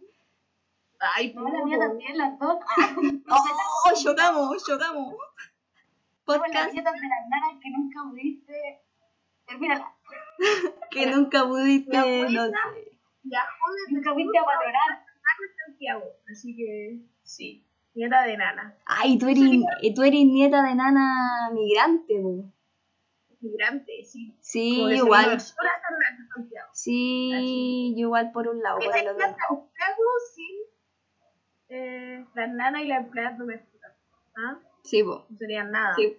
Ay, 1.00 1.34
No, 1.34 1.48
la 1.48 1.64
mía 1.64 1.78
también, 1.78 2.18
las 2.18 2.38
dos. 2.38 2.58
Ah, 2.78 2.96
¡Oh! 3.30 3.94
¡Chocamos! 3.94 4.64
¡Chocamos! 4.64 5.14
como 6.26 6.38
las 6.38 6.48
Podcast 6.48 6.72
nietas 6.74 6.94
de 6.94 7.08
las 7.08 7.28
nanas 7.28 7.62
que 7.62 7.70
nunca 7.70 8.02
pudiste. 8.02 8.80
Termínala. 9.46 9.94
que 10.90 11.06
nunca 11.06 11.44
pudiste, 11.46 11.96
no 11.96 12.28
sé. 12.28 12.52
Ya, 13.22 13.46
joder, 13.60 13.92
Nunca 13.92 14.12
pudiste 14.12 14.40
valorar. 14.40 15.06
Santiago. 15.66 16.04
Así 16.30 16.56
que, 16.56 17.00
sí. 17.22 17.64
Nieta 17.94 18.22
de 18.24 18.36
nana. 18.36 18.76
Ay, 18.84 19.18
tú 19.18 19.26
eres, 19.28 19.42
eh, 19.82 19.94
tú 19.94 20.02
eres 20.02 20.24
nieta 20.24 20.62
de 20.62 20.74
nana 20.74 21.50
migrante, 21.52 22.14
po. 22.20 22.52
Migrante, 23.40 24.04
sí. 24.04 24.36
Sí, 24.40 24.76
Como 24.78 24.90
igual. 24.90 25.40
Sí, 26.72 27.94
igual 27.96 28.32
por 28.32 28.48
un 28.48 28.62
lado, 28.62 28.78
por 28.78 28.96
el 28.96 29.08
otro. 29.08 29.26
Santiago 29.26 30.02
sin 30.34 30.56
eh, 31.68 32.24
las 32.34 32.50
nanas 32.50 32.82
y 32.82 32.88
las 32.88 33.04
empleadas 33.04 33.38
domésticas. 33.38 33.92
¿Ah? 34.36 34.58
Sí, 34.82 35.02
po. 35.02 35.26
No 35.28 35.38
serían 35.38 35.70
nada. 35.70 35.94
Sí. 35.96 36.16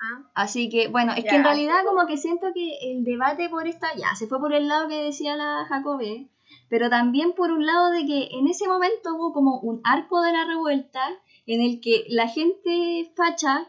¿Ah? 0.00 0.22
Así 0.34 0.68
que, 0.68 0.88
bueno, 0.88 1.12
es 1.14 1.24
que 1.24 1.36
en 1.36 1.44
realidad 1.44 1.84
como 1.86 2.06
que 2.06 2.16
siento 2.16 2.48
que 2.52 2.92
el 2.92 3.04
debate 3.04 3.48
por 3.48 3.66
esta, 3.66 3.94
ya, 3.94 4.14
se 4.14 4.26
fue 4.26 4.38
por 4.38 4.52
el 4.52 4.68
lado 4.68 4.88
que 4.88 5.04
decía 5.04 5.36
la 5.36 5.64
Jacobe, 5.68 6.28
pero 6.68 6.90
también 6.90 7.32
por 7.32 7.50
un 7.50 7.64
lado 7.64 7.90
de 7.90 8.06
que 8.06 8.28
en 8.32 8.46
ese 8.46 8.68
momento 8.68 9.14
hubo 9.14 9.32
como 9.32 9.58
un 9.60 9.80
arco 9.84 10.20
de 10.20 10.32
la 10.32 10.44
revuelta 10.44 11.00
en 11.46 11.62
el 11.62 11.80
que 11.80 12.04
la 12.08 12.28
gente 12.28 13.10
facha, 13.14 13.66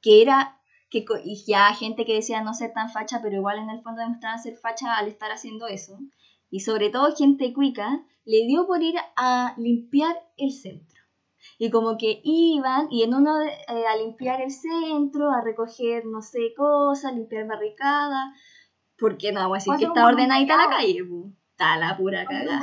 que 0.00 0.22
era, 0.22 0.60
que, 0.90 1.04
y 1.24 1.44
ya 1.44 1.72
gente 1.74 2.04
que 2.04 2.14
decía 2.14 2.42
no 2.42 2.54
ser 2.54 2.72
tan 2.72 2.90
facha, 2.90 3.20
pero 3.22 3.36
igual 3.36 3.58
en 3.58 3.70
el 3.70 3.82
fondo 3.82 4.00
demostraban 4.00 4.42
ser 4.42 4.56
facha 4.56 4.96
al 4.96 5.08
estar 5.08 5.30
haciendo 5.30 5.66
eso, 5.66 5.98
y 6.50 6.60
sobre 6.60 6.90
todo 6.90 7.14
gente 7.14 7.52
cuica, 7.52 8.02
le 8.24 8.46
dio 8.46 8.66
por 8.66 8.82
ir 8.82 8.94
a 9.16 9.54
limpiar 9.58 10.16
el 10.36 10.50
centro. 10.52 11.00
Y 11.58 11.70
como 11.70 11.96
que 11.98 12.20
iban 12.24 12.88
y 12.90 13.02
en 13.02 13.14
uno 13.14 13.38
de- 13.38 13.50
eh, 13.50 13.86
a 13.88 13.96
limpiar 13.96 14.40
el 14.40 14.50
centro, 14.50 15.30
a 15.30 15.42
recoger, 15.42 16.04
no 16.06 16.22
sé, 16.22 16.54
cosas, 16.56 17.14
limpiar 17.14 17.46
barricadas. 17.46 18.34
Porque 18.98 19.32
no 19.32 19.40
vamos 19.40 19.56
a 19.56 19.58
decir 19.58 19.72
que 19.78 19.84
está 19.86 20.06
ordenadita 20.06 20.56
la 20.56 20.68
calle, 20.70 21.04
po. 21.04 21.30
Está 21.50 21.76
la 21.76 21.96
pura 21.96 22.24
cagada. 22.24 22.60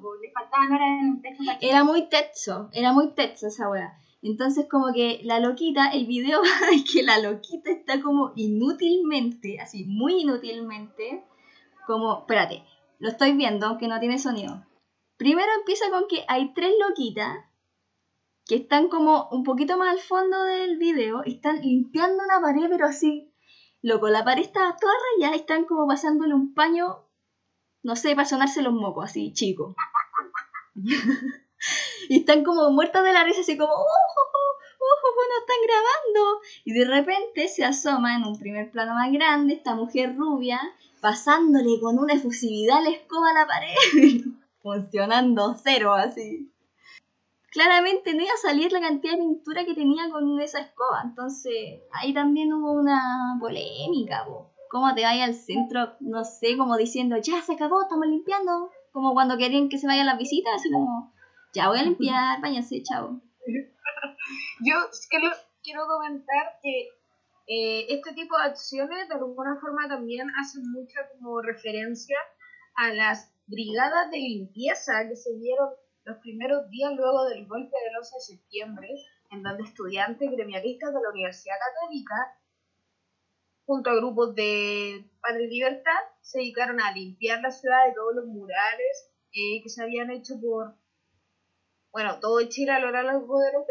po. 0.00 0.14
le 0.16 0.30
faltaban 0.32 0.72
horas 0.72 0.88
en 1.00 1.08
un 1.10 1.22
techo 1.22 1.42
Era 1.60 1.82
muy 1.84 2.08
techo, 2.08 2.68
era 2.72 2.92
muy 2.92 3.14
techo 3.14 3.46
esa 3.48 3.68
wea. 3.70 3.98
Entonces 4.22 4.66
como 4.70 4.92
que 4.92 5.20
la 5.24 5.38
loquita, 5.40 5.88
el 5.90 6.06
video 6.06 6.40
es 6.72 6.84
que 6.92 7.02
la 7.02 7.18
loquita 7.18 7.70
está 7.70 8.00
como 8.02 8.32
inútilmente, 8.36 9.60
así, 9.60 9.84
muy 9.86 10.22
inútilmente, 10.22 11.24
como, 11.86 12.20
espérate, 12.20 12.62
lo 12.98 13.08
estoy 13.08 13.32
viendo 13.32 13.66
aunque 13.66 13.88
no 13.88 14.00
tiene 14.00 14.18
sonido. 14.18 14.64
Primero 15.16 15.48
empieza 15.58 15.90
con 15.90 16.06
que 16.08 16.24
hay 16.28 16.52
tres 16.54 16.72
loquitas 16.86 17.38
que 18.48 18.56
están 18.56 18.88
como 18.88 19.28
un 19.30 19.44
poquito 19.44 19.76
más 19.76 19.90
al 19.90 19.98
fondo 20.00 20.42
del 20.44 20.78
video 20.78 21.22
están 21.24 21.60
limpiando 21.60 22.24
una 22.24 22.40
pared, 22.40 22.68
pero 22.70 22.86
así, 22.86 23.30
loco, 23.82 24.08
la 24.08 24.24
pared 24.24 24.42
está 24.42 24.74
toda 24.80 24.92
rayada 25.16 25.36
están 25.36 25.66
como 25.66 25.86
pasándole 25.86 26.34
un 26.34 26.54
paño, 26.54 27.04
no 27.82 27.94
sé, 27.94 28.14
para 28.14 28.26
sonarse 28.26 28.62
los 28.62 28.72
mocos, 28.72 29.04
así, 29.04 29.34
chico. 29.34 29.76
y 32.08 32.20
están 32.20 32.42
como 32.42 32.70
muertas 32.70 33.04
de 33.04 33.12
la 33.12 33.22
risa, 33.22 33.42
así 33.42 33.58
como, 33.58 33.70
¡uh, 33.70 33.76
uh, 33.76 33.80
uh, 33.80 34.58
nos 35.28 35.40
están 35.40 35.56
grabando! 35.66 36.40
Y 36.64 36.72
de 36.72 36.84
repente 36.86 37.48
se 37.48 37.66
asoma 37.66 38.16
en 38.16 38.24
un 38.24 38.38
primer 38.38 38.70
plano 38.70 38.94
más 38.94 39.12
grande 39.12 39.54
esta 39.54 39.74
mujer 39.74 40.16
rubia, 40.16 40.58
pasándole 41.00 41.80
con 41.80 41.98
una 41.98 42.14
efusividad 42.14 42.82
la 42.82 42.90
escoba 42.90 43.30
a 43.30 43.34
la 43.34 43.46
pared, 43.46 44.22
funcionando 44.62 45.56
cero, 45.62 45.94
así 45.94 46.50
claramente 47.50 48.14
no 48.14 48.22
iba 48.22 48.32
a 48.32 48.48
salir 48.48 48.72
la 48.72 48.80
cantidad 48.80 49.14
de 49.14 49.18
pintura 49.18 49.64
que 49.64 49.74
tenía 49.74 50.10
con 50.10 50.40
esa 50.40 50.60
escoba. 50.60 51.02
Entonces, 51.04 51.80
ahí 51.92 52.12
también 52.14 52.52
hubo 52.52 52.72
una 52.72 53.36
polémica, 53.40 54.24
po. 54.26 54.52
¿Cómo 54.70 54.94
te 54.94 55.02
vayas 55.02 55.28
al 55.28 55.34
centro, 55.34 55.96
no 56.00 56.24
sé, 56.24 56.56
como 56.58 56.76
diciendo, 56.76 57.16
ya 57.16 57.40
se 57.40 57.54
acabó, 57.54 57.82
estamos 57.82 58.06
limpiando? 58.06 58.70
Como 58.92 59.14
cuando 59.14 59.38
querían 59.38 59.68
que 59.70 59.78
se 59.78 59.86
vayan 59.86 60.06
las 60.06 60.18
visitas, 60.18 60.54
así 60.54 60.70
como, 60.70 61.12
ya 61.54 61.68
voy 61.68 61.78
a 61.78 61.84
limpiar, 61.84 62.40
váyanse, 62.42 62.82
chao. 62.82 63.20
Yo 64.60 64.74
quiero, 65.08 65.30
quiero 65.62 65.86
comentar 65.86 66.58
que 66.62 66.90
eh, 67.50 67.86
este 67.88 68.12
tipo 68.12 68.36
de 68.36 68.44
acciones 68.44 69.08
de 69.08 69.14
alguna 69.14 69.58
forma 69.58 69.88
también 69.88 70.28
hacen 70.38 70.70
mucha 70.70 71.08
como 71.08 71.40
referencia 71.40 72.18
a 72.74 72.92
las 72.92 73.32
brigadas 73.46 74.10
de 74.10 74.18
limpieza 74.18 75.08
que 75.08 75.16
se 75.16 75.34
dieron 75.36 75.70
los 76.04 76.18
primeros 76.18 76.68
días 76.68 76.92
luego 76.94 77.24
del 77.24 77.46
golpe 77.46 77.74
del 77.84 77.96
11 77.96 78.14
de 78.16 78.20
septiembre, 78.20 78.88
en 79.30 79.42
donde 79.42 79.64
estudiantes 79.64 80.30
gremialistas 80.30 80.92
de 80.92 81.00
la 81.00 81.08
Universidad 81.08 81.56
Católica, 81.58 82.38
junto 83.64 83.90
a 83.90 83.96
grupos 83.96 84.34
de 84.34 85.10
Padre 85.22 85.46
Libertad, 85.48 86.00
se 86.20 86.40
dedicaron 86.40 86.82
a 86.82 86.92
limpiar 86.92 87.40
la 87.40 87.50
ciudad 87.50 87.86
de 87.86 87.94
todos 87.94 88.14
los 88.14 88.26
murales 88.26 89.10
eh, 89.32 89.62
que 89.62 89.70
se 89.70 89.82
habían 89.82 90.10
hecho 90.10 90.34
por, 90.38 90.74
bueno, 91.92 92.20
todo 92.20 92.46
Chile 92.48 92.72
a 92.72 92.78
lo 92.78 92.90
largo 92.90 93.40
de 93.40 93.52
los 93.54 93.64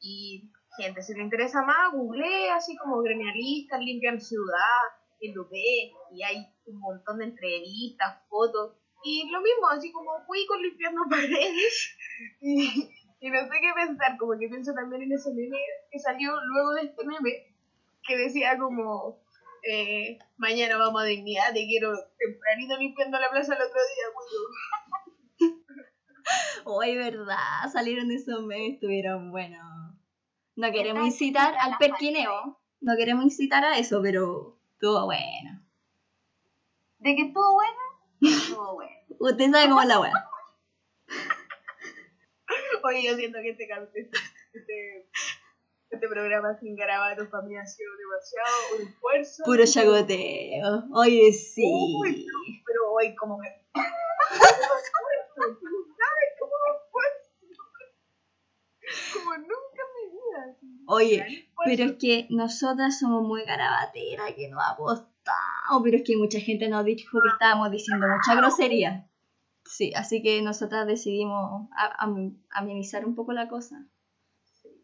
Y 0.00 0.50
gente, 0.80 1.02
si 1.02 1.14
le 1.14 1.22
interesa 1.22 1.62
más, 1.62 1.92
googlee 1.92 2.50
así 2.50 2.76
como 2.76 3.02
gremialistas, 3.02 3.80
limpian 3.80 4.20
ciudad, 4.20 4.80
lo 5.28 5.48
ve, 5.48 5.92
y 6.12 6.22
hay 6.22 6.46
un 6.66 6.80
montón 6.80 7.18
de 7.18 7.26
entrevistas, 7.26 8.22
fotos, 8.28 8.74
y 9.04 9.30
lo 9.30 9.40
mismo, 9.40 9.68
así 9.68 9.92
como 9.92 10.10
cuicos 10.26 10.60
limpiando 10.60 11.02
paredes, 11.10 11.96
y, 12.40 13.28
no 13.28 13.40
sé 13.40 13.60
qué 13.60 13.72
pensar, 13.74 14.16
como 14.18 14.38
que 14.38 14.48
pienso 14.48 14.72
también 14.72 15.02
en 15.02 15.12
ese 15.12 15.30
meme 15.30 15.58
que 15.90 15.98
salió 15.98 16.32
luego 16.40 16.72
de 16.72 16.82
este 16.82 17.04
meme, 17.04 17.54
que 18.06 18.16
decía 18.16 18.56
como, 18.58 19.20
eh, 19.62 20.18
mañana 20.38 20.78
vamos 20.78 21.02
a 21.02 21.04
dignidad, 21.04 21.52
te 21.52 21.66
quiero 21.66 21.92
tempranito 22.18 22.78
limpiando 22.78 23.20
la 23.20 23.30
plaza 23.30 23.54
el 23.54 23.62
otro 23.62 23.80
día. 25.40 25.50
Hoy, 26.64 26.96
¿verdad? 26.96 27.70
Salieron 27.70 28.10
esos 28.10 28.42
memes, 28.42 28.74
estuvieron 28.74 29.30
buenos. 29.30 29.89
No 30.56 30.72
queremos 30.72 31.06
incitar 31.06 31.54
al 31.58 31.78
perquineo, 31.78 32.60
no 32.80 32.96
queremos 32.96 33.24
incitar 33.24 33.64
a 33.64 33.78
eso, 33.78 34.00
pero 34.02 34.58
estuvo 34.72 35.04
bueno. 35.06 35.62
De 36.98 37.16
que 37.16 37.22
estuvo 37.22 37.54
bueno, 37.54 37.78
estuvo 38.20 38.74
bueno. 38.76 38.96
Usted 39.18 39.50
sabe 39.50 39.68
cómo 39.68 39.82
es 39.82 39.88
la 39.88 40.00
wea. 40.00 40.12
Oye, 42.82 43.02
yo 43.04 43.16
siento 43.16 43.38
que 43.42 43.50
este, 43.50 43.64
este, 43.64 44.10
este, 44.54 45.08
este 45.90 46.08
programa 46.08 46.58
sin 46.58 46.76
garabatos 46.76 47.28
para 47.28 47.42
mí 47.44 47.56
ha 47.56 47.66
sido 47.66 47.90
demasiado 47.96 48.48
un 48.76 48.88
esfuerzo. 48.88 49.42
Puro 49.44 49.64
chagoteo. 49.66 50.84
Oye, 50.92 51.32
sí. 51.32 51.62
Uy, 51.64 52.26
Pero 52.64 52.92
hoy 52.92 53.14
como 53.16 53.40
que... 53.40 53.48
¿Sabes 53.74 54.90
cómo 56.38 56.54
esfuerzo? 56.86 57.30
Como 59.14 59.36
nunca 59.36 59.82
en 59.82 59.90
mi 59.96 60.04
vida. 60.12 60.38
así. 60.50 60.79
Oye, 60.92 61.48
pero 61.64 61.84
es 61.84 61.92
que 61.98 62.26
nosotras 62.30 62.98
somos 62.98 63.22
muy 63.22 63.44
garabateras, 63.44 64.32
que 64.34 64.48
nos 64.48 64.62
apostamos, 64.66 65.82
pero 65.84 65.98
es 65.98 66.02
que 66.04 66.16
mucha 66.16 66.40
gente 66.40 66.68
nos 66.68 66.84
dijo 66.84 67.20
que 67.22 67.28
estábamos 67.28 67.70
diciendo 67.70 68.06
mucha 68.08 68.34
grosería. 68.34 69.08
Sí, 69.64 69.92
así 69.94 70.20
que 70.20 70.42
nosotras 70.42 70.86
decidimos 70.86 71.68
amenizar 72.50 73.04
un 73.06 73.14
poco 73.14 73.32
la 73.32 73.48
cosa. 73.48 73.86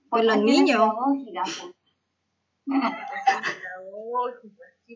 Por 0.09 0.25
los 0.25 0.39
niños. 0.39 0.81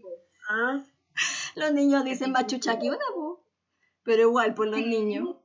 pues. 0.01 0.83
Los 1.57 1.73
niños 1.73 2.05
dicen 2.05 2.31
machucha 2.31 2.79
que 2.79 2.89
una, 2.89 3.05
po. 3.15 3.45
Pero 4.05 4.23
igual, 4.23 4.55
por 4.55 4.69
los 4.69 4.81
niños. 4.81 5.37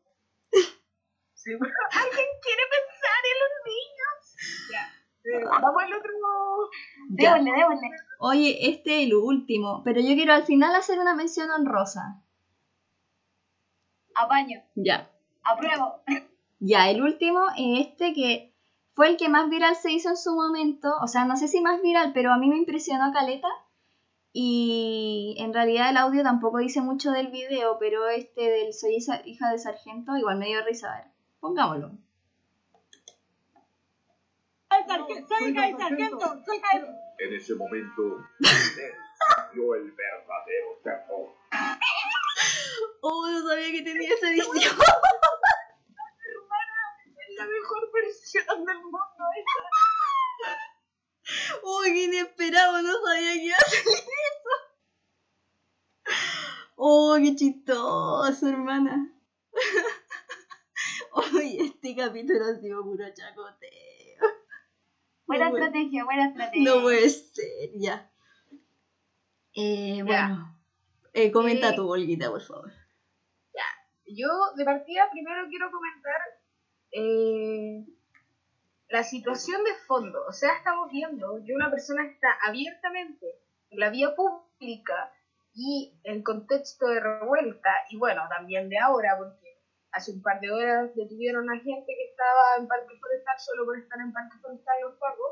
Pero 0.51 1.59
¿Alguien 1.91 2.27
quiere 2.41 2.63
pensar 2.75 3.21
en 3.31 3.37
los 3.41 3.53
niños? 3.65 4.71
Ya. 4.71 4.85
eh, 4.85 5.14
vamos 5.61 5.83
al 5.83 5.93
otro... 5.93 6.11
Démosle, 7.09 7.51
démosle. 7.51 7.89
Oye, 8.19 8.69
este 8.69 9.01
es 9.01 9.07
el 9.07 9.15
último, 9.15 9.81
pero 9.83 9.99
yo 10.01 10.15
quiero 10.15 10.33
al 10.33 10.43
final 10.43 10.75
hacer 10.75 10.99
una 10.99 11.15
mención 11.15 11.49
honrosa. 11.51 12.21
Apaño. 14.15 14.61
Ya. 14.75 15.09
Apruebo. 15.43 16.01
Ya, 16.59 16.89
el 16.89 17.01
último 17.01 17.41
es 17.57 17.87
este 17.87 18.13
que 18.13 18.53
fue 18.93 19.09
el 19.09 19.17
que 19.17 19.29
más 19.29 19.49
viral 19.49 19.75
se 19.75 19.91
hizo 19.91 20.09
en 20.09 20.17
su 20.17 20.33
momento. 20.33 20.89
O 21.01 21.07
sea, 21.07 21.25
no 21.25 21.35
sé 21.35 21.47
si 21.47 21.61
más 21.61 21.81
viral, 21.81 22.11
pero 22.13 22.31
a 22.31 22.37
mí 22.37 22.49
me 22.49 22.57
impresionó 22.57 23.11
Caleta. 23.11 23.49
Y 24.31 25.35
en 25.37 25.53
realidad 25.53 25.89
el 25.89 25.97
audio 25.97 26.23
tampoco 26.23 26.57
dice 26.57 26.81
mucho 26.81 27.11
del 27.11 27.27
video, 27.27 27.77
pero 27.79 28.09
este 28.09 28.49
del 28.49 28.73
Soy 28.73 28.97
hija 29.25 29.51
de 29.51 29.59
sargento 29.59 30.17
igual 30.17 30.37
me 30.37 30.47
dio 30.47 30.63
risa. 30.65 30.93
A 30.93 30.97
ver, 30.97 31.07
pongámoslo. 31.39 31.91
Soy 35.27 35.53
sargento, 35.77 36.43
soy. 36.45 36.61
En 37.19 37.33
ese 37.33 37.55
momento, 37.55 38.25
vio 39.53 39.75
el 39.75 39.91
verdadero 39.91 40.79
terror. 40.83 41.33
Oh, 43.01 43.27
no 43.29 43.47
sabía 43.47 43.71
que 43.71 43.81
tenía 43.83 44.13
esa 44.13 44.29
edición. 44.29 44.57
Es 47.17 47.35
la 47.37 47.45
mejor 47.45 47.91
versión 47.93 48.65
del 48.65 48.77
mundo 48.79 49.23
esa. 49.37 49.63
Uy, 51.63 51.93
qué 51.93 52.03
inesperado, 52.03 52.81
no 52.81 52.93
sabía 53.05 53.33
que 53.33 53.45
iba 53.45 53.55
a 53.55 53.69
salir 53.69 53.93
eso. 53.93 54.55
Oh, 56.75 57.17
qué 57.17 57.35
chistoso, 57.35 58.47
hermana. 58.47 59.11
Uy, 61.33 61.57
este 61.61 61.95
capítulo 61.95 62.45
ha 62.45 62.55
sido 62.59 62.83
puro 62.83 63.05
chacoteo. 63.13 63.94
Buena 65.25 65.49
No 65.49 65.57
estrategia, 65.57 66.03
buena 66.03 66.25
estrategia. 66.27 66.63
No 66.63 66.81
puede 66.81 67.09
ser, 67.09 67.69
ya. 67.75 68.09
Eh, 69.53 70.01
bueno, 70.03 70.57
eh, 71.13 71.31
comenta 71.31 71.69
Eh, 71.69 71.75
tu 71.75 71.89
Olguita, 71.89 72.29
por 72.29 72.41
favor. 72.41 72.71
Yo, 74.07 74.27
de 74.55 74.63
partida, 74.63 75.09
primero 75.11 75.47
quiero 75.49 75.71
comentar 75.71 76.21
eh, 76.91 77.83
la 78.89 79.03
situación 79.03 79.63
de 79.63 79.73
fondo. 79.87 80.19
O 80.27 80.31
sea, 80.31 80.53
estamos 80.53 80.91
viendo 80.91 81.41
que 81.43 81.55
una 81.55 81.71
persona 81.71 82.05
está 82.05 82.27
abiertamente 82.47 83.25
en 83.71 83.79
la 83.79 83.89
vía 83.89 84.15
pública 84.15 85.11
y 85.55 85.99
en 86.03 86.21
contexto 86.21 86.85
de 86.87 86.99
revuelta, 86.99 87.71
y 87.89 87.97
bueno, 87.97 88.21
también 88.29 88.69
de 88.69 88.77
ahora, 88.77 89.17
porque 89.17 89.44
hace 89.95 90.11
un 90.11 90.21
par 90.21 90.41
de 90.41 90.51
horas 90.51 90.93
detuvieron 90.93 91.49
a 91.49 91.55
gente 91.55 91.87
que 91.87 92.09
estaba 92.09 92.57
en 92.59 92.67
Parque 92.67 92.99
Forestal 92.99 93.39
solo 93.39 93.65
por 93.65 93.79
estar 93.79 93.99
en 93.99 94.11
Parque 94.11 94.37
Forestal 94.41 94.75
los 94.81 94.99
pagos. 94.99 95.31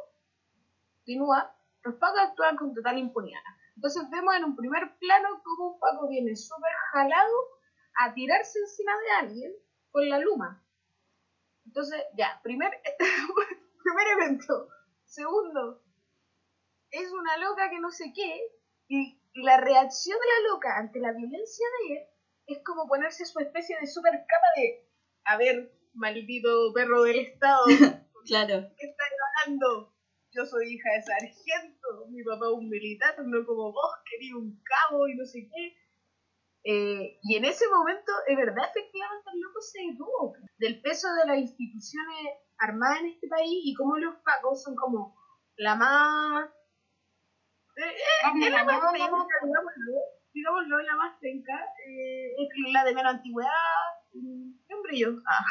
Continúa, 0.99 1.53
los 1.84 1.95
pagos 1.95 2.20
actúan 2.22 2.55
con 2.55 2.74
total 2.74 2.97
impunidad. 2.97 3.41
Entonces 3.76 4.09
vemos 4.09 4.36
en 4.36 4.45
un 4.45 4.55
primer 4.55 4.97
plano 4.99 5.41
cómo 5.43 5.74
un 5.74 5.80
pago 5.80 6.07
viene 6.07 6.36
súper 6.38 6.72
jalado 6.93 7.36
a 7.99 8.14
tirarse 8.14 8.57
encima 8.59 8.93
de 9.01 9.11
alguien 9.28 9.53
con 9.91 10.07
la 10.07 10.20
luma. 10.20 10.64
Entonces, 11.66 12.01
ya, 12.18 12.39
primer, 12.41 12.72
primer 13.84 14.07
evento. 14.18 14.70
Segundo, 15.05 15.84
es 16.89 17.11
una 17.11 17.38
loca 17.38 17.70
que 17.70 17.80
no 17.80 17.91
sé 17.91 18.14
qué, 18.16 18.41
y 18.88 19.20
la 19.34 19.57
reacción 19.57 20.18
de 20.18 20.26
la 20.26 20.53
loca 20.53 20.78
ante 20.78 20.99
la 20.99 21.11
violencia 21.11 21.68
de 21.80 21.95
él 21.95 22.12
es 22.48 22.60
como 22.64 22.88
ponerse 22.88 23.26
su 23.26 23.39
especie 23.39 23.78
de 23.80 23.88
super 23.88 24.12
capa 24.12 24.48
de, 24.58 24.88
a 25.26 25.38
ver, 25.38 25.72
maldito 25.94 26.72
perro 26.74 27.04
del 27.04 27.20
Estado, 27.20 27.64
Claro. 28.26 28.70
¿qué 28.78 28.88
estás 28.88 29.08
hablando? 29.44 29.94
Yo 30.32 30.46
soy 30.46 30.74
hija 30.74 30.89
de 30.96 31.04
sargento, 31.04 32.08
mi 32.10 32.24
papá 32.24 32.46
es 32.48 32.54
un 32.58 32.70
militar, 32.70 33.16
no 33.20 33.46
como 33.46 33.72
vos, 33.72 33.91
quería 34.10 34.36
un 34.36 34.62
cabo 34.64 35.08
y 35.08 35.16
no 35.16 35.26
sé 35.26 35.48
qué. 35.48 35.78
Eh, 36.66 37.20
y 37.22 37.36
en 37.36 37.46
ese 37.46 37.68
momento, 37.70 38.12
es 38.28 38.38
verdad, 38.38 38.64
efectivamente 38.70 39.30
el 39.34 39.39
loco 39.41 39.62
se 39.62 39.80
detuvo 39.91 40.34
del 40.58 40.82
peso 40.82 41.08
de 41.22 41.28
las 41.28 41.38
instituciones 41.38 42.34
armadas 42.58 43.02
en 43.02 43.08
este 43.08 43.28
país 43.28 43.60
y 43.64 43.76
cómo 43.76 43.98
los 43.98 44.16
pacos 44.24 44.64
son 44.64 44.76
como 44.76 45.16
la 45.58 45.76
más... 45.76 46.50
eh, 47.76 47.82
eh, 47.84 48.50
la 48.50 48.64
más 48.64 48.82
cañón, 50.34 50.86
la 50.86 50.95
más- 50.95 51.17
penca, 51.19 51.53
eh, 51.88 52.34
es 52.38 52.71
la 52.73 52.84
de 52.84 52.93
menos 52.93 53.13
antigüedad, 53.13 53.49
qué 54.11 54.73
hombre 54.73 54.97
yo. 54.97 55.09
Ah. 55.27 55.43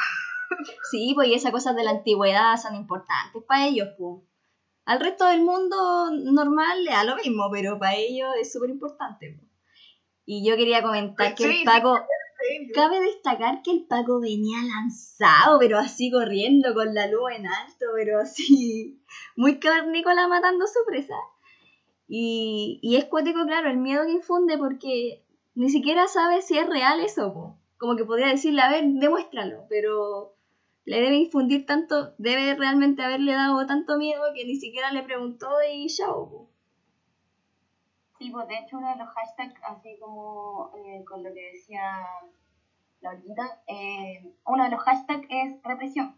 Sí, 0.91 1.13
pues 1.15 1.29
y 1.29 1.33
esas 1.33 1.51
cosas 1.51 1.75
de 1.75 1.83
la 1.83 1.89
antigüedad 1.91 2.55
son 2.57 2.75
importantes 2.75 3.41
para 3.47 3.65
ellos, 3.65 3.87
pues. 3.97 4.21
Al 4.85 4.99
resto 4.99 5.25
del 5.25 5.41
mundo 5.41 6.11
normal 6.11 6.83
le 6.83 6.91
da 6.91 7.03
lo 7.05 7.15
mismo, 7.15 7.49
pero 7.51 7.79
para 7.79 7.95
ellos 7.95 8.29
es 8.39 8.51
súper 8.53 8.69
importante. 8.69 9.35
po. 9.35 9.47
Y 10.25 10.47
yo 10.47 10.55
quería 10.55 10.83
comentar 10.83 11.33
que 11.33 11.43
Sí, 11.43 11.59
el 11.59 11.63
Paco, 11.65 11.97
cabe 12.75 12.99
destacar 12.99 13.61
que 13.63 13.71
el 13.71 13.87
Paco 13.87 14.19
venía 14.19 14.57
lanzado, 14.61 15.57
pero 15.59 15.79
así 15.79 16.11
corriendo 16.11 16.73
con 16.75 16.93
la 16.93 17.07
luz 17.07 17.31
en 17.35 17.47
alto, 17.47 17.85
pero 17.95 18.19
así, 18.19 19.01
muy 19.35 19.59
cavernícola 19.59 20.27
matando 20.27 20.67
su 20.67 20.79
presa. 20.85 21.15
Y, 22.15 22.95
es 22.95 23.05
cuático, 23.05 23.43
claro, 23.47 23.71
el 23.71 23.77
miedo 23.77 24.05
que 24.05 24.11
infunde 24.11 24.55
porque 24.59 25.23
ni 25.55 25.71
siquiera 25.71 26.07
sabe 26.07 26.43
si 26.43 26.55
es 26.55 26.69
real 26.69 26.99
eso, 26.99 27.33
po. 27.33 27.57
como 27.79 27.95
que 27.95 28.05
podría 28.05 28.27
decirle, 28.27 28.61
a 28.61 28.69
ver, 28.69 28.83
demuéstralo, 28.85 29.65
pero 29.67 30.35
le 30.85 31.01
debe 31.01 31.15
infundir 31.15 31.65
tanto, 31.65 32.13
debe 32.19 32.53
realmente 32.53 33.01
haberle 33.01 33.33
dado 33.33 33.65
tanto 33.65 33.97
miedo 33.97 34.21
que 34.35 34.45
ni 34.45 34.57
siquiera 34.57 34.91
le 34.91 35.01
preguntó 35.01 35.47
y 35.67 35.87
chao. 35.87 36.29
po. 36.29 36.49
Sí, 38.19 38.29
pues 38.29 38.47
de 38.47 38.59
hecho 38.59 38.77
uno 38.77 38.91
de 38.91 38.97
los 38.97 39.09
hashtags, 39.09 39.59
así 39.63 39.97
como 39.99 40.71
eh, 40.85 41.03
con 41.05 41.23
lo 41.23 41.33
que 41.33 41.51
decía 41.51 42.05
la 43.01 43.19
eh, 43.65 44.31
uno 44.45 44.63
de 44.65 44.69
los 44.69 44.83
hashtags 44.83 45.25
es 45.31 45.63
represión. 45.63 46.15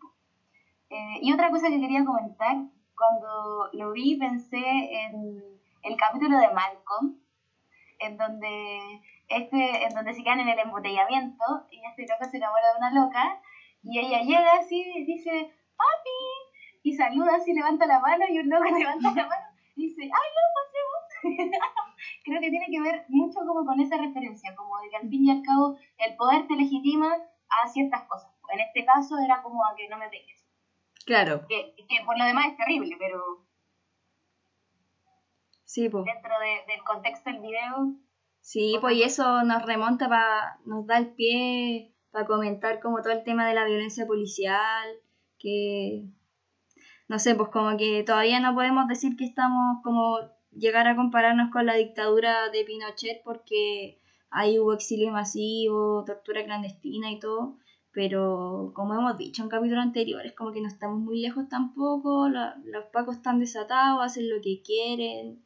Eh, 0.90 1.20
y 1.22 1.32
otra 1.32 1.50
cosa 1.52 1.70
que 1.70 1.80
quería 1.80 2.04
comentar, 2.04 2.58
cuando 2.98 3.70
lo 3.72 3.94
vi 3.94 4.18
pensé 4.18 4.60
en 4.60 5.55
el 5.86 5.98
capítulo 5.98 6.38
de 6.38 6.52
Malcolm, 6.52 7.20
en 8.00 8.18
donde 8.18 9.02
este, 9.28 9.84
en 9.86 9.94
donde 9.94 10.14
se 10.14 10.24
quedan 10.24 10.42
en 10.42 10.50
el 10.50 10.60
embotellamiento 10.60 11.44
y 11.72 11.82
este 11.86 12.06
loco 12.12 12.30
se 12.30 12.38
enamora 12.38 12.74
de 12.74 12.78
una 12.78 13.06
loca 13.06 13.42
y 13.82 14.00
ella 14.00 14.22
llega 14.22 14.54
así 14.60 14.84
y 14.96 15.06
dice 15.06 15.32
papi 15.78 16.82
y 16.84 16.94
saluda 16.94 17.36
así 17.36 17.54
levanta 17.54 17.88
la 17.88 18.00
mano 18.00 18.26
y 18.30 18.40
un 18.40 18.50
loco 18.50 18.66
levanta 18.78 19.12
la 19.16 19.28
mano 19.28 19.48
y 19.76 19.88
dice 19.88 20.02
ay 20.04 20.10
no 20.10 20.44
pasemos 20.56 21.52
creo 22.26 22.42
que 22.42 22.50
tiene 22.50 22.68
que 22.70 22.82
ver 22.82 23.06
mucho 23.08 23.40
como 23.48 23.66
con 23.66 23.80
esa 23.80 23.98
referencia 23.98 24.56
como 24.56 24.80
de 24.82 24.90
que 24.90 24.98
al 24.98 25.10
fin 25.10 25.26
y 25.26 25.32
al 25.32 25.42
cabo 25.42 25.78
el 25.98 26.16
poder 26.16 26.48
te 26.48 26.56
legitima 26.56 27.16
a 27.50 27.68
ciertas 27.68 28.04
cosas. 28.04 28.32
En 28.52 28.60
este 28.60 28.86
caso 28.86 29.18
era 29.24 29.42
como 29.42 29.64
a 29.66 29.76
que 29.76 29.88
no 29.88 29.98
me 29.98 30.10
pegues. 30.10 30.46
Claro, 31.06 31.46
que, 31.48 31.76
que 31.88 32.06
por 32.06 32.18
lo 32.18 32.26
demás 32.26 32.48
es 32.48 32.58
terrible 32.58 32.96
pero 33.00 33.46
sí, 35.76 35.84
dentro 35.84 36.34
de- 36.44 36.64
del 36.72 36.84
contexto 36.84 37.30
del 37.30 37.42
video. 37.42 37.94
Sí, 38.42 38.78
pues 38.82 38.96
y 38.96 39.04
eso 39.04 39.44
nos 39.44 39.62
remonta 39.64 40.08
para, 40.08 40.60
nos 40.66 40.86
da 40.88 40.98
el 40.98 41.08
pie 41.16 41.92
para 42.12 42.26
comentar 42.26 42.80
como 42.80 43.02
todo 43.02 43.14
el 43.14 43.24
tema 43.24 43.48
de 43.48 43.54
la 43.56 43.66
violencia 43.66 44.06
policial, 44.06 44.88
que 45.40 46.06
no 47.08 47.20
sé, 47.20 47.36
pues 47.36 47.50
como 47.50 47.78
que 47.78 48.04
todavía 48.04 48.40
no 48.40 48.54
podemos 48.56 48.88
decir 48.88 49.16
que 49.16 49.26
estamos 49.26 49.82
como 49.84 50.20
llegar 50.52 50.88
a 50.88 50.96
compararnos 50.96 51.52
con 51.52 51.66
la 51.66 51.76
dictadura 51.76 52.50
de 52.50 52.64
Pinochet 52.64 53.22
porque 53.24 54.00
ahí 54.30 54.60
hubo 54.60 54.74
exilio 54.74 55.12
masivo, 55.12 56.04
tortura 56.06 56.44
clandestina 56.46 57.12
y 57.12 57.20
todo, 57.20 57.58
pero 57.92 58.72
como 58.76 58.94
hemos 58.96 59.18
dicho 59.18 59.44
en 59.44 59.50
capítulos 59.50 59.84
anteriores, 59.84 60.34
como 60.34 60.52
que 60.52 60.62
no 60.62 60.68
estamos 60.68 61.00
muy 61.00 61.22
lejos 61.22 61.48
tampoco, 61.50 62.30
la- 62.30 62.56
los 62.66 62.86
pacos 62.86 63.18
están 63.18 63.40
desatados, 63.40 64.04
hacen 64.04 64.30
lo 64.30 64.42
que 64.42 64.62
quieren, 64.64 65.44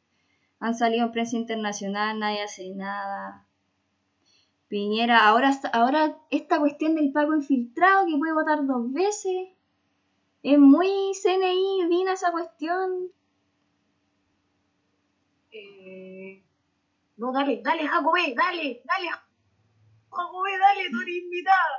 han 0.60 0.74
salido 0.76 1.06
en 1.06 1.12
prensa 1.12 1.36
internacional, 1.36 2.18
nadie 2.20 2.42
hace 2.42 2.70
nada. 2.76 3.46
Piñera, 4.70 5.16
ahora, 5.28 5.50
ahora 5.74 6.16
esta 6.30 6.58
cuestión 6.58 6.94
del 6.94 7.12
pago 7.12 7.34
infiltrado 7.34 8.06
que 8.06 8.16
puede 8.16 8.32
votar 8.32 8.64
dos 8.64 8.90
veces, 8.90 9.48
es 10.42 10.58
muy 10.58 10.90
CNI, 11.14 11.88
vino 11.88 12.12
esa 12.12 12.32
cuestión. 12.32 13.10
Eh, 15.52 16.42
no, 17.18 17.32
dale, 17.32 17.60
dale, 17.64 17.86
Jacobé, 17.88 18.34
dale, 18.36 18.82
dale, 18.84 19.10
Jacobé, 20.10 20.58
dale, 20.58 20.90
tú 20.90 21.00
eres 21.00 21.16
invitada. 21.24 21.76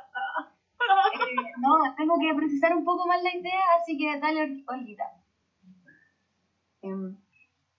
Eh, 1.13 1.35
no, 1.59 1.95
tengo 1.95 2.15
que 2.19 2.33
precisar 2.35 2.75
un 2.75 2.83
poco 2.85 3.07
más 3.07 3.21
la 3.23 3.35
idea, 3.35 3.63
así 3.81 3.97
que 3.97 4.19
dale, 4.19 4.41
Ol- 4.43 4.63
Olguita. 4.67 5.05
Em, 6.87 7.17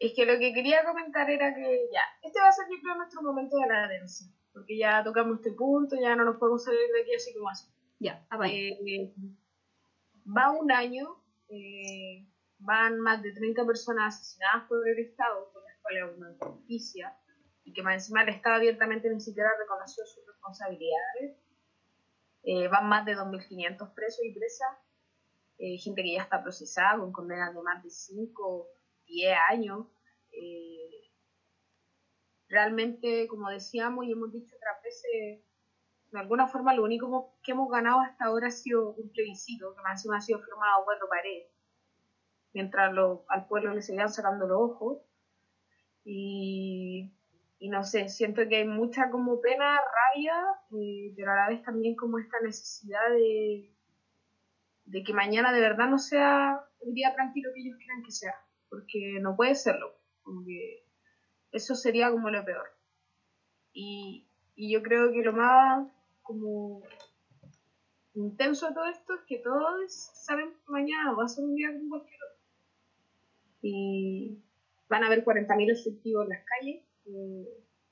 es 0.03 0.14
que 0.14 0.26
lo 0.26 0.36
que 0.36 0.53
quería 0.53 0.84
comentar 0.84 1.30
era 1.30 1.55
que 1.55 1.88
ya, 1.92 2.03
este 2.22 2.40
va 2.40 2.48
a 2.48 2.53
ser 2.53 2.66
yo 2.68 2.82
creo 2.82 2.96
nuestro 2.96 3.22
momento 3.22 3.57
de 3.57 3.68
la 3.68 3.86
densa, 3.86 4.24
porque 4.53 4.76
ya 4.76 5.05
tocamos 5.05 5.36
este 5.36 5.53
punto, 5.53 5.94
ya 5.94 6.16
no 6.16 6.24
nos 6.24 6.38
podemos 6.38 6.64
salir 6.64 6.80
de 6.92 7.03
aquí 7.03 7.14
así 7.14 7.32
como 7.32 7.48
así. 7.48 7.68
Ya, 8.00 8.26
apaña. 8.28 8.53
Eh, 8.53 9.14
va 10.26 10.50
un 10.50 10.72
año, 10.72 11.22
eh, 11.48 12.26
van 12.59 12.98
más 12.98 13.22
de 13.22 13.32
30 13.32 13.64
personas 13.64 14.16
asesinadas 14.16 14.66
por 14.66 14.88
el 14.88 14.98
Estado, 14.98 15.53
por 15.53 15.62
las 15.62 15.78
cuales 15.80 16.03
hay 16.03 16.18
una 16.18 16.36
justicia, 16.36 17.16
y 17.62 17.72
que 17.72 17.84
más 17.84 17.94
encima 17.94 18.24
el 18.24 18.30
Estado 18.30 18.57
abiertamente 18.57 19.09
ni 19.09 19.20
siquiera 19.20 19.50
reconoció 19.57 20.05
sus 20.05 20.26
responsabilidades. 20.26 21.38
Eh, 22.42 22.66
van 22.66 22.88
más 22.88 23.07
de 23.07 23.16
2.500 23.16 23.94
presos 23.94 24.24
y 24.24 24.34
presas. 24.34 24.78
gente 25.78 26.03
que 26.03 26.14
ya 26.14 26.22
está 26.22 26.42
procesada 26.42 26.98
con 26.98 27.12
condenas 27.12 27.55
de 27.55 27.62
más 27.62 27.84
de 27.84 27.90
5, 27.90 28.68
10 29.12 29.36
años. 29.50 29.86
Eh, 30.32 31.10
realmente, 32.48 33.26
como 33.26 33.48
decíamos 33.50 34.04
y 34.04 34.12
hemos 34.12 34.30
dicho 34.30 34.54
otras 34.54 34.80
veces, 34.84 35.40
de 36.12 36.18
alguna 36.20 36.46
forma 36.46 36.74
lo 36.74 36.84
único 36.84 37.34
que 37.42 37.52
hemos 37.52 37.70
ganado 37.70 38.00
hasta 38.00 38.26
ahora 38.26 38.48
ha 38.48 38.50
sido 38.52 38.92
un 38.94 39.10
plebiscito, 39.10 39.74
que 39.74 39.82
más 39.82 39.92
encima 40.00 40.18
ha 40.18 40.20
sido 40.20 40.40
firmado 40.40 40.84
cuatro 40.84 41.08
paredes, 41.08 41.46
mientras 42.54 42.90
lo- 42.94 43.24
al 43.28 43.46
pueblo 43.46 43.74
le 43.74 43.82
seguían 43.82 44.08
sacando 44.08 44.46
los 44.46 44.58
ojos. 44.58 44.98
Y, 46.04 47.10
no 47.60 47.84
sé, 47.84 48.08
siento 48.08 48.42
que 48.48 48.56
hay 48.56 48.64
mucha 48.66 49.10
como 49.10 49.40
pena, 49.40 49.80
rabia, 49.80 50.34
eh, 50.72 51.12
pero 51.16 51.32
a 51.32 51.36
la 51.36 51.48
vez 51.48 51.62
también 51.62 51.94
como 51.96 52.18
esta 52.18 52.38
necesidad 52.40 52.98
de 54.84 55.02
que 55.02 55.12
mañana 55.12 55.52
de 55.52 55.60
verdad 55.60 55.88
no 55.88 55.98
sea 55.98 56.60
el 56.80 56.94
día 56.94 57.12
tranquilo 57.14 57.50
que 57.54 57.60
ellos 57.62 57.76
quieran 57.78 58.02
que 58.04 58.12
sea, 58.12 58.34
porque 58.73 59.18
no 59.20 59.37
puede 59.37 59.55
serlo, 59.55 59.95
como 60.23 60.47
eso 61.53 61.75
sería 61.75 62.11
como 62.11 62.31
lo 62.31 62.43
peor. 62.43 62.66
Y, 63.75 64.27
y 64.57 64.73
yo 64.73 64.83
creo 64.83 65.12
que 65.12 65.23
lo 65.23 65.35
más 65.35 65.93
como 66.23 66.83
intenso 68.14 68.68
de 68.68 68.75
todo 68.75 68.87
esto 68.87 69.14
es 69.14 69.20
que 69.27 69.39
todos 69.39 69.93
saben 70.14 70.55
mañana 70.66 71.12
va 71.12 71.25
a 71.25 71.29
ser 71.29 71.45
un 71.45 71.55
día 71.55 71.68
como 71.70 71.91
cualquier 71.91 72.20
otro. 72.23 72.43
Y 73.61 74.39
van 74.89 75.05
a 75.05 75.09
haber 75.09 75.23
40.000 75.23 75.70
efectivos 75.70 76.25
en 76.25 76.31
las 76.31 76.45
calles. 76.45 76.83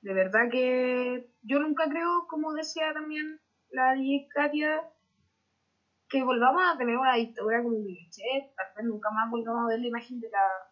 De 0.01 0.15
verdad 0.15 0.49
que 0.51 1.31
yo 1.43 1.59
nunca 1.59 1.91
creo, 1.91 2.27
como 2.27 2.55
decía 2.55 2.95
también 2.95 3.39
la 3.71 3.95
Katia, 4.35 4.83
que 6.09 6.25
volvamos 6.25 6.63
a 6.65 6.79
tener 6.79 6.97
una 6.97 7.17
dictadura 7.17 7.63
como 7.63 7.85
Pinochet, 7.85 8.55
tal 8.57 8.67
vez 8.77 8.85
nunca 8.87 9.11
más 9.11 9.31
volvamos 9.31 9.65
a 9.65 9.69
ver 9.69 9.81
la 9.81 9.89
imagen 9.89 10.21
de 10.21 10.31
la 10.31 10.70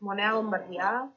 moneda 0.00 0.34
bombardeada, 0.34 1.12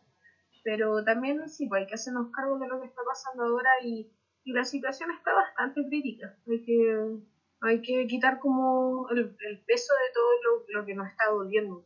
pero 0.63 1.03
también 1.03 1.47
sí, 1.49 1.67
pues 1.67 1.81
hay 1.81 1.87
que 1.87 1.95
hacernos 1.95 2.31
cargo 2.31 2.57
de 2.59 2.67
lo 2.67 2.79
que 2.79 2.87
está 2.87 3.01
pasando 3.05 3.43
ahora 3.43 3.69
y, 3.83 4.11
y 4.43 4.53
la 4.53 4.63
situación 4.63 5.11
está 5.11 5.33
bastante 5.33 5.85
crítica. 5.87 6.37
Hay 6.49 6.63
que, 6.63 7.17
hay 7.61 7.81
que 7.81 8.07
quitar 8.07 8.39
como 8.39 9.09
el, 9.09 9.35
el 9.39 9.63
peso 9.65 9.93
de 9.93 10.13
todo 10.13 10.29
lo, 10.43 10.79
lo 10.79 10.85
que 10.85 10.95
nos 10.95 11.07
está 11.07 11.29
doliendo. 11.29 11.85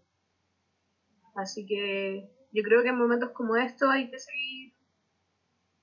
Así 1.35 1.65
que 1.65 2.29
yo 2.51 2.63
creo 2.63 2.83
que 2.83 2.89
en 2.89 2.97
momentos 2.97 3.31
como 3.31 3.55
estos 3.55 3.89
hay 3.89 4.09
que 4.09 4.19
seguir 4.19 4.73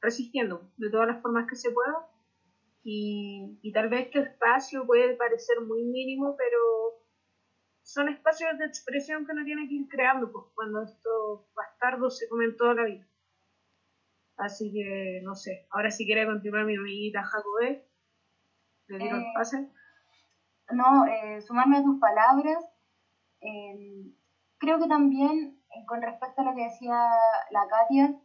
resistiendo 0.00 0.70
de 0.76 0.90
todas 0.90 1.08
las 1.08 1.22
formas 1.22 1.46
que 1.48 1.56
se 1.56 1.70
pueda. 1.70 2.08
Y, 2.82 3.58
y 3.62 3.72
tal 3.72 3.88
vez 3.88 4.06
este 4.06 4.20
espacio 4.20 4.86
puede 4.86 5.16
parecer 5.16 5.60
muy 5.62 5.84
mínimo, 5.84 6.36
pero 6.36 7.03
son 7.84 8.08
espacios 8.08 8.58
de 8.58 8.64
expresión 8.64 9.24
que 9.24 9.32
uno 9.32 9.44
tiene 9.44 9.68
que 9.68 9.74
ir 9.74 9.88
creando 9.88 10.32
pues, 10.32 10.46
cuando 10.54 10.82
estos 10.82 11.52
bastardos 11.54 12.18
se 12.18 12.28
comen 12.28 12.56
toda 12.56 12.74
la 12.74 12.84
vida. 12.84 13.06
Así 14.36 14.72
que, 14.72 15.20
no 15.22 15.34
sé, 15.34 15.68
ahora 15.70 15.90
si 15.90 16.06
quiere 16.06 16.26
continuar 16.26 16.64
mi 16.64 16.76
amiguita 16.76 17.22
Jacobé, 17.22 17.86
le 18.88 18.98
digo 18.98 19.16
el 19.16 19.22
Eh, 19.22 19.32
pase. 19.34 19.68
No, 20.72 21.04
eh, 21.06 21.40
sumarme 21.42 21.78
a 21.78 21.84
tus 21.84 22.00
palabras. 22.00 22.64
eh, 23.40 24.10
creo 24.58 24.78
que 24.78 24.88
también, 24.88 25.62
eh, 25.70 25.84
con 25.86 26.00
respecto 26.00 26.40
a 26.40 26.44
lo 26.44 26.54
que 26.54 26.64
decía 26.64 26.96
la 27.50 27.68
Katia, 27.68 28.18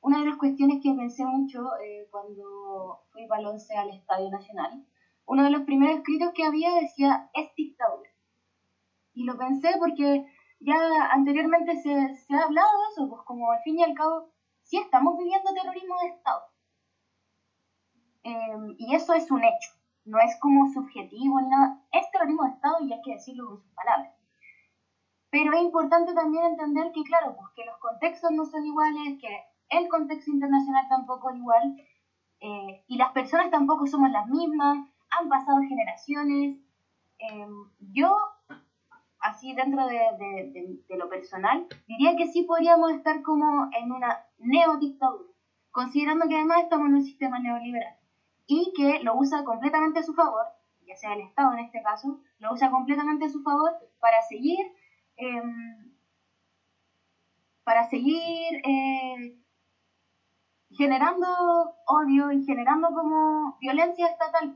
una 0.00 0.18
de 0.18 0.26
las 0.26 0.36
cuestiones 0.36 0.80
que 0.82 0.94
pensé 0.94 1.24
mucho 1.24 1.60
eh, 1.80 2.08
cuando 2.10 3.06
fui 3.12 3.26
11 3.30 3.76
al 3.76 3.90
Estadio 3.90 4.30
Nacional, 4.30 4.84
uno 5.26 5.44
de 5.44 5.50
los 5.50 5.62
primeros 5.62 5.98
escritos 5.98 6.32
que 6.34 6.44
había 6.44 6.74
decía, 6.80 7.30
es 7.34 7.54
dictadura. 7.56 8.15
Y 9.16 9.24
lo 9.24 9.36
pensé 9.38 9.70
porque 9.78 10.26
ya 10.60 10.76
anteriormente 11.10 11.74
se, 11.76 12.14
se 12.14 12.34
ha 12.34 12.44
hablado 12.44 12.68
de 12.68 12.84
eso, 12.92 13.08
pues 13.08 13.22
como 13.22 13.50
al 13.50 13.62
fin 13.62 13.78
y 13.78 13.82
al 13.82 13.94
cabo, 13.94 14.30
sí 14.62 14.76
estamos 14.76 15.16
viviendo 15.16 15.54
terrorismo 15.54 15.94
de 16.02 16.08
Estado. 16.08 16.42
Eh, 18.24 18.74
y 18.76 18.94
eso 18.94 19.14
es 19.14 19.30
un 19.30 19.42
hecho, 19.42 19.70
no 20.04 20.18
es 20.18 20.38
como 20.38 20.70
subjetivo 20.70 21.40
ni 21.40 21.48
nada, 21.48 21.82
es 21.92 22.10
terrorismo 22.10 22.44
de 22.44 22.50
Estado 22.50 22.76
y 22.82 22.92
hay 22.92 23.00
que 23.02 23.14
decirlo 23.14 23.46
con 23.46 23.58
sus 23.58 23.72
palabras. 23.72 24.12
Pero 25.30 25.54
es 25.54 25.62
importante 25.62 26.12
también 26.12 26.44
entender 26.44 26.92
que, 26.92 27.02
claro, 27.04 27.36
pues 27.36 27.48
que 27.56 27.64
los 27.64 27.78
contextos 27.78 28.32
no 28.32 28.44
son 28.44 28.66
iguales, 28.66 29.18
que 29.18 29.34
el 29.70 29.88
contexto 29.88 30.30
internacional 30.30 30.86
tampoco 30.90 31.30
es 31.30 31.36
igual, 31.36 31.76
eh, 32.40 32.84
y 32.86 32.98
las 32.98 33.12
personas 33.12 33.50
tampoco 33.50 33.86
somos 33.86 34.10
las 34.10 34.26
mismas, 34.26 34.76
han 35.08 35.28
pasado 35.30 35.58
generaciones. 35.66 36.58
Eh, 37.18 37.48
yo, 37.78 38.14
así 39.28 39.52
dentro 39.54 39.86
de, 39.86 39.98
de- 40.18 40.96
lo 40.96 41.08
personal, 41.08 41.64
diría 41.86 42.14
que 42.16 42.26
sí 42.26 42.42
podríamos 42.42 42.90
estar 42.92 43.20
como 43.22 43.66
en 43.72 43.92
una 43.92 44.10
neodictadura, 44.38 45.28
considerando 45.70 46.26
que 46.28 46.36
además 46.36 46.60
estamos 46.60 46.86
en 46.88 46.94
un 46.94 47.02
sistema 47.02 47.38
neoliberal 47.38 47.94
y 48.46 48.70
que 48.74 48.98
lo 49.00 49.14
usa 49.16 49.42
completamente 49.42 49.98
a 50.00 50.02
su 50.02 50.14
favor, 50.14 50.46
ya 50.86 50.94
sea 50.94 51.12
el 51.14 51.20
Estado 51.20 51.52
en 51.52 51.60
este 51.60 51.80
caso, 51.82 52.16
lo 52.38 52.52
usa 52.52 52.70
completamente 52.70 53.24
a 53.26 53.28
su 53.28 53.40
favor 53.40 53.70
para 54.00 54.20
seguir, 54.22 54.64
em, 55.16 55.90
para 57.64 57.82
seguir 57.84 58.54
eh, 58.64 59.32
generando 60.70 61.26
odio 61.86 62.30
y 62.30 62.40
generando 62.40 62.88
como 62.92 63.56
violencia 63.60 64.06
estatal. 64.06 64.52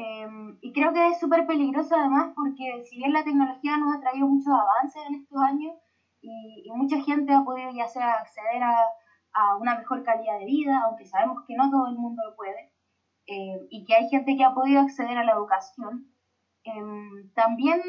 Em, 0.00 0.56
y 0.60 0.72
creo 0.72 0.92
que 0.92 1.08
es 1.08 1.18
súper 1.18 1.44
peligroso 1.44 1.96
además 1.96 2.30
porque 2.36 2.82
si 2.84 2.96
bien 2.98 3.12
la 3.12 3.24
tecnología 3.24 3.76
nos 3.78 3.92
ha 3.92 3.98
traído 3.98 4.28
muchos 4.28 4.52
avances 4.54 5.02
en 5.08 5.14
estos 5.14 5.42
años 5.42 5.74
y, 6.20 6.70
mucha 6.72 7.00
gente 7.00 7.32
ha 7.32 7.42
podido 7.42 7.70
ya 7.72 7.88
sea 7.88 8.12
acceder 8.18 8.62
a, 8.62 8.76
una 9.60 9.74
mejor 9.74 10.02
calidad 10.04 10.38
de 10.38 10.44
vida, 10.46 10.82
aunque 10.84 11.04
sabemos 11.06 11.38
que 11.46 11.54
no 11.56 11.70
todo 11.70 11.86
el 11.88 11.96
mundo 11.96 12.22
lo 12.24 12.34
puede, 12.36 12.70
eh, 13.26 13.66
y 13.70 13.84
que 13.84 13.94
hay 13.94 14.06
gente 14.08 14.36
que 14.36 14.44
ha 14.44 14.54
podido 14.54 14.80
acceder 14.80 15.18
a 15.18 15.24
la 15.24 15.32
educación, 15.32 16.06
em, 16.64 17.28
también 17.34 17.80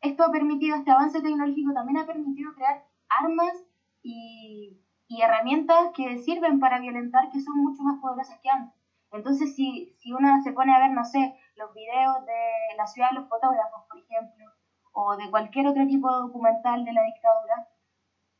esto 0.00 0.24
ha 0.24 0.30
permitido, 0.30 0.76
este 0.76 0.90
avance 0.92 1.20
tecnológico 1.22 1.72
también 1.72 1.98
ha 1.98 2.06
permitido 2.06 2.52
crear 2.54 2.84
armas 3.08 3.66
y 4.02 4.76
herramientas 5.22 5.90
que 5.94 6.18
sirven 6.18 6.58
para 6.60 6.78
violentar 6.80 7.28
que 7.30 7.40
son 7.40 7.56
mucho 7.62 7.82
más 7.82 7.98
poderosas 8.00 8.38
que 8.42 8.50
antes. 8.50 8.83
Entonces, 9.14 9.54
si, 9.54 9.86
si 9.94 10.12
uno 10.12 10.40
se 10.40 10.52
pone 10.52 10.74
a 10.74 10.78
ver, 10.80 10.90
no 10.90 11.04
sé, 11.04 11.30
los 11.54 11.72
videos 11.72 12.24
de 12.24 12.76
la 12.76 12.84
ciudad 12.84 13.10
de 13.10 13.14
los 13.14 13.28
fotógrafos, 13.28 13.80
por 13.86 13.96
ejemplo, 13.96 14.44
o 14.90 15.16
de 15.16 15.30
cualquier 15.30 15.68
otro 15.68 15.86
tipo 15.86 16.10
de 16.10 16.18
documental 16.18 16.82
de 16.82 16.92
la 16.92 17.02
dictadura, 17.04 17.64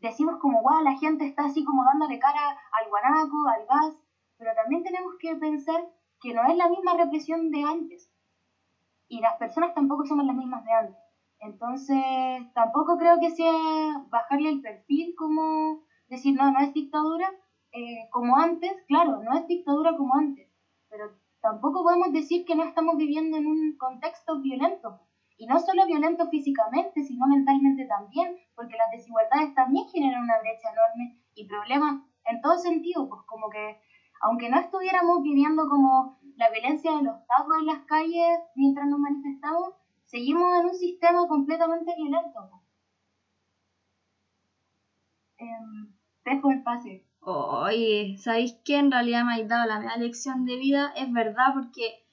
decimos 0.01 0.37
como, 0.41 0.63
guau, 0.63 0.83
la 0.83 0.93
gente 0.95 1.23
está 1.25 1.45
así 1.45 1.63
como 1.63 1.85
dándole 1.85 2.19
cara 2.19 2.49
al 2.73 2.89
guanaco, 2.89 3.37
al 3.47 3.65
gas, 3.67 4.01
pero 4.37 4.53
también 4.55 4.83
tenemos 4.83 5.13
que 5.21 5.37
pensar 5.37 5.87
que 6.21 6.33
no 6.33 6.45
es 6.45 6.57
la 6.57 6.67
misma 6.67 6.95
represión 6.95 7.51
de 7.51 7.63
antes. 7.63 8.11
Y 9.07 9.21
las 9.21 9.37
personas 9.37 9.73
tampoco 9.75 10.05
somos 10.05 10.25
las 10.25 10.35
mismas 10.35 10.65
de 10.65 10.73
antes. 10.73 11.01
Entonces, 11.39 12.49
tampoco 12.53 12.97
creo 12.97 13.21
que 13.21 13.31
sea 13.31 14.01
bajarle 14.09 14.49
el 14.49 14.61
perfil 14.61 15.15
como 15.17 15.79
decir, 16.09 16.35
no, 16.35 16.51
no 16.51 16.59
es 16.59 16.73
dictadura 16.73 17.33
eh, 17.71 18.09
como 18.11 18.37
antes. 18.39 18.73
Claro, 18.89 19.21
no 19.21 19.37
es 19.37 19.47
dictadura 19.47 19.95
como 19.95 20.17
antes, 20.17 20.49
pero 20.95 21.11
tampoco 21.41 21.83
podemos 21.83 22.13
decir 22.13 22.45
que 22.45 22.55
no 22.55 22.63
estamos 22.63 22.97
viviendo 22.97 23.37
en 23.37 23.47
un 23.49 23.77
contexto 23.77 24.41
violento. 24.41 25.01
Y 25.37 25.47
no 25.47 25.59
solo 25.59 25.87
violento 25.87 26.29
físicamente, 26.29 27.03
sino 27.03 27.27
mentalmente 27.27 27.85
también, 27.87 28.37
porque 28.55 28.77
las 28.77 28.93
desigualdades 28.93 29.53
también 29.55 29.89
generan 29.89 30.23
una 30.23 30.39
brecha 30.39 30.69
enorme 30.71 31.19
y 31.35 31.49
problemas 31.49 32.01
en 32.27 32.41
todo 32.41 32.57
sentido, 32.59 33.09
pues 33.09 33.23
como 33.27 33.51
que 33.51 33.77
aunque 34.21 34.49
no 34.49 34.59
estuviéramos 34.61 35.21
viviendo 35.23 35.69
como 35.69 36.17
la 36.37 36.49
violencia 36.51 36.93
de 36.93 37.03
los 37.03 37.27
tacos 37.27 37.59
en 37.59 37.67
las 37.67 37.81
calles 37.81 38.39
mientras 38.55 38.87
nos 38.87 39.01
manifestamos, 39.01 39.75
seguimos 40.05 40.61
en 40.61 40.67
un 40.67 40.75
sistema 40.75 41.27
completamente 41.27 41.93
violento. 41.97 42.63
Em, 45.39 45.93
dejo 46.25 46.53
el 46.53 46.63
pase. 46.63 47.05
Oye, 47.27 48.17
¿sabéis 48.19 48.55
qué? 48.65 48.77
En 48.77 48.91
realidad 48.91 49.25
me 49.25 49.33
habéis 49.33 49.49
dado 49.49 49.67
la 49.67 49.81
mejor 49.81 49.99
lección 49.99 50.45
de 50.45 50.57
vida. 50.57 50.93
Es 50.97 51.11
verdad, 51.13 51.55
porque 51.55 52.05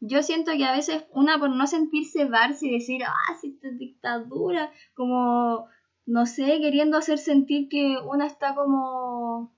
yo 0.00 0.22
siento 0.22 0.52
que 0.52 0.64
a 0.64 0.72
veces 0.72 1.04
una 1.12 1.38
por 1.38 1.50
no 1.50 1.66
sentirse 1.66 2.28
Barça 2.28 2.62
y 2.62 2.70
decir, 2.70 3.02
ah, 3.04 3.34
si 3.40 3.48
esta 3.50 3.68
es 3.68 3.78
dictadura, 3.78 4.70
como, 4.94 5.66
no 6.06 6.26
sé, 6.26 6.60
queriendo 6.60 6.96
hacer 6.96 7.18
sentir 7.18 7.68
que 7.68 7.98
una 7.98 8.26
está 8.26 8.54
como 8.54 9.52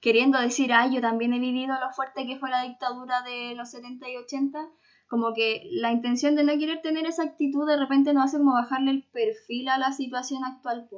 queriendo 0.00 0.38
decir, 0.38 0.72
ay, 0.72 0.94
yo 0.94 1.00
también 1.00 1.32
he 1.32 1.38
vivido 1.38 1.74
lo 1.80 1.90
fuerte 1.90 2.26
que 2.26 2.38
fue 2.38 2.50
la 2.50 2.62
dictadura 2.62 3.22
de 3.22 3.54
los 3.54 3.70
70 3.70 4.08
y 4.10 4.16
80, 4.18 4.68
como 5.08 5.32
que 5.32 5.62
la 5.72 5.92
intención 5.92 6.34
de 6.36 6.44
no 6.44 6.52
querer 6.58 6.82
tener 6.82 7.06
esa 7.06 7.22
actitud 7.22 7.66
de 7.66 7.78
repente 7.78 8.12
nos 8.12 8.26
hace 8.26 8.36
como 8.36 8.52
bajarle 8.52 8.90
el 8.90 9.04
perfil 9.04 9.68
a 9.70 9.78
la 9.78 9.92
situación 9.92 10.44
actual. 10.44 10.88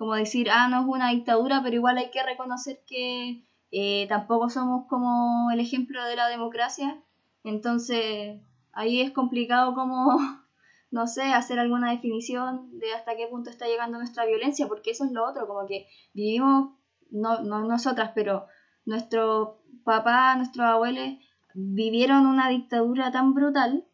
Como 0.00 0.14
decir, 0.14 0.48
ah, 0.50 0.66
no 0.68 0.80
es 0.80 0.86
una 0.86 1.10
dictadura, 1.10 1.60
pero 1.62 1.76
igual 1.76 1.98
hay 1.98 2.10
que 2.10 2.22
reconocer 2.22 2.80
que 2.86 3.44
eh, 3.70 4.06
tampoco 4.08 4.48
somos 4.48 4.86
como 4.88 5.50
el 5.52 5.60
ejemplo 5.60 6.02
de 6.06 6.16
la 6.16 6.28
democracia. 6.28 7.02
Entonces, 7.44 8.40
ahí 8.72 9.02
es 9.02 9.10
complicado 9.10 9.74
como 9.74 10.16
no 10.90 11.06
sé, 11.06 11.34
hacer 11.34 11.58
alguna 11.58 11.90
definición 11.90 12.78
de 12.78 12.94
hasta 12.94 13.14
qué 13.14 13.26
punto 13.26 13.50
está 13.50 13.66
llegando 13.66 13.98
nuestra 13.98 14.24
violencia, 14.24 14.68
porque 14.68 14.92
eso 14.92 15.04
es 15.04 15.12
lo 15.12 15.28
otro, 15.28 15.46
como 15.46 15.66
que 15.66 15.86
vivimos, 16.14 16.70
no, 17.10 17.42
no 17.42 17.62
nosotras, 17.64 18.12
pero 18.14 18.46
nuestro 18.86 19.60
papá, 19.84 20.34
nuestros 20.36 20.64
abuelos 20.64 21.18
vivieron 21.52 22.24
una 22.24 22.48
dictadura 22.48 23.10
tan 23.12 23.34
brutal 23.34 23.84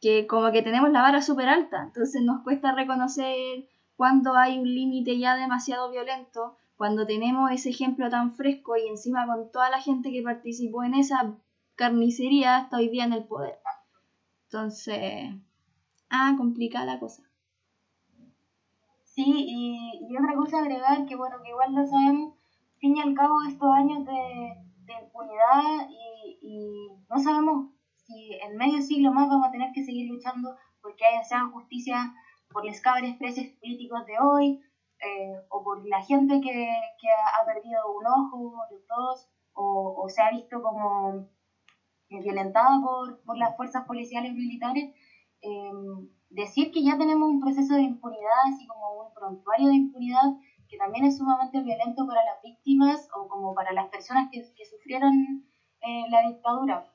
que 0.00 0.28
como 0.28 0.52
que 0.52 0.62
tenemos 0.62 0.92
la 0.92 1.02
vara 1.02 1.20
súper 1.20 1.48
alta, 1.48 1.82
entonces 1.82 2.22
nos 2.22 2.44
cuesta 2.44 2.70
reconocer 2.70 3.66
cuando 4.00 4.34
hay 4.34 4.58
un 4.58 4.64
límite 4.64 5.18
ya 5.18 5.36
demasiado 5.36 5.90
violento, 5.90 6.56
cuando 6.78 7.04
tenemos 7.04 7.50
ese 7.50 7.68
ejemplo 7.68 8.08
tan 8.08 8.32
fresco 8.34 8.74
y 8.74 8.88
encima 8.88 9.26
con 9.26 9.52
toda 9.52 9.68
la 9.68 9.78
gente 9.78 10.10
que 10.10 10.22
participó 10.22 10.84
en 10.84 10.94
esa 10.94 11.36
carnicería 11.74 12.56
hasta 12.56 12.78
hoy 12.78 12.88
día 12.88 13.04
en 13.04 13.12
el 13.12 13.24
poder. 13.24 13.58
Entonces, 14.44 15.34
ah, 16.08 16.32
complica 16.38 16.86
la 16.86 16.98
cosa. 16.98 17.24
Sí, 19.04 19.34
y, 19.36 20.06
y 20.08 20.16
otra 20.16 20.34
cosa 20.34 20.60
agregar, 20.60 21.04
que 21.04 21.16
bueno, 21.16 21.36
que 21.42 21.50
igual 21.50 21.74
lo 21.74 21.86
sabemos, 21.86 22.32
fin 22.78 22.96
y 22.96 23.00
al 23.02 23.12
cabo 23.12 23.34
estos 23.46 23.68
años 23.70 24.06
de, 24.06 24.54
de 24.86 24.94
impunidad 24.94 25.90
y, 25.90 26.38
y 26.40 26.88
no 27.06 27.18
sabemos 27.18 27.66
si 28.06 28.32
en 28.32 28.56
medio 28.56 28.80
siglo 28.80 29.12
más 29.12 29.28
vamos 29.28 29.46
a 29.46 29.50
tener 29.50 29.72
que 29.74 29.84
seguir 29.84 30.10
luchando 30.10 30.56
porque 30.80 31.04
haya 31.04 31.22
sea 31.22 31.50
justicia 31.52 32.14
por 32.52 32.64
los 32.64 32.80
cabres 32.80 33.16
presos 33.16 33.44
políticos 33.60 34.04
de 34.06 34.18
hoy, 34.18 34.60
eh, 35.02 35.34
o 35.48 35.62
por 35.62 35.86
la 35.88 36.02
gente 36.02 36.40
que, 36.40 36.50
que, 37.00 37.08
ha 37.08 37.44
perdido 37.46 37.80
un 37.96 38.06
ojo, 38.06 38.64
los 38.70 38.86
dos, 38.86 39.28
o, 39.54 39.94
o 39.96 40.08
se 40.08 40.20
ha 40.20 40.30
visto 40.30 40.60
como 40.60 41.26
eh, 42.10 42.20
violentada 42.22 42.80
por, 42.82 43.22
por, 43.22 43.38
las 43.38 43.56
fuerzas 43.56 43.86
policiales 43.86 44.34
militares, 44.34 44.92
eh, 45.40 45.72
decir 46.28 46.70
que 46.70 46.82
ya 46.82 46.98
tenemos 46.98 47.30
un 47.30 47.40
proceso 47.40 47.74
de 47.74 47.82
impunidad, 47.82 48.44
así 48.46 48.66
como 48.66 49.06
un 49.06 49.14
prontuario 49.14 49.68
de 49.68 49.76
impunidad, 49.76 50.36
que 50.68 50.76
también 50.76 51.06
es 51.06 51.16
sumamente 51.16 51.62
violento 51.62 52.06
para 52.06 52.22
las 52.24 52.42
víctimas 52.42 53.08
o 53.16 53.26
como 53.26 53.54
para 53.54 53.72
las 53.72 53.88
personas 53.88 54.28
que, 54.30 54.40
que 54.54 54.66
sufrieron 54.66 55.46
la 56.10 56.28
dictadura. 56.28 56.94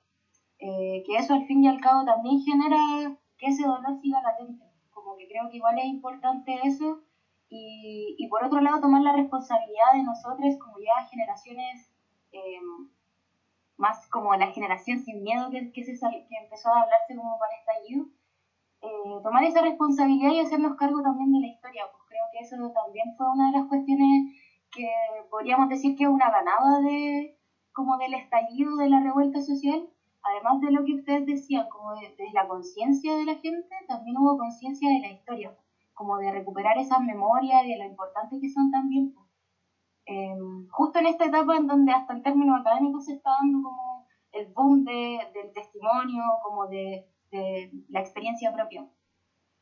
que 0.59 1.17
eso 1.17 1.33
al 1.33 1.45
fin 1.47 1.63
y 1.63 1.67
al 1.67 1.81
cabo 1.81 2.05
también 2.05 2.39
genera 2.39 3.17
que 3.37 3.47
ese 3.47 3.63
dolor 3.63 3.99
siga 3.99 4.21
latente. 4.21 4.64
Como 5.05 5.17
que 5.17 5.27
creo 5.27 5.47
que 5.49 5.57
igual 5.57 5.77
es 5.77 5.85
importante 5.85 6.59
eso. 6.63 6.99
Y, 7.47 8.15
y 8.17 8.27
por 8.27 8.43
otro 8.43 8.59
lado, 8.59 8.81
tomar 8.81 9.01
la 9.01 9.13
responsabilidad 9.13 9.93
de 9.93 10.01
nosotros 10.01 10.57
como 10.57 10.79
ya 10.79 11.05
generaciones 11.05 11.91
eh, 12.31 12.59
más 13.77 14.07
como 14.09 14.33
la 14.35 14.47
generación 14.47 14.97
sin 14.99 15.21
miedo 15.21 15.51
que, 15.51 15.71
que, 15.71 15.83
se 15.83 15.95
sal, 15.95 16.11
que 16.27 16.35
empezó 16.41 16.69
a 16.69 16.81
hablarse 16.81 17.15
como 17.15 17.37
para 17.37 17.55
estallido, 17.55 18.07
eh, 18.81 19.21
tomar 19.21 19.43
esa 19.43 19.61
responsabilidad 19.61 20.31
y 20.31 20.39
hacernos 20.39 20.75
cargo 20.75 21.03
también 21.03 21.31
de 21.31 21.41
la 21.41 21.47
historia, 21.47 21.83
pues 21.91 22.03
creo 22.07 22.23
que 22.31 22.39
eso 22.39 22.55
también 22.73 23.13
fue 23.15 23.29
una 23.29 23.51
de 23.51 23.57
las 23.59 23.67
cuestiones 23.67 24.33
que 24.71 24.89
podríamos 25.29 25.69
decir 25.69 25.95
que 25.95 26.05
es 26.05 26.09
una 26.09 26.31
ganada 26.31 26.79
de 26.81 27.37
como 27.73 27.97
del 27.97 28.15
estallido 28.15 28.75
de 28.77 28.89
la 28.89 29.01
revuelta 29.01 29.41
social, 29.41 29.87
además 30.25 30.59
de 30.59 30.71
lo 30.71 30.83
que 30.83 30.95
ustedes 30.95 31.25
decían, 31.25 31.67
como 31.69 31.93
de, 31.93 32.13
de 32.17 32.31
la 32.33 32.45
conciencia 32.47 33.15
de 33.15 33.25
la 33.25 33.35
gente, 33.35 33.75
también 33.87 34.17
hubo 34.17 34.37
conciencia 34.37 34.89
de 34.89 34.99
la 34.99 35.11
historia, 35.11 35.53
como 35.93 36.17
de 36.17 36.31
recuperar 36.31 36.77
esas 36.77 36.99
memorias 36.99 37.63
y 37.63 37.69
de 37.69 37.77
lo 37.77 37.85
importante 37.85 38.39
que 38.39 38.49
son 38.49 38.69
también. 38.71 39.11
Pues. 39.13 39.25
Eh, 40.07 40.35
justo 40.69 40.99
en 40.99 41.07
esta 41.07 41.25
etapa 41.25 41.55
en 41.57 41.67
donde 41.67 41.91
hasta 41.91 42.13
en 42.13 42.21
términos 42.21 42.59
académicos 42.59 43.05
se 43.05 43.13
está 43.13 43.31
dando 43.39 43.61
como 43.63 44.05
el 44.31 44.47
boom 44.47 44.83
de, 44.83 45.19
del 45.33 45.51
testimonio, 45.53 46.23
como 46.43 46.67
de, 46.67 47.07
de, 47.31 47.71
la 47.89 48.01
experiencia 48.01 48.51
propia. 48.53 48.87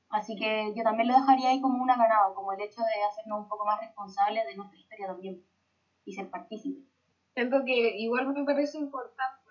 Así 0.10 0.36
que 0.36 0.74
yo 0.76 0.84
también 0.84 1.08
lo 1.08 1.16
dejaría 1.16 1.50
ahí 1.50 1.62
como 1.62 1.82
una 1.82 1.98
ganada, 1.98 2.34
como 2.36 2.54
el 2.54 2.62
hecho 2.62 2.82
de 2.82 3.04
hacernos 3.04 3.40
un 3.42 3.48
poco 3.48 3.66
más 3.66 3.80
responsables 3.80 4.46
de 4.46 4.56
nuestra 4.56 4.80
historia 4.80 5.08
también 5.08 5.42
y 6.06 6.14
ser 6.14 6.30
partícipes. 6.30 6.84
Siento 7.34 7.64
que 7.66 7.98
igual 7.98 8.32
me 8.32 8.44
parece 8.44 8.78
importante 8.78 9.43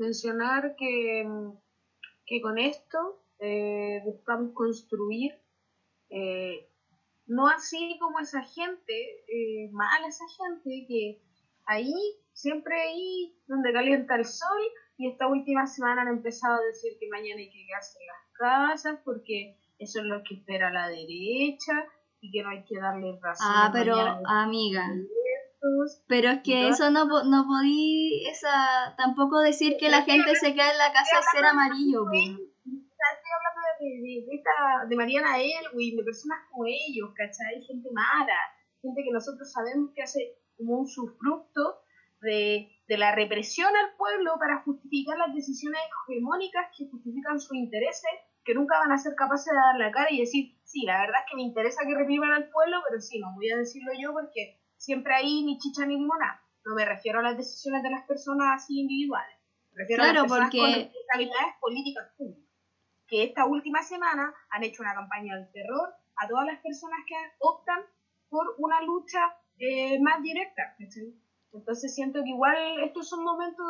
mencionar 0.00 0.74
que, 0.76 1.28
que 2.26 2.40
con 2.40 2.58
esto 2.58 3.22
eh, 3.38 4.00
buscamos 4.04 4.52
construir 4.52 5.32
eh, 6.10 6.68
no 7.26 7.46
así 7.46 7.96
como 8.00 8.18
esa 8.18 8.42
gente, 8.42 9.24
eh, 9.28 9.70
mala 9.70 10.08
esa 10.08 10.24
gente, 10.36 10.84
que 10.88 11.22
ahí, 11.64 11.94
siempre 12.32 12.74
ahí 12.80 13.32
donde 13.46 13.72
calienta 13.72 14.16
el 14.16 14.24
sol, 14.24 14.60
y 14.98 15.08
esta 15.08 15.28
última 15.28 15.66
semana 15.66 16.02
han 16.02 16.08
empezado 16.08 16.56
a 16.56 16.66
decir 16.66 16.98
que 16.98 17.08
mañana 17.08 17.40
hay 17.40 17.50
que 17.50 17.66
quedarse 17.66 17.98
en 18.00 18.06
las 18.08 18.26
casas 18.36 19.00
porque 19.04 19.56
eso 19.78 20.00
es 20.00 20.06
lo 20.06 20.22
que 20.24 20.34
espera 20.34 20.72
la 20.72 20.88
derecha 20.88 21.86
y 22.20 22.32
que 22.32 22.42
no 22.42 22.50
hay 22.50 22.64
que 22.64 22.78
darle 22.78 23.18
razón. 23.22 23.46
Ah, 23.48 23.70
pero 23.72 23.94
amiga. 24.26 24.86
Pero 26.06 26.30
es 26.30 26.40
que 26.42 26.68
eso 26.68 26.90
no, 26.90 27.04
no 27.04 27.46
podí 27.46 28.26
esa, 28.26 28.94
tampoco 28.96 29.40
decir 29.40 29.76
que 29.78 29.90
la 29.90 30.02
gente 30.02 30.34
se 30.34 30.54
queda 30.54 30.72
en 30.72 30.78
la 30.78 30.92
casa 30.92 31.18
a 31.18 31.36
ser 31.36 31.44
amarillo. 31.44 32.04
Estoy 32.10 33.32
hablando 33.36 33.60
de, 33.80 33.86
de, 33.86 34.26
de, 34.26 34.34
esta, 34.36 34.86
de 34.88 34.96
Mariana 34.96 35.38
Elwin, 35.38 35.96
de 35.96 36.04
personas 36.04 36.38
como 36.50 36.64
ellos, 36.66 37.10
¿cachai? 37.14 37.62
Gente 37.62 37.88
mala, 37.92 38.38
gente 38.80 39.02
que 39.04 39.12
nosotros 39.12 39.50
sabemos 39.52 39.90
que 39.94 40.02
hace 40.02 40.36
como 40.56 40.80
un 40.80 40.86
subfructo 40.86 41.80
de, 42.20 42.68
de 42.86 42.98
la 42.98 43.14
represión 43.14 43.68
al 43.68 43.96
pueblo 43.96 44.34
para 44.38 44.62
justificar 44.62 45.16
las 45.18 45.34
decisiones 45.34 45.80
hegemónicas 46.08 46.68
que 46.76 46.88
justifican 46.88 47.40
sus 47.40 47.56
intereses, 47.56 48.10
que 48.44 48.54
nunca 48.54 48.78
van 48.78 48.92
a 48.92 48.98
ser 48.98 49.14
capaces 49.14 49.52
de 49.52 49.56
dar 49.56 49.76
la 49.78 49.92
cara 49.92 50.08
y 50.10 50.20
decir, 50.20 50.56
sí, 50.64 50.84
la 50.84 51.00
verdad 51.00 51.20
es 51.24 51.30
que 51.30 51.36
me 51.36 51.42
interesa 51.42 51.84
que 51.86 51.94
repriman 51.94 52.32
al 52.32 52.50
pueblo, 52.50 52.78
pero 52.88 53.00
sí, 53.00 53.18
no 53.18 53.34
voy 53.34 53.50
a 53.50 53.56
decirlo 53.56 53.92
yo 53.98 54.12
porque 54.12 54.59
siempre 54.80 55.14
hay 55.14 55.42
ni 55.44 55.58
chicha 55.58 55.84
ni 55.84 55.96
limonada. 55.96 56.42
No 56.64 56.74
me 56.74 56.84
refiero 56.84 57.20
a 57.20 57.22
las 57.22 57.36
decisiones 57.36 57.82
de 57.82 57.90
las 57.90 58.06
personas 58.06 58.62
así 58.62 58.80
individuales. 58.80 59.36
Me 59.72 59.82
refiero 59.82 60.02
claro, 60.02 60.10
a 60.10 60.22
las 60.22 60.32
personas 60.32 60.50
porque... 60.50 60.58
con 60.58 60.72
responsabilidades 60.72 61.54
políticas 61.60 62.08
públicas 62.16 62.50
que 63.10 63.24
esta 63.24 63.44
última 63.44 63.82
semana 63.82 64.32
han 64.50 64.62
hecho 64.62 64.82
una 64.82 64.94
campaña 64.94 65.36
del 65.36 65.50
terror 65.50 65.92
a 66.16 66.28
todas 66.28 66.46
las 66.46 66.60
personas 66.60 67.00
que 67.06 67.16
optan 67.40 67.80
por 68.28 68.54
una 68.58 68.80
lucha 68.82 69.18
eh, 69.58 70.00
más 70.00 70.22
directa. 70.22 70.76
¿sí? 70.88 71.20
Entonces 71.52 71.92
siento 71.92 72.22
que 72.22 72.30
igual 72.30 72.56
estos 72.84 73.08
son 73.08 73.24
momentos 73.24 73.66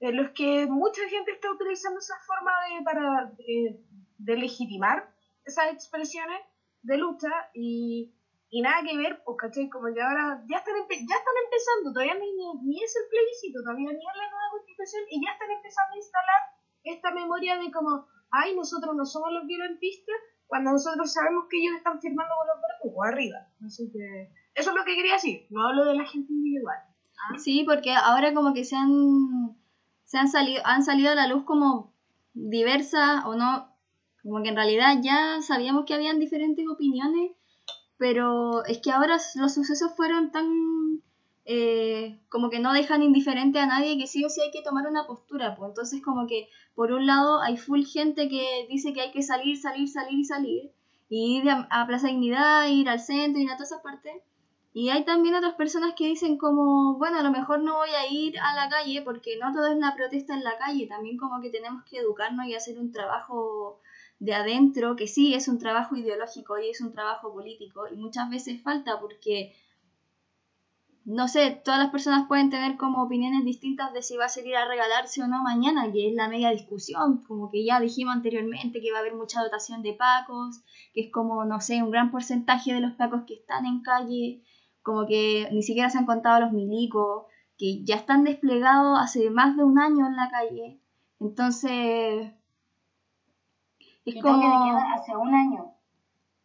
en 0.00 0.16
los 0.16 0.32
que 0.32 0.66
mucha 0.66 1.08
gente 1.08 1.30
está 1.30 1.52
utilizando 1.52 2.00
esa 2.00 2.16
forma 2.26 2.52
de, 2.68 2.84
para, 2.84 3.32
de, 3.38 3.80
de 4.18 4.36
legitimar 4.36 5.08
esas 5.44 5.72
expresiones 5.72 6.40
de 6.82 6.96
lucha 6.96 7.30
y, 7.54 8.12
y 8.52 8.60
nada 8.60 8.84
que 8.84 8.94
ver, 8.98 9.22
pues, 9.24 9.38
¿cachai? 9.40 9.70
Como 9.70 9.88
que 9.94 10.02
ahora 10.02 10.44
ya 10.44 10.58
están, 10.58 10.76
ya 10.76 11.16
están 11.16 11.36
empezando, 11.42 11.88
todavía 11.90 12.20
ni, 12.20 12.28
ni 12.68 12.84
es 12.84 12.92
el 13.00 13.08
plebiscito, 13.08 13.64
todavía 13.64 13.88
ni 13.88 13.96
es 13.96 14.16
la 14.20 14.28
nueva 14.28 14.52
constitución 14.52 15.02
y 15.08 15.24
ya 15.24 15.32
están 15.32 15.50
empezando 15.50 15.94
a 15.94 15.96
instalar 15.96 16.40
esta 16.84 17.10
memoria 17.12 17.56
de 17.56 17.72
como, 17.72 18.06
ay, 18.30 18.54
nosotros 18.54 18.94
no 18.94 19.06
somos 19.06 19.32
los 19.32 19.46
violentistas, 19.46 20.16
cuando 20.46 20.70
nosotros 20.70 21.10
sabemos 21.10 21.46
que 21.48 21.64
ellos 21.64 21.76
están 21.78 21.98
firmando 21.98 22.34
con 22.36 22.46
los 22.52 22.60
verdugos 22.60 23.06
arriba. 23.08 23.38
Así 23.64 23.90
que 23.90 24.28
eso 24.54 24.68
es 24.68 24.76
lo 24.76 24.84
que 24.84 24.96
quería 24.96 25.14
decir, 25.14 25.46
no 25.48 25.66
hablo 25.66 25.86
de 25.86 25.94
la 25.94 26.04
gente 26.04 26.30
individual. 26.30 26.76
¿Ah? 26.76 27.38
Sí, 27.38 27.64
porque 27.64 27.94
ahora 27.94 28.34
como 28.34 28.52
que 28.52 28.66
se 28.66 28.76
han, 28.76 29.56
se 30.04 30.18
han 30.18 30.28
salido, 30.28 30.60
han 30.66 30.84
salido 30.84 31.10
a 31.10 31.14
la 31.14 31.26
luz 31.26 31.44
como 31.44 31.94
diversas 32.34 33.24
o 33.24 33.34
no, 33.34 33.72
como 34.22 34.42
que 34.42 34.50
en 34.50 34.56
realidad 34.56 34.98
ya 35.00 35.40
sabíamos 35.40 35.86
que 35.86 35.94
habían 35.94 36.18
diferentes 36.18 36.68
opiniones, 36.68 37.32
pero 38.02 38.64
es 38.64 38.78
que 38.78 38.90
ahora 38.90 39.16
los 39.36 39.54
sucesos 39.54 39.92
fueron 39.94 40.32
tan 40.32 41.00
eh, 41.44 42.18
como 42.28 42.50
que 42.50 42.58
no 42.58 42.72
dejan 42.72 43.00
indiferente 43.00 43.60
a 43.60 43.66
nadie 43.66 43.96
que 43.96 44.08
sí 44.08 44.24
o 44.24 44.28
sí 44.28 44.40
hay 44.40 44.50
que 44.50 44.64
tomar 44.64 44.88
una 44.88 45.06
postura, 45.06 45.54
pues. 45.54 45.68
Entonces 45.68 46.02
como 46.02 46.26
que 46.26 46.48
por 46.74 46.90
un 46.90 47.06
lado 47.06 47.40
hay 47.40 47.56
full 47.56 47.84
gente 47.84 48.28
que 48.28 48.66
dice 48.68 48.92
que 48.92 49.02
hay 49.02 49.12
que 49.12 49.22
salir, 49.22 49.56
salir, 49.56 49.88
salir 49.88 50.18
y 50.18 50.24
salir, 50.24 50.72
y 51.08 51.36
ir 51.36 51.48
a, 51.48 51.86
Plaza 51.86 52.08
Dignidad, 52.08 52.66
ir 52.66 52.88
al 52.88 52.98
centro, 52.98 53.40
ir 53.40 53.48
a 53.52 53.54
todas 53.54 53.70
esas 53.70 53.82
partes, 53.82 54.14
y 54.72 54.88
hay 54.88 55.04
también 55.04 55.36
otras 55.36 55.54
personas 55.54 55.94
que 55.96 56.08
dicen 56.08 56.38
como, 56.38 56.98
bueno, 56.98 57.20
a 57.20 57.22
lo 57.22 57.30
mejor 57.30 57.60
no 57.60 57.76
voy 57.76 57.90
a 57.90 58.12
ir 58.12 58.36
a 58.40 58.56
la 58.56 58.68
calle 58.68 59.02
porque 59.02 59.36
no 59.40 59.52
todo 59.52 59.68
es 59.68 59.78
la 59.78 59.94
protesta 59.94 60.34
en 60.34 60.42
la 60.42 60.58
calle, 60.58 60.88
también 60.88 61.18
como 61.18 61.40
que 61.40 61.50
tenemos 61.50 61.84
que 61.84 61.98
educarnos 61.98 62.46
y 62.46 62.56
hacer 62.56 62.80
un 62.80 62.90
trabajo 62.90 63.78
de 64.22 64.34
adentro, 64.34 64.94
que 64.94 65.08
sí 65.08 65.34
es 65.34 65.48
un 65.48 65.58
trabajo 65.58 65.96
ideológico 65.96 66.56
y 66.56 66.68
es 66.70 66.80
un 66.80 66.92
trabajo 66.92 67.32
político, 67.32 67.88
y 67.92 67.96
muchas 67.96 68.30
veces 68.30 68.62
falta 68.62 69.00
porque 69.00 69.52
no 71.04 71.26
sé, 71.26 71.60
todas 71.64 71.80
las 71.80 71.90
personas 71.90 72.28
pueden 72.28 72.48
tener 72.48 72.76
como 72.76 73.02
opiniones 73.02 73.44
distintas 73.44 73.92
de 73.92 74.02
si 74.02 74.16
va 74.16 74.26
a 74.26 74.28
salir 74.28 74.54
a 74.54 74.68
regalarse 74.68 75.20
o 75.20 75.26
no 75.26 75.42
mañana, 75.42 75.90
que 75.90 76.08
es 76.08 76.14
la 76.14 76.28
media 76.28 76.50
discusión, 76.50 77.24
como 77.26 77.50
que 77.50 77.64
ya 77.64 77.80
dijimos 77.80 78.14
anteriormente 78.14 78.80
que 78.80 78.92
va 78.92 78.98
a 78.98 79.00
haber 79.00 79.16
mucha 79.16 79.42
dotación 79.42 79.82
de 79.82 79.94
pacos, 79.94 80.62
que 80.94 81.00
es 81.00 81.10
como, 81.10 81.44
no 81.44 81.60
sé, 81.60 81.82
un 81.82 81.90
gran 81.90 82.12
porcentaje 82.12 82.72
de 82.72 82.80
los 82.80 82.92
pacos 82.92 83.22
que 83.26 83.34
están 83.34 83.66
en 83.66 83.82
calle, 83.82 84.44
como 84.82 85.08
que 85.08 85.48
ni 85.50 85.64
siquiera 85.64 85.90
se 85.90 85.98
han 85.98 86.06
contado 86.06 86.42
los 86.42 86.52
milicos, 86.52 87.24
que 87.58 87.82
ya 87.82 87.96
están 87.96 88.22
desplegados 88.22 89.00
hace 89.00 89.28
más 89.30 89.56
de 89.56 89.64
un 89.64 89.80
año 89.80 90.06
en 90.06 90.14
la 90.14 90.30
calle. 90.30 90.78
Entonces, 91.18 92.30
Es 94.04 94.16
y 94.16 94.20
como... 94.20 94.34
toque 94.34 94.46
de 94.46 94.70
queda 94.70 94.94
hace 94.94 95.16
un 95.16 95.34
año. 95.34 95.74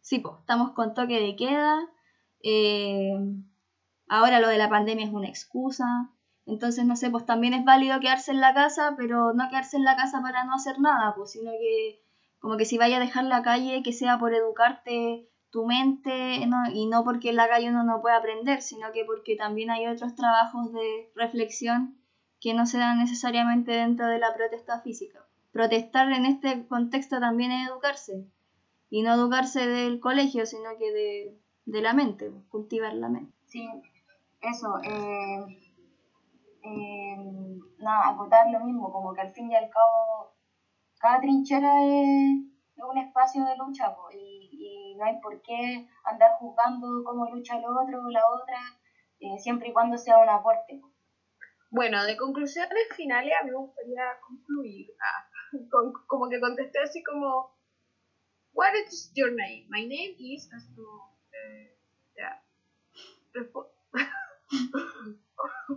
Sí, 0.00 0.20
pues, 0.20 0.36
estamos 0.40 0.72
con 0.72 0.94
toque 0.94 1.20
de 1.20 1.36
queda. 1.36 1.78
eh, 2.42 3.14
ahora 4.08 4.40
lo 4.40 4.48
de 4.48 4.58
la 4.58 4.68
pandemia 4.68 5.06
es 5.06 5.12
una 5.12 5.28
excusa. 5.28 6.10
Entonces, 6.46 6.86
no 6.86 6.96
sé, 6.96 7.10
pues 7.10 7.26
también 7.26 7.52
es 7.52 7.64
válido 7.64 8.00
quedarse 8.00 8.30
en 8.30 8.40
la 8.40 8.54
casa, 8.54 8.94
pero 8.96 9.34
no 9.34 9.48
quedarse 9.50 9.76
en 9.76 9.84
la 9.84 9.96
casa 9.96 10.22
para 10.22 10.44
no 10.44 10.54
hacer 10.54 10.80
nada, 10.80 11.14
pues, 11.14 11.32
sino 11.32 11.50
que 11.50 12.00
como 12.38 12.56
que 12.56 12.64
si 12.64 12.78
vaya 12.78 12.96
a 12.96 13.00
dejar 13.00 13.24
la 13.24 13.42
calle, 13.42 13.82
que 13.82 13.92
sea 13.92 14.18
por 14.18 14.32
educarte 14.32 15.28
tu 15.50 15.66
mente, 15.66 16.46
¿no? 16.46 16.56
y 16.72 16.86
no 16.86 17.04
porque 17.04 17.30
en 17.30 17.36
la 17.36 17.48
calle 17.48 17.70
uno 17.70 17.82
no 17.84 18.00
puede 18.00 18.16
aprender, 18.16 18.62
sino 18.62 18.92
que 18.92 19.04
porque 19.04 19.36
también 19.36 19.70
hay 19.70 19.86
otros 19.86 20.14
trabajos 20.14 20.72
de 20.72 21.10
reflexión 21.14 21.98
que 22.40 22.54
no 22.54 22.66
se 22.66 22.78
dan 22.78 22.98
necesariamente 22.98 23.72
dentro 23.72 24.06
de 24.06 24.18
la 24.18 24.34
protesta 24.34 24.80
física. 24.80 25.27
Protestar 25.58 26.12
en 26.12 26.24
este 26.24 26.68
contexto 26.68 27.18
también 27.18 27.50
es 27.50 27.68
educarse, 27.68 28.24
y 28.90 29.02
no 29.02 29.14
educarse 29.14 29.66
del 29.66 29.98
colegio, 29.98 30.46
sino 30.46 30.70
que 30.78 30.92
de, 30.92 31.36
de 31.66 31.82
la 31.82 31.94
mente, 31.94 32.30
pues, 32.30 32.44
cultivar 32.48 32.94
la 32.94 33.08
mente. 33.08 33.34
Sí, 33.46 33.68
eso. 34.40 34.78
Eh, 34.84 35.72
eh, 36.62 37.16
nada, 37.80 38.10
acotar 38.10 38.48
lo 38.52 38.60
mismo, 38.60 38.92
como 38.92 39.12
que 39.12 39.22
al 39.22 39.32
fin 39.32 39.50
y 39.50 39.56
al 39.56 39.68
cabo, 39.68 40.36
cada 41.00 41.20
trinchera 41.20 41.72
es, 41.82 42.38
es 42.76 42.84
un 42.88 42.98
espacio 42.98 43.44
de 43.44 43.56
lucha, 43.56 43.96
po, 43.96 44.12
y, 44.12 44.48
y 44.52 44.94
no 44.94 45.06
hay 45.06 45.20
por 45.20 45.42
qué 45.42 45.88
andar 46.04 46.36
juzgando 46.38 47.02
cómo 47.04 47.28
lucha 47.34 47.56
el 47.56 47.64
otro 47.64 48.00
o 48.00 48.10
la 48.10 48.22
otra, 48.28 48.58
eh, 49.18 49.36
siempre 49.40 49.70
y 49.70 49.72
cuando 49.72 49.98
sea 49.98 50.18
un 50.18 50.28
aporte. 50.28 50.78
po. 50.80 50.92
Bueno, 51.70 52.02
de 52.04 52.16
conclusiones 52.16 52.88
finales 52.96 53.34
a 53.38 53.44
mí 53.44 53.50
me 53.50 53.56
gustaría 53.56 54.04
concluir. 54.26 54.86
Ah, 55.02 55.27
con- 55.70 55.92
como 56.06 56.28
que 56.28 56.40
contesté 56.40 56.80
así 56.80 57.02
como, 57.02 57.48
What 58.52 58.74
is 58.74 59.08
your 59.14 59.30
name? 59.30 59.64
My 59.70 59.84
name 59.84 60.14
is, 60.18 60.46
así 60.52 60.70
como, 60.74 61.08
eh, 61.32 61.74
ya. 62.16 62.36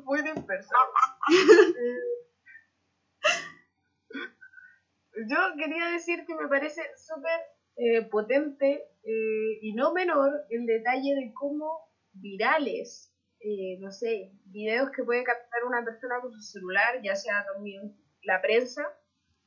Muy 0.06 0.22
disperso. 0.22 0.76
Eh, 1.76 2.22
Yo 5.30 5.38
quería 5.58 5.88
decir 5.88 6.24
que 6.26 6.36
me 6.36 6.48
parece 6.48 6.82
súper 6.96 7.40
eh, 7.78 8.02
potente 8.10 8.84
eh, 9.04 9.58
y 9.62 9.74
no 9.74 9.92
menor 9.92 10.32
el 10.50 10.66
detalle 10.66 11.14
de 11.16 11.32
cómo 11.34 11.82
virales, 12.14 13.12
eh, 13.40 13.78
no 13.80 13.92
sé, 13.92 14.30
videos 14.46 14.90
que 14.92 15.04
puede 15.04 15.24
captar 15.24 15.64
una 15.66 15.84
persona 15.84 16.20
con 16.22 16.32
su 16.32 16.42
celular, 16.42 17.00
ya 17.04 17.16
sea 17.16 17.44
también 17.54 17.92
la 18.24 18.40
prensa, 18.40 18.84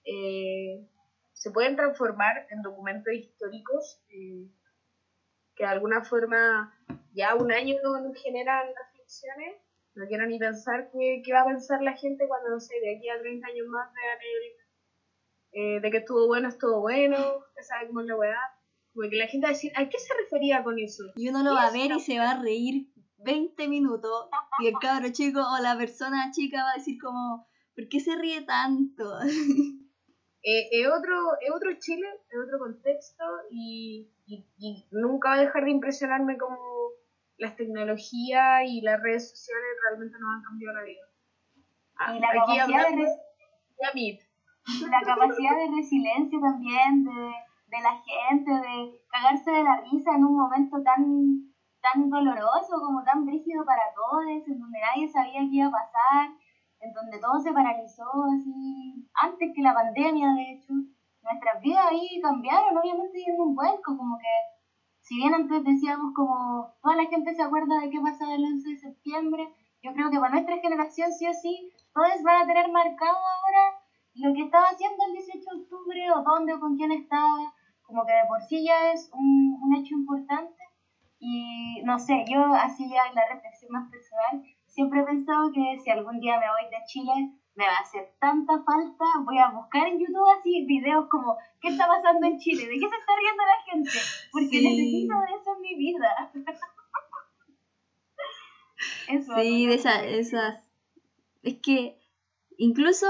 eh, 0.04 0.86
se 1.32 1.50
pueden 1.50 1.76
transformar 1.76 2.46
en 2.50 2.62
documentos 2.62 3.12
históricos 3.12 4.00
eh, 4.08 4.48
que 5.56 5.64
de 5.64 5.70
alguna 5.70 6.04
forma 6.04 6.72
ya 7.12 7.34
un 7.34 7.52
año 7.52 7.76
no 7.82 8.00
nos 8.00 8.20
generan 8.22 8.66
reflexiones. 8.68 9.56
No 9.94 10.06
quiero 10.06 10.26
ni 10.26 10.38
pensar 10.38 10.90
qué, 10.92 11.22
qué 11.24 11.32
va 11.32 11.42
a 11.42 11.46
pensar 11.46 11.80
la 11.80 11.96
gente 11.96 12.26
cuando, 12.26 12.50
no 12.50 12.60
sé, 12.60 12.74
de 12.80 12.96
aquí 12.96 13.08
a 13.08 13.20
30 13.20 13.46
años 13.46 13.66
más 13.68 13.88
el, 15.52 15.62
eh, 15.62 15.80
de 15.80 15.90
que 15.90 15.98
estuvo 15.98 16.26
bueno, 16.26 16.48
estuvo 16.48 16.80
bueno, 16.80 17.44
que 17.56 17.62
sabe 17.62 17.86
cómo 17.86 18.00
es 18.00 18.06
la 18.06 18.16
weá. 18.16 18.40
Como 18.92 19.08
que 19.08 19.16
la 19.16 19.28
gente 19.28 19.46
va 19.46 19.50
a 19.50 19.52
decir, 19.52 19.72
¿a 19.76 19.88
qué 19.88 19.98
se 19.98 20.14
refería 20.14 20.64
con 20.64 20.78
eso? 20.78 21.04
Y 21.14 21.28
uno 21.28 21.44
lo 21.44 21.54
va 21.54 21.68
a 21.68 21.72
ver 21.72 21.92
y 21.92 22.00
se 22.00 22.18
va 22.18 22.32
a 22.32 22.42
reír 22.42 22.88
20 23.18 23.68
minutos, 23.68 24.28
y 24.60 24.66
el 24.66 24.74
cabro 24.80 25.08
chico 25.10 25.40
o 25.40 25.62
la 25.62 25.76
persona 25.76 26.30
chica 26.32 26.62
va 26.62 26.72
a 26.72 26.78
decir 26.78 26.98
como, 27.00 27.48
¿por 27.74 27.88
qué 27.88 28.00
se 28.00 28.16
ríe 28.16 28.42
tanto? 28.42 29.18
Eh, 30.44 30.66
es, 30.70 30.86
otro, 30.88 31.14
es 31.40 31.50
otro 31.50 31.70
Chile, 31.80 32.06
es 32.28 32.38
otro 32.38 32.58
contexto 32.58 33.24
y, 33.50 34.06
y- 34.26 34.44
y 34.58 34.86
nunca 34.90 35.30
va 35.30 35.34
a 35.36 35.38
dejar 35.40 35.64
de 35.64 35.70
impresionarme 35.70 36.36
como 36.36 36.56
las 37.38 37.54
tecnologías 37.56 38.62
y 38.66 38.80
las 38.82 39.00
redes 39.00 39.28
sociales 39.28 39.70
realmente 39.82 40.16
nos 40.18 40.34
han 40.36 40.42
cambiado 40.42 40.74
la 40.76 40.82
vida. 40.84 41.04
Ah, 41.96 42.14
Y 42.14 42.20
la 42.20 42.28
aquí 42.28 42.36
capacidad 42.56 42.88
de 42.90 42.96
res- 42.96 43.18
la 44.90 45.00
capacidad 45.00 45.56
de 45.56 45.76
resiliencia 45.76 46.38
también 46.40 47.02
de, 47.04 47.32
de 47.66 47.80
la 47.80 47.94
gente, 47.96 48.50
de 48.50 49.00
cagarse 49.10 49.50
de 49.50 49.62
la 49.62 49.76
risa 49.76 50.14
en 50.14 50.24
un 50.24 50.36
momento 50.36 50.80
tan, 50.82 51.02
tan 51.80 52.08
doloroso, 52.08 52.80
como 52.80 53.02
tan 53.02 53.24
brígido 53.24 53.64
para 53.64 53.82
todos, 53.94 54.24
en 54.26 54.58
donde 54.58 54.78
nadie 54.80 55.08
sabía 55.08 55.40
qué 55.48 55.56
iba 55.56 55.66
a 55.66 55.70
pasar, 55.70 56.28
en 56.84 56.92
donde 56.92 57.18
todo 57.18 57.40
se 57.40 57.52
paralizó 57.52 58.04
así, 58.36 59.08
antes 59.14 59.52
que 59.54 59.62
la 59.62 59.74
pandemia, 59.74 60.34
de 60.34 60.52
hecho. 60.52 60.72
Nuestras 61.22 61.62
vidas 61.62 61.86
ahí 61.90 62.20
cambiaron, 62.20 62.76
obviamente 62.76 63.16
dieron 63.16 63.48
un 63.48 63.54
vuelco, 63.54 63.96
como 63.96 64.18
que, 64.18 64.34
si 65.00 65.16
bien 65.16 65.32
antes 65.32 65.64
decíamos 65.64 66.12
como 66.14 66.68
toda 66.82 66.96
la 66.96 67.06
gente 67.06 67.34
se 67.34 67.42
acuerda 67.42 67.80
de 67.80 67.88
qué 67.88 67.98
pasaba 67.98 68.34
el 68.34 68.44
11 68.44 68.68
de 68.68 68.76
septiembre, 68.76 69.48
yo 69.82 69.94
creo 69.94 70.10
que 70.10 70.20
para 70.20 70.32
nuestra 70.32 70.58
generación 70.58 71.12
sí 71.12 71.26
o 71.26 71.32
sí, 71.32 71.72
todos 71.94 72.22
van 72.22 72.42
a 72.42 72.46
tener 72.46 72.70
marcado 72.70 73.16
ahora 73.16 73.80
lo 74.14 74.34
que 74.34 74.42
estaba 74.42 74.66
haciendo 74.66 74.96
el 75.08 75.12
18 75.14 75.40
de 75.40 75.62
octubre 75.62 76.10
o 76.12 76.22
dónde 76.22 76.54
o 76.54 76.60
con 76.60 76.76
quién 76.76 76.92
estaba, 76.92 77.54
como 77.82 78.04
que 78.04 78.12
de 78.12 78.26
por 78.28 78.42
sí 78.42 78.64
ya 78.64 78.92
es 78.92 79.10
un, 79.14 79.58
un 79.62 79.74
hecho 79.74 79.94
importante. 79.94 80.62
Y 81.18 81.80
no 81.84 81.98
sé, 81.98 82.24
yo 82.28 82.44
así 82.54 82.88
ya 82.90 83.06
en 83.08 83.14
la 83.14 83.26
reflexión 83.32 83.72
más 83.72 83.90
personal, 83.90 84.42
siempre 84.74 85.00
he 85.00 85.04
pensado 85.04 85.50
que 85.52 85.78
si 85.82 85.90
algún 85.90 86.18
día 86.20 86.38
me 86.38 86.46
voy 86.50 86.68
de 86.70 86.84
Chile, 86.86 87.12
me 87.54 87.64
va 87.66 87.76
a 87.76 87.82
hacer 87.82 88.12
tanta 88.18 88.54
falta, 88.64 89.04
voy 89.24 89.38
a 89.38 89.48
buscar 89.50 89.86
en 89.86 90.00
YouTube 90.00 90.28
así 90.38 90.64
videos 90.66 91.06
como, 91.08 91.36
¿qué 91.60 91.68
está 91.68 91.86
pasando 91.86 92.26
en 92.26 92.36
Chile? 92.38 92.66
¿De 92.66 92.74
qué 92.74 92.88
se 92.88 92.96
está 92.96 93.12
riendo 93.16 93.42
la 93.44 93.62
gente? 93.70 93.98
Porque 94.32 94.48
Sí. 94.48 94.62
necesito 94.62 95.14
de 95.20 95.40
eso 95.40 95.54
en 95.54 95.60
mi 95.62 95.74
vida. 95.76 96.08
Eso, 99.08 99.34
Sí, 99.36 99.66
de 99.66 99.78
sé. 99.78 100.18
esas. 100.18 100.56
Es 101.42 101.54
que 101.62 101.98
incluso 102.56 103.06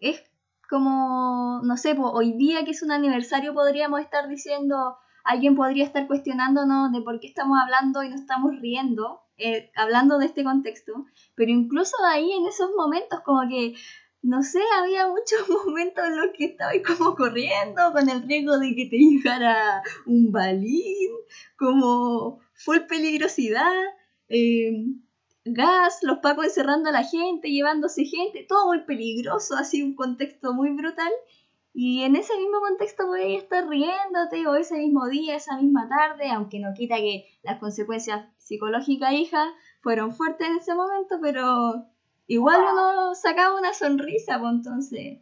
es 0.00 0.22
como, 0.70 1.60
no 1.62 1.76
sé, 1.76 1.94
hoy 1.98 2.32
día 2.32 2.64
que 2.64 2.70
es 2.70 2.82
un 2.82 2.92
aniversario 2.92 3.52
podríamos 3.54 4.00
estar 4.00 4.28
diciendo, 4.28 4.96
alguien 5.24 5.54
podría 5.56 5.84
estar 5.84 6.06
cuestionándonos 6.06 6.92
de 6.92 7.02
por 7.02 7.20
qué 7.20 7.26
estamos 7.26 7.58
hablando 7.60 8.02
y 8.02 8.08
no 8.08 8.14
estamos 8.16 8.52
riendo, 8.60 9.20
eh, 9.38 9.70
hablando 9.74 10.18
de 10.18 10.26
este 10.26 10.44
contexto, 10.44 10.92
pero 11.34 11.50
incluso 11.50 11.96
ahí 12.04 12.30
en 12.32 12.46
esos 12.46 12.70
momentos 12.76 13.20
como 13.24 13.48
que, 13.48 13.74
no 14.22 14.42
sé, 14.42 14.60
había 14.80 15.06
muchos 15.08 15.48
momentos 15.66 16.04
en 16.06 16.16
los 16.16 16.26
que 16.36 16.46
estaba 16.46 16.72
como 16.86 17.14
corriendo 17.14 17.92
con 17.92 18.08
el 18.08 18.22
riesgo 18.22 18.58
de 18.58 18.74
que 18.74 18.86
te 18.86 18.96
llegara 18.96 19.82
un 20.06 20.32
balín, 20.32 21.10
como 21.56 22.40
full 22.54 22.80
peligrosidad 22.88 23.72
eh, 24.28 24.72
gas, 25.44 25.98
los 26.02 26.18
pacos 26.18 26.46
encerrando 26.46 26.88
a 26.88 26.92
la 26.92 27.04
gente, 27.04 27.50
llevándose 27.50 28.04
gente, 28.04 28.44
todo 28.48 28.66
muy 28.66 28.84
peligroso, 28.84 29.56
así 29.56 29.82
un 29.82 29.94
contexto 29.94 30.52
muy 30.52 30.70
brutal. 30.70 31.12
Y 31.78 32.04
en 32.04 32.16
ese 32.16 32.34
mismo 32.38 32.58
contexto 32.60 33.04
podías 33.04 33.42
estar 33.42 33.68
riéndote, 33.68 34.46
o 34.46 34.54
ese 34.54 34.78
mismo 34.78 35.06
día, 35.08 35.36
esa 35.36 35.58
misma 35.58 35.86
tarde, 35.86 36.30
aunque 36.30 36.58
no 36.58 36.72
quita 36.72 36.96
que 36.96 37.26
las 37.42 37.58
consecuencias 37.58 38.32
psicológicas, 38.38 39.12
hija, 39.12 39.52
fueron 39.82 40.14
fuertes 40.14 40.48
en 40.48 40.56
ese 40.56 40.74
momento, 40.74 41.18
pero 41.20 41.84
igual 42.28 42.62
uno 42.62 43.14
sacaba 43.14 43.58
una 43.58 43.74
sonrisa, 43.74 44.38
pues 44.40 44.52
entonces. 44.54 45.18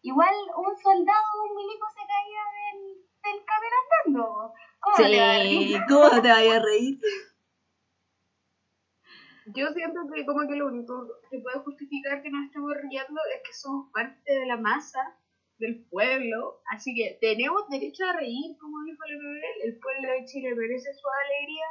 Igual 0.00 0.34
un 0.56 0.74
soldado, 0.74 1.42
un 1.50 1.54
milico 1.54 1.86
se 1.90 2.00
caía 2.08 2.44
del, 2.56 2.80
del 3.22 3.44
camión 3.44 3.72
andando. 4.16 4.54
¿Cómo 4.80 4.96
Sí, 4.96 5.02
reír? 5.02 5.82
¿cómo 5.86 6.22
te 6.22 6.30
vayas 6.30 6.56
a 6.56 6.60
reír? 6.64 6.98
Yo 9.54 9.66
siento 9.74 10.00
que 10.14 10.24
como 10.24 10.48
que 10.48 10.56
lo 10.56 10.68
único 10.68 11.06
que 11.30 11.40
puede 11.40 11.58
justificar 11.58 12.22
que 12.22 12.30
nos 12.30 12.46
estemos 12.46 12.72
riendo 12.80 13.20
es 13.36 13.42
que 13.46 13.52
somos 13.52 13.90
parte 13.92 14.32
de 14.32 14.46
la 14.46 14.56
masa 14.56 15.14
del 15.58 15.84
pueblo, 15.88 16.60
así 16.70 16.94
que 16.94 17.18
tenemos 17.20 17.68
derecho 17.68 18.04
a 18.04 18.12
reír, 18.12 18.56
como 18.58 18.82
dijo 18.84 19.02
el 19.08 19.18
bebé, 19.18 19.48
el 19.64 19.78
pueblo 19.78 20.08
de 20.10 20.24
Chile 20.24 20.54
merece 20.54 20.92
su 20.94 21.06
alegría, 21.24 21.66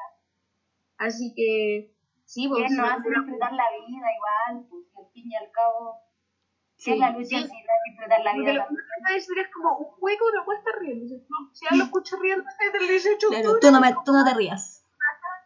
así 0.97 1.33
que 1.35 1.91
sí, 2.25 2.47
pues, 2.47 2.71
nos 2.71 2.87
sí, 2.87 2.93
hace 2.95 3.09
disfrutar 3.09 3.51
la 3.53 3.65
vida 3.71 4.07
igual, 4.07 4.65
pues 4.69 4.83
y 4.93 4.99
al 4.99 5.11
fin 5.11 5.31
y 5.31 5.35
al 5.35 5.51
cabo, 5.51 5.99
Sí, 6.75 6.91
es 6.91 6.99
la 6.99 7.11
lucha 7.11 7.23
sí. 7.23 7.35
si 7.35 7.37
no 7.39 7.45
es 7.47 7.83
disfrutar 7.87 8.21
la 8.23 8.33
vida 8.33 8.53
lo 8.53 8.65
que 8.67 9.13
decir 9.13 9.37
es 9.39 9.47
como 9.53 9.77
un 9.77 9.87
hueco 9.99 10.25
no 10.35 10.43
puede 10.43 10.59
estar 10.59 10.73
riendo. 10.79 11.05
Si, 11.07 11.15
no, 11.29 11.37
si 11.53 11.65
ya 11.69 11.77
lo 11.77 11.83
escucho 11.85 12.17
riendo 12.19 12.43
desde 12.59 12.77
el 12.77 12.87
18 12.89 13.29
de 13.29 13.35
Claro, 13.35 13.51
octubre, 13.53 13.59
tú 13.61 13.71
no, 13.71 13.79
me, 13.79 13.93
tú 14.03 14.11
no 14.11 14.25
te 14.25 14.33
rías. 14.33 14.85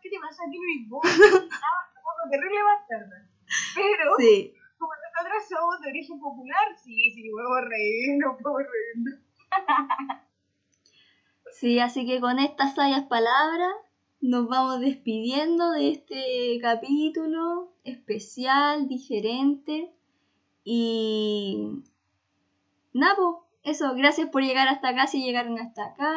¿qué 0.01 0.09
te 0.09 0.19
pasa? 0.19 0.43
¿Qué 0.49 0.57
me 0.57 0.73
importa? 0.81 1.09
Estamos 1.09 2.31
terrible 2.31 2.63
bastarda. 2.63 3.29
Pero, 3.75 4.15
Sí. 4.17 4.53
Como 5.17 5.29
nosotros 5.29 5.59
somos 5.59 5.81
de 5.81 5.89
origen 5.89 6.19
popular, 6.19 6.77
sí, 6.83 7.11
sí, 7.11 7.29
podemos 7.29 7.69
reír, 7.69 8.17
no 8.19 8.37
podemos 8.37 8.63
reír. 8.71 9.19
Sí, 11.51 11.79
así 11.79 12.05
que 12.05 12.19
con 12.19 12.37
estas 12.37 12.75
sabias 12.75 13.05
palabras 13.07 13.73
nos 14.21 14.47
vamos 14.47 14.79
despidiendo 14.79 15.71
de 15.71 15.91
este 15.91 16.59
capítulo 16.61 17.71
especial, 17.83 18.87
diferente. 18.87 19.91
Y 20.63 21.81
nada, 22.93 23.15
po, 23.15 23.47
eso, 23.63 23.95
gracias 23.95 24.29
por 24.29 24.43
llegar 24.43 24.67
hasta 24.67 24.89
acá 24.89 25.07
si 25.07 25.23
llegaron 25.23 25.57
hasta 25.59 25.85
acá. 25.85 26.13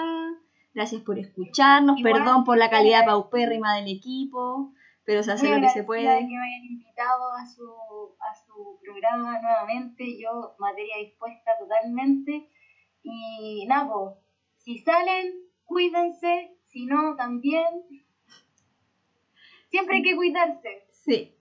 Gracias 0.74 1.02
por 1.02 1.18
escucharnos. 1.18 1.98
Igual, 1.98 2.14
Perdón 2.14 2.44
por 2.44 2.58
la 2.58 2.68
calidad 2.68 3.06
paupérrima 3.06 3.76
del 3.76 3.88
equipo, 3.88 4.72
pero 5.10 5.24
se 5.24 5.32
hace 5.32 5.48
lo 5.52 5.60
que 5.60 5.68
se 5.70 5.82
puede. 5.82 6.02
de 6.08 6.20
que 6.20 6.24
me 6.26 6.36
hayan 6.38 6.64
invitado 6.70 7.32
a 7.32 7.44
su, 7.44 7.64
a 8.20 8.32
su 8.32 8.78
programa 8.80 9.40
nuevamente. 9.40 10.04
Yo, 10.22 10.54
materia 10.60 10.98
dispuesta 10.98 11.50
totalmente. 11.58 12.48
Y 13.02 13.66
nada, 13.66 13.88
po, 13.88 14.18
si 14.58 14.78
salen, 14.78 15.32
cuídense. 15.64 16.56
Si 16.66 16.86
no, 16.86 17.16
también. 17.16 17.66
Siempre 19.68 19.96
hay 19.96 20.02
que 20.02 20.14
cuidarse. 20.14 20.86
Sí. 20.92 21.36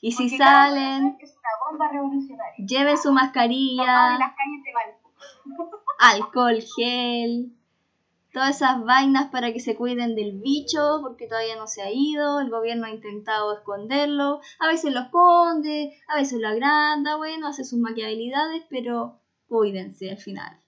Y 0.00 0.12
si 0.12 0.22
porque 0.24 0.38
cada 0.38 0.68
salen, 0.68 1.16
Es 1.20 1.32
una 1.36 1.70
bomba 1.70 1.88
revolucionaria. 1.90 2.64
lleven 2.64 2.98
su 2.98 3.12
mascarilla. 3.12 4.16
las 4.16 4.32
calles 4.36 4.62
de 4.64 4.72
Valpo. 4.72 5.80
alcohol 5.98 6.62
gel, 6.76 7.52
todas 8.32 8.56
esas 8.56 8.82
vainas 8.84 9.30
para 9.30 9.52
que 9.52 9.60
se 9.60 9.76
cuiden 9.76 10.14
del 10.14 10.40
bicho, 10.40 11.00
porque 11.02 11.28
todavía 11.28 11.56
no 11.56 11.66
se 11.66 11.82
ha 11.82 11.90
ido, 11.92 12.40
el 12.40 12.50
gobierno 12.50 12.86
ha 12.86 12.90
intentado 12.90 13.54
esconderlo, 13.54 14.40
a 14.58 14.68
veces 14.68 14.92
lo 14.92 15.00
esconde, 15.00 15.96
a 16.08 16.16
veces 16.16 16.40
lo 16.40 16.48
agranda, 16.48 17.16
bueno, 17.16 17.48
hace 17.48 17.64
sus 17.64 17.78
maquiabilidades, 17.78 18.64
pero 18.70 19.20
cuídense 19.48 20.10
al 20.10 20.18
final. 20.18 20.58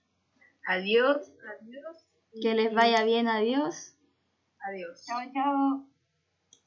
Adiós, 0.67 1.33
adiós. 1.61 2.07
Que 2.41 2.55
les 2.55 2.73
vaya 2.75 3.05
bien, 3.05 3.29
adiós. 3.29 3.97
Adiós. 4.61 5.05
Chao, 5.07 5.21
chao. 5.33 5.94